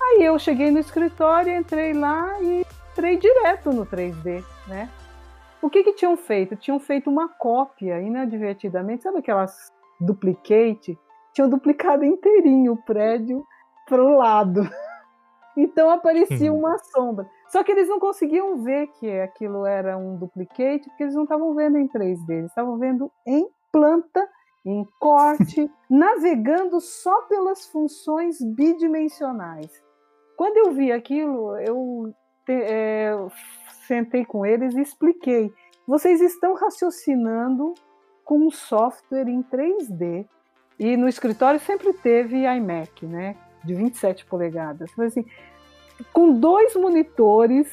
Aí 0.02 0.24
eu 0.24 0.38
cheguei 0.40 0.72
no 0.72 0.80
escritório, 0.80 1.54
entrei 1.54 1.94
lá 1.94 2.42
e 2.42 2.66
entrei 2.92 3.18
direto 3.18 3.72
no 3.72 3.86
3D, 3.86 4.44
né? 4.68 4.90
O 5.62 5.70
que 5.70 5.84
que 5.84 5.94
tinham 5.94 6.18
feito? 6.18 6.56
Tinham 6.56 6.80
feito 6.80 7.10
uma 7.10 7.30
cópia 7.30 8.02
inadvertidamente, 8.02 9.04
sabe 9.04 9.20
aquelas 9.20 9.72
duplicate? 10.00 10.98
Tinham 11.34 11.50
duplicado 11.50 12.04
inteirinho 12.04 12.74
o 12.74 12.84
prédio 12.84 13.46
para 13.88 14.04
o 14.04 14.18
lado. 14.18 14.62
Então 15.58 15.90
aparecia 15.90 16.52
uma 16.52 16.78
sombra. 16.78 17.30
Só 17.50 17.62
que 17.62 17.74
eles 17.74 17.90
não 17.90 18.00
conseguiam 18.00 18.64
ver 18.64 18.88
que 19.00 19.20
aquilo 19.20 19.66
era 19.66 19.98
um 19.98 20.16
duplicate, 20.16 20.88
porque 20.88 21.04
eles 21.04 21.14
não 21.14 21.24
estavam 21.24 21.54
vendo 21.54 21.78
em 21.78 21.90
3D, 21.90 22.30
eles 22.30 22.46
estavam 22.50 22.78
vendo 22.78 23.12
em 23.28 23.46
planta, 23.70 24.26
em 24.66 24.88
corte, 25.00 25.70
navegando 25.90 26.80
só 26.80 27.24
pelas 27.24 27.66
funções 27.68 28.42
bidimensionais. 28.42 29.70
Quando 30.38 30.58
eu 30.58 30.72
vi 30.72 30.92
aquilo, 30.92 31.58
eu 31.58 32.14
é, 32.48 33.12
sentei 33.88 34.26
com 34.26 34.46
eles 34.46 34.76
e 34.76 34.82
expliquei. 34.82 35.54
Vocês 35.88 36.22
estão 36.22 36.54
raciocinando 36.56 37.74
com 38.24 38.48
um 38.48 38.52
software 38.52 39.28
em 39.28 39.44
3D. 39.44 40.28
E 40.80 40.98
no 40.98 41.08
escritório 41.08 41.60
sempre 41.60 41.94
teve 41.94 42.46
iMac, 42.46 43.06
né? 43.06 43.36
De 43.64 43.74
27 43.74 44.26
polegadas. 44.26 44.90
Mas 44.98 45.12
assim, 45.12 45.26
com 46.12 46.34
dois 46.34 46.76
monitores 46.76 47.72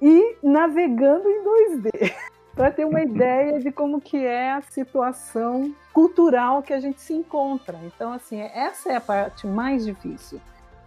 e 0.00 0.36
navegando 0.42 1.28
em 1.28 1.44
2D. 1.44 1.90
para 2.54 2.70
ter 2.70 2.84
uma 2.84 3.00
ideia 3.00 3.58
de 3.60 3.72
como 3.72 4.00
que 4.00 4.24
é 4.24 4.52
a 4.52 4.62
situação 4.62 5.74
cultural 5.92 6.62
que 6.62 6.72
a 6.72 6.80
gente 6.80 7.00
se 7.00 7.12
encontra. 7.14 7.78
Então, 7.84 8.12
assim, 8.12 8.40
essa 8.40 8.92
é 8.92 8.96
a 8.96 9.00
parte 9.00 9.46
mais 9.46 9.84
difícil. 9.84 10.40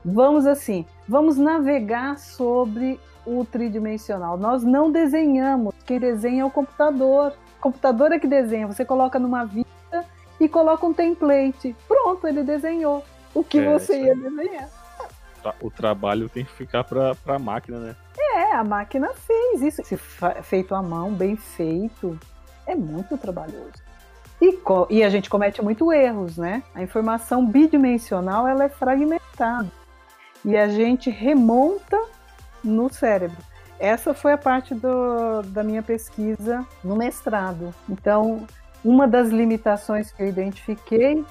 Vamos 0.03 0.45
assim, 0.45 0.86
vamos 1.07 1.38
navegar 1.38 2.20
sobre 2.20 2.99
o 3.26 3.43
tridimensional. 3.43 4.38
Nós 4.38 4.63
não 4.63 4.91
desenhamos, 4.91 5.74
quem 5.86 5.99
desenha 5.99 6.43
é 6.43 6.45
o 6.45 6.51
computador. 6.51 7.34
O 7.57 7.61
computador 7.61 8.11
é 8.11 8.20
que 8.20 8.28
desenha. 8.28 8.68
Você 8.68 8.86
coloca 8.86 9.18
numa 9.18 9.45
vista 9.45 10.05
e 10.39 10.47
coloca 10.47 10.86
um 10.86 10.93
template. 10.93 11.76
Pronto, 11.88 12.28
ele 12.28 12.43
desenhou 12.43 13.03
o 13.34 13.43
que 13.43 13.57
é, 13.57 13.74
você 13.74 14.03
ia 14.03 14.16
desenhar. 14.16 14.84
O 15.61 15.69
trabalho 15.69 16.29
tem 16.29 16.45
que 16.45 16.51
ficar 16.53 16.83
para 16.83 17.15
a 17.27 17.39
máquina, 17.39 17.79
né? 17.79 17.95
É, 18.17 18.53
a 18.53 18.63
máquina 18.63 19.13
fez 19.13 19.61
isso. 19.61 19.83
Se 19.83 19.97
feito 20.43 20.73
à 20.73 20.81
mão, 20.81 21.13
bem 21.13 21.35
feito, 21.35 22.17
é 22.65 22.75
muito 22.75 23.17
trabalhoso. 23.17 23.83
E, 24.41 24.59
e 24.89 25.03
a 25.03 25.09
gente 25.09 25.29
comete 25.29 25.61
muito 25.61 25.91
erros, 25.91 26.37
né? 26.37 26.63
A 26.73 26.81
informação 26.81 27.45
bidimensional 27.45 28.47
ela 28.47 28.65
é 28.65 28.69
fragmentada. 28.69 29.71
E 30.43 30.55
a 30.55 30.67
gente 30.67 31.09
remonta 31.09 31.99
no 32.63 32.91
cérebro. 32.91 33.37
Essa 33.79 34.13
foi 34.13 34.33
a 34.33 34.37
parte 34.37 34.73
do, 34.73 35.41
da 35.47 35.63
minha 35.63 35.81
pesquisa 35.81 36.65
no 36.83 36.95
mestrado. 36.95 37.73
Então, 37.89 38.45
uma 38.83 39.07
das 39.07 39.29
limitações 39.29 40.11
que 40.11 40.21
eu 40.21 40.27
identifiquei 40.27 41.25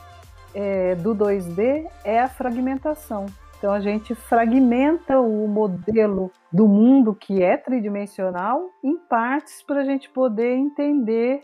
é, 0.54 0.94
do 0.96 1.14
2D 1.14 1.86
é 2.04 2.20
a 2.20 2.28
fragmentação. 2.28 3.26
Então, 3.64 3.72
a 3.72 3.80
gente 3.80 4.14
fragmenta 4.14 5.18
o 5.18 5.48
modelo 5.48 6.30
do 6.52 6.68
mundo 6.68 7.14
que 7.14 7.42
é 7.42 7.56
tridimensional 7.56 8.68
em 8.82 8.98
partes 8.98 9.62
para 9.62 9.80
a 9.80 9.84
gente 9.84 10.10
poder 10.10 10.54
entender. 10.54 11.40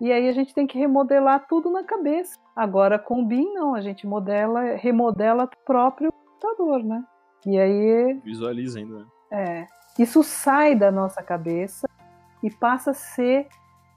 E 0.00 0.12
aí 0.12 0.28
a 0.28 0.32
gente 0.32 0.54
tem 0.54 0.64
que 0.64 0.78
remodelar 0.78 1.48
tudo 1.48 1.68
na 1.68 1.82
cabeça. 1.82 2.38
Agora 2.54 3.00
com 3.00 3.22
o 3.22 3.26
BIM 3.26 3.52
não, 3.52 3.74
a 3.74 3.80
gente 3.80 4.06
modela, 4.06 4.76
remodela 4.76 5.42
o 5.42 5.66
próprio 5.66 6.12
computador, 6.12 6.84
né? 6.84 7.02
E 7.44 7.58
aí. 7.58 8.20
Visualiza 8.24 8.78
ainda, 8.78 9.00
né? 9.00 9.06
É. 9.32 9.66
Isso 10.00 10.22
sai 10.22 10.76
da 10.76 10.92
nossa 10.92 11.20
cabeça 11.20 11.88
e 12.44 12.48
passa 12.48 12.92
a 12.92 12.94
ser 12.94 13.48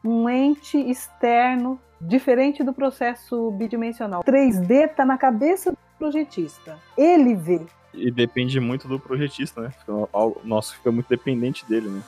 um 0.04 0.28
ente 0.28 0.80
externo, 0.90 1.80
diferente 2.02 2.64
do 2.64 2.74
processo 2.74 3.52
bidimensional. 3.52 4.24
3D 4.24 4.90
está 4.90 5.06
na 5.06 5.20
cabeça 5.20 5.72
do 5.72 5.83
projetista. 6.04 6.78
Ele 6.98 7.34
vê. 7.34 7.62
E 7.94 8.12
depende 8.12 8.60
muito 8.60 8.90
do 8.90 9.00
projetista, 9.00 9.62
né? 9.62 9.72
O 9.88 10.42
nosso 10.44 10.76
fica 10.76 10.92
muito 10.92 11.08
dependente 11.08 11.66
dele, 11.66 11.88
né? 11.88 12.02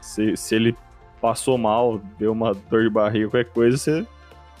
Se, 0.00 0.36
se 0.36 0.54
ele 0.54 0.76
passou 1.20 1.58
mal, 1.58 1.98
deu 2.18 2.30
uma 2.30 2.54
dor 2.54 2.84
de 2.84 2.90
barriga, 2.90 3.30
qualquer 3.30 3.50
coisa, 3.50 3.76
você 3.76 4.06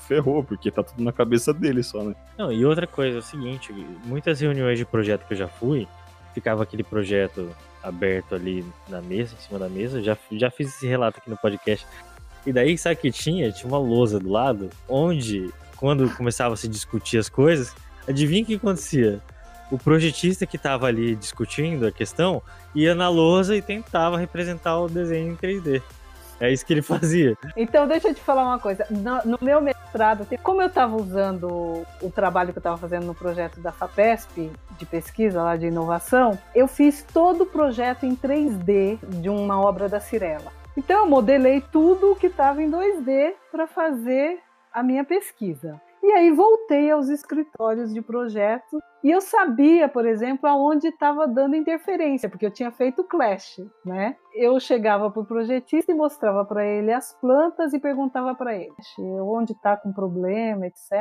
ferrou, 0.08 0.42
porque 0.42 0.70
tá 0.70 0.82
tudo 0.82 1.02
na 1.02 1.12
cabeça 1.12 1.52
dele 1.54 1.82
só, 1.82 2.02
né? 2.02 2.14
Não, 2.36 2.50
e 2.50 2.64
outra 2.64 2.86
coisa 2.86 3.18
é 3.18 3.20
o 3.20 3.22
seguinte, 3.22 3.72
muitas 4.04 4.40
reuniões 4.40 4.78
de 4.78 4.84
projeto 4.84 5.26
que 5.26 5.34
eu 5.34 5.38
já 5.38 5.48
fui, 5.48 5.86
ficava 6.34 6.64
aquele 6.64 6.82
projeto 6.82 7.54
aberto 7.82 8.34
ali 8.34 8.64
na 8.88 9.00
mesa, 9.00 9.34
em 9.34 9.42
cima 9.42 9.60
da 9.60 9.68
mesa, 9.68 10.02
já, 10.02 10.16
já 10.32 10.50
fiz 10.50 10.74
esse 10.74 10.86
relato 10.88 11.18
aqui 11.18 11.30
no 11.30 11.36
podcast. 11.36 11.86
E 12.44 12.52
daí, 12.52 12.76
sabe 12.76 12.96
o 12.96 12.98
que 12.98 13.12
tinha? 13.12 13.52
Tinha 13.52 13.68
uma 13.68 13.78
lousa 13.78 14.18
do 14.18 14.28
lado, 14.28 14.70
onde, 14.88 15.52
quando 15.76 16.10
começava 16.16 16.54
a 16.54 16.56
se 16.56 16.66
discutir 16.66 17.18
as 17.18 17.28
coisas, 17.28 17.74
adivinha 18.08 18.42
o 18.42 18.46
que 18.46 18.54
acontecia? 18.54 19.20
O 19.70 19.78
projetista 19.78 20.46
que 20.46 20.56
estava 20.56 20.86
ali 20.86 21.16
discutindo 21.16 21.86
a 21.86 21.92
questão 21.92 22.40
ia 22.74 22.94
na 22.94 23.08
lousa 23.08 23.56
e 23.56 23.62
tentava 23.62 24.16
representar 24.16 24.78
o 24.78 24.88
desenho 24.88 25.32
em 25.32 25.36
3D. 25.36 25.82
É 26.38 26.52
isso 26.52 26.64
que 26.64 26.72
ele 26.72 26.82
fazia. 26.82 27.36
Então, 27.56 27.86
deixa 27.86 28.08
eu 28.08 28.14
te 28.14 28.20
falar 28.20 28.44
uma 28.44 28.58
coisa. 28.58 28.86
No, 28.90 29.32
no 29.32 29.38
meu 29.40 29.60
mestrado, 29.60 30.26
como 30.42 30.62
eu 30.62 30.68
estava 30.68 30.94
usando 30.94 31.84
o 32.00 32.10
trabalho 32.10 32.52
que 32.52 32.58
eu 32.58 32.60
estava 32.60 32.76
fazendo 32.76 33.06
no 33.06 33.14
projeto 33.14 33.60
da 33.60 33.72
FAPESP, 33.72 34.50
de 34.78 34.86
pesquisa 34.86 35.42
lá 35.42 35.56
de 35.56 35.66
inovação, 35.66 36.38
eu 36.54 36.68
fiz 36.68 37.02
todo 37.02 37.42
o 37.42 37.46
projeto 37.46 38.04
em 38.04 38.14
3D 38.14 38.98
de 39.20 39.28
uma 39.28 39.60
obra 39.60 39.88
da 39.88 39.98
Cirela. 39.98 40.52
Então, 40.76 41.00
eu 41.00 41.06
modelei 41.06 41.62
tudo 41.72 42.16
que 42.16 42.26
estava 42.26 42.62
em 42.62 42.70
2D 42.70 43.32
para 43.50 43.66
fazer 43.66 44.38
a 44.72 44.82
minha 44.82 45.04
pesquisa. 45.04 45.80
E 46.02 46.12
aí 46.12 46.30
voltei 46.30 46.90
aos 46.90 47.08
escritórios 47.08 47.92
de 47.92 48.00
projeto 48.00 48.78
e 49.02 49.10
eu 49.10 49.20
sabia, 49.20 49.88
por 49.88 50.06
exemplo, 50.06 50.48
aonde 50.48 50.88
estava 50.88 51.26
dando 51.26 51.56
interferência, 51.56 52.28
porque 52.28 52.46
eu 52.46 52.50
tinha 52.50 52.70
feito 52.70 53.04
clash, 53.04 53.60
né? 53.84 54.16
Eu 54.34 54.58
chegava 54.60 55.10
para 55.10 55.22
o 55.22 55.26
projetista 55.26 55.92
e 55.92 55.94
mostrava 55.94 56.44
para 56.44 56.64
ele 56.64 56.92
as 56.92 57.12
plantas 57.20 57.72
e 57.72 57.78
perguntava 57.78 58.34
para 58.34 58.54
ele 58.54 58.72
onde 59.20 59.52
está 59.52 59.76
com 59.76 59.92
problema, 59.92 60.66
etc. 60.66 60.92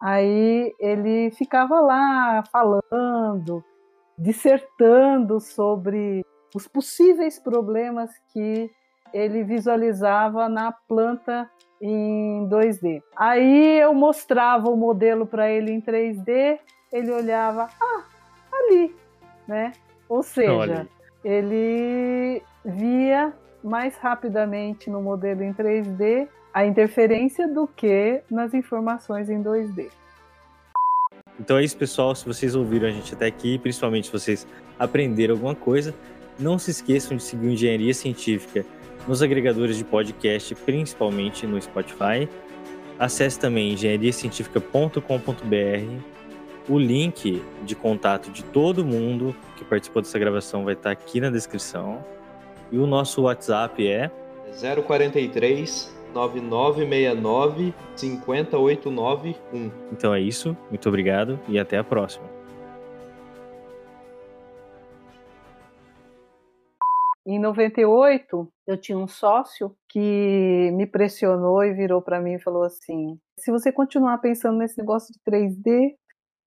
Aí 0.00 0.74
ele 0.78 1.30
ficava 1.32 1.80
lá 1.80 2.42
falando, 2.52 3.64
dissertando 4.18 5.40
sobre 5.40 6.24
os 6.54 6.66
possíveis 6.66 7.38
problemas 7.38 8.10
que 8.32 8.70
ele 9.12 9.42
visualizava 9.42 10.48
na 10.48 10.72
planta 10.72 11.50
em 11.80 12.46
2D. 12.48 13.02
Aí 13.16 13.80
eu 13.80 13.94
mostrava 13.94 14.68
o 14.68 14.76
modelo 14.76 15.26
para 15.26 15.50
ele 15.50 15.72
em 15.72 15.80
3D, 15.80 16.58
ele 16.92 17.10
olhava, 17.10 17.68
ah, 17.80 18.04
ali, 18.52 18.94
né? 19.46 19.72
Ou 20.08 20.22
seja, 20.22 20.86
ele 21.24 22.42
via 22.64 23.32
mais 23.62 23.96
rapidamente 23.96 24.90
no 24.90 25.00
modelo 25.00 25.42
em 25.42 25.52
3D 25.52 26.28
a 26.52 26.66
interferência 26.66 27.46
do 27.46 27.66
que 27.66 28.22
nas 28.30 28.52
informações 28.54 29.30
em 29.30 29.42
2D. 29.42 29.88
Então 31.38 31.56
é 31.56 31.64
isso, 31.64 31.76
pessoal. 31.76 32.14
Se 32.14 32.26
vocês 32.26 32.54
ouviram 32.54 32.88
a 32.88 32.90
gente 32.90 33.14
até 33.14 33.26
aqui, 33.26 33.58
principalmente 33.58 34.06
se 34.08 34.12
vocês 34.12 34.46
aprenderam 34.78 35.34
alguma 35.34 35.54
coisa, 35.54 35.94
não 36.38 36.58
se 36.58 36.70
esqueçam 36.70 37.16
de 37.16 37.22
seguir 37.22 37.52
Engenharia 37.52 37.94
Científica 37.94 38.64
nos 39.06 39.22
agregadores 39.22 39.76
de 39.76 39.84
podcast, 39.84 40.54
principalmente 40.54 41.46
no 41.46 41.60
Spotify. 41.60 42.28
Acesse 42.98 43.38
também 43.38 43.72
engenhariacientifica.com.br. 43.72 46.20
O 46.68 46.78
link 46.78 47.42
de 47.64 47.74
contato 47.74 48.30
de 48.30 48.44
todo 48.44 48.84
mundo 48.84 49.34
que 49.56 49.64
participou 49.64 50.02
dessa 50.02 50.18
gravação 50.18 50.64
vai 50.64 50.74
estar 50.74 50.90
aqui 50.90 51.20
na 51.20 51.30
descrição. 51.30 52.04
E 52.70 52.78
o 52.78 52.86
nosso 52.86 53.22
WhatsApp 53.22 53.88
é 53.88 54.10
043 54.86 55.98
9969 56.14 57.74
50891. 57.96 59.70
Então 59.92 60.14
é 60.14 60.20
isso, 60.20 60.56
muito 60.68 60.88
obrigado 60.88 61.40
e 61.48 61.58
até 61.58 61.78
a 61.78 61.84
próxima. 61.84 62.28
Em 67.26 67.38
98, 67.38 68.48
eu 68.70 68.80
tinha 68.80 68.96
um 68.96 69.08
sócio 69.08 69.76
que 69.88 70.70
me 70.72 70.86
pressionou 70.86 71.64
e 71.64 71.74
virou 71.74 72.00
para 72.00 72.20
mim 72.20 72.34
e 72.34 72.40
falou 72.40 72.62
assim: 72.62 73.18
se 73.38 73.50
você 73.50 73.72
continuar 73.72 74.18
pensando 74.18 74.58
nesse 74.58 74.78
negócio 74.78 75.12
de 75.12 75.18
3D, 75.28 75.94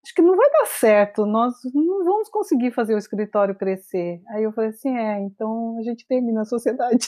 acho 0.06 0.16
que 0.16 0.22
não 0.22 0.36
vai 0.36 0.50
dar 0.52 0.66
certo, 0.68 1.26
nós 1.26 1.54
não 1.74 2.06
vamos 2.06 2.30
conseguir 2.30 2.72
fazer 2.72 2.96
o 2.96 2.98
escritório 2.98 3.56
crescer. 3.56 4.22
Aí 4.30 4.44
eu 4.44 4.54
falei 4.54 4.70
assim: 4.70 4.96
é, 4.98 5.20
então 5.20 5.78
a 5.80 5.84
gente 5.84 6.08
termina 6.08 6.42
a 6.42 6.46
sociedade. 6.46 7.08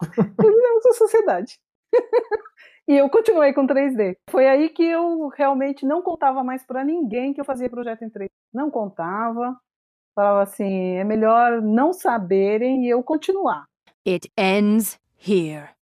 Terminamos 0.38 0.86
a 0.86 0.92
sociedade. 0.94 1.58
e 2.88 2.96
eu 2.96 3.10
continuei 3.10 3.52
com 3.52 3.66
3D. 3.66 4.16
Foi 4.30 4.48
aí 4.48 4.70
que 4.70 4.84
eu 4.84 5.28
realmente 5.28 5.86
não 5.86 6.02
contava 6.02 6.42
mais 6.42 6.64
para 6.66 6.82
ninguém 6.82 7.34
que 7.34 7.40
eu 7.40 7.44
fazia 7.44 7.68
projeto 7.68 8.02
em 8.02 8.10
3D. 8.10 8.30
Não 8.52 8.70
contava. 8.70 9.58
Falava 10.16 10.42
assim: 10.42 10.94
é 10.96 11.04
melhor 11.04 11.60
não 11.60 11.92
saberem 11.92 12.86
e 12.86 12.88
eu 12.88 13.02
continuar. 13.02 13.66
It 14.04 14.26
ends 14.36 14.98
here. 15.16 15.74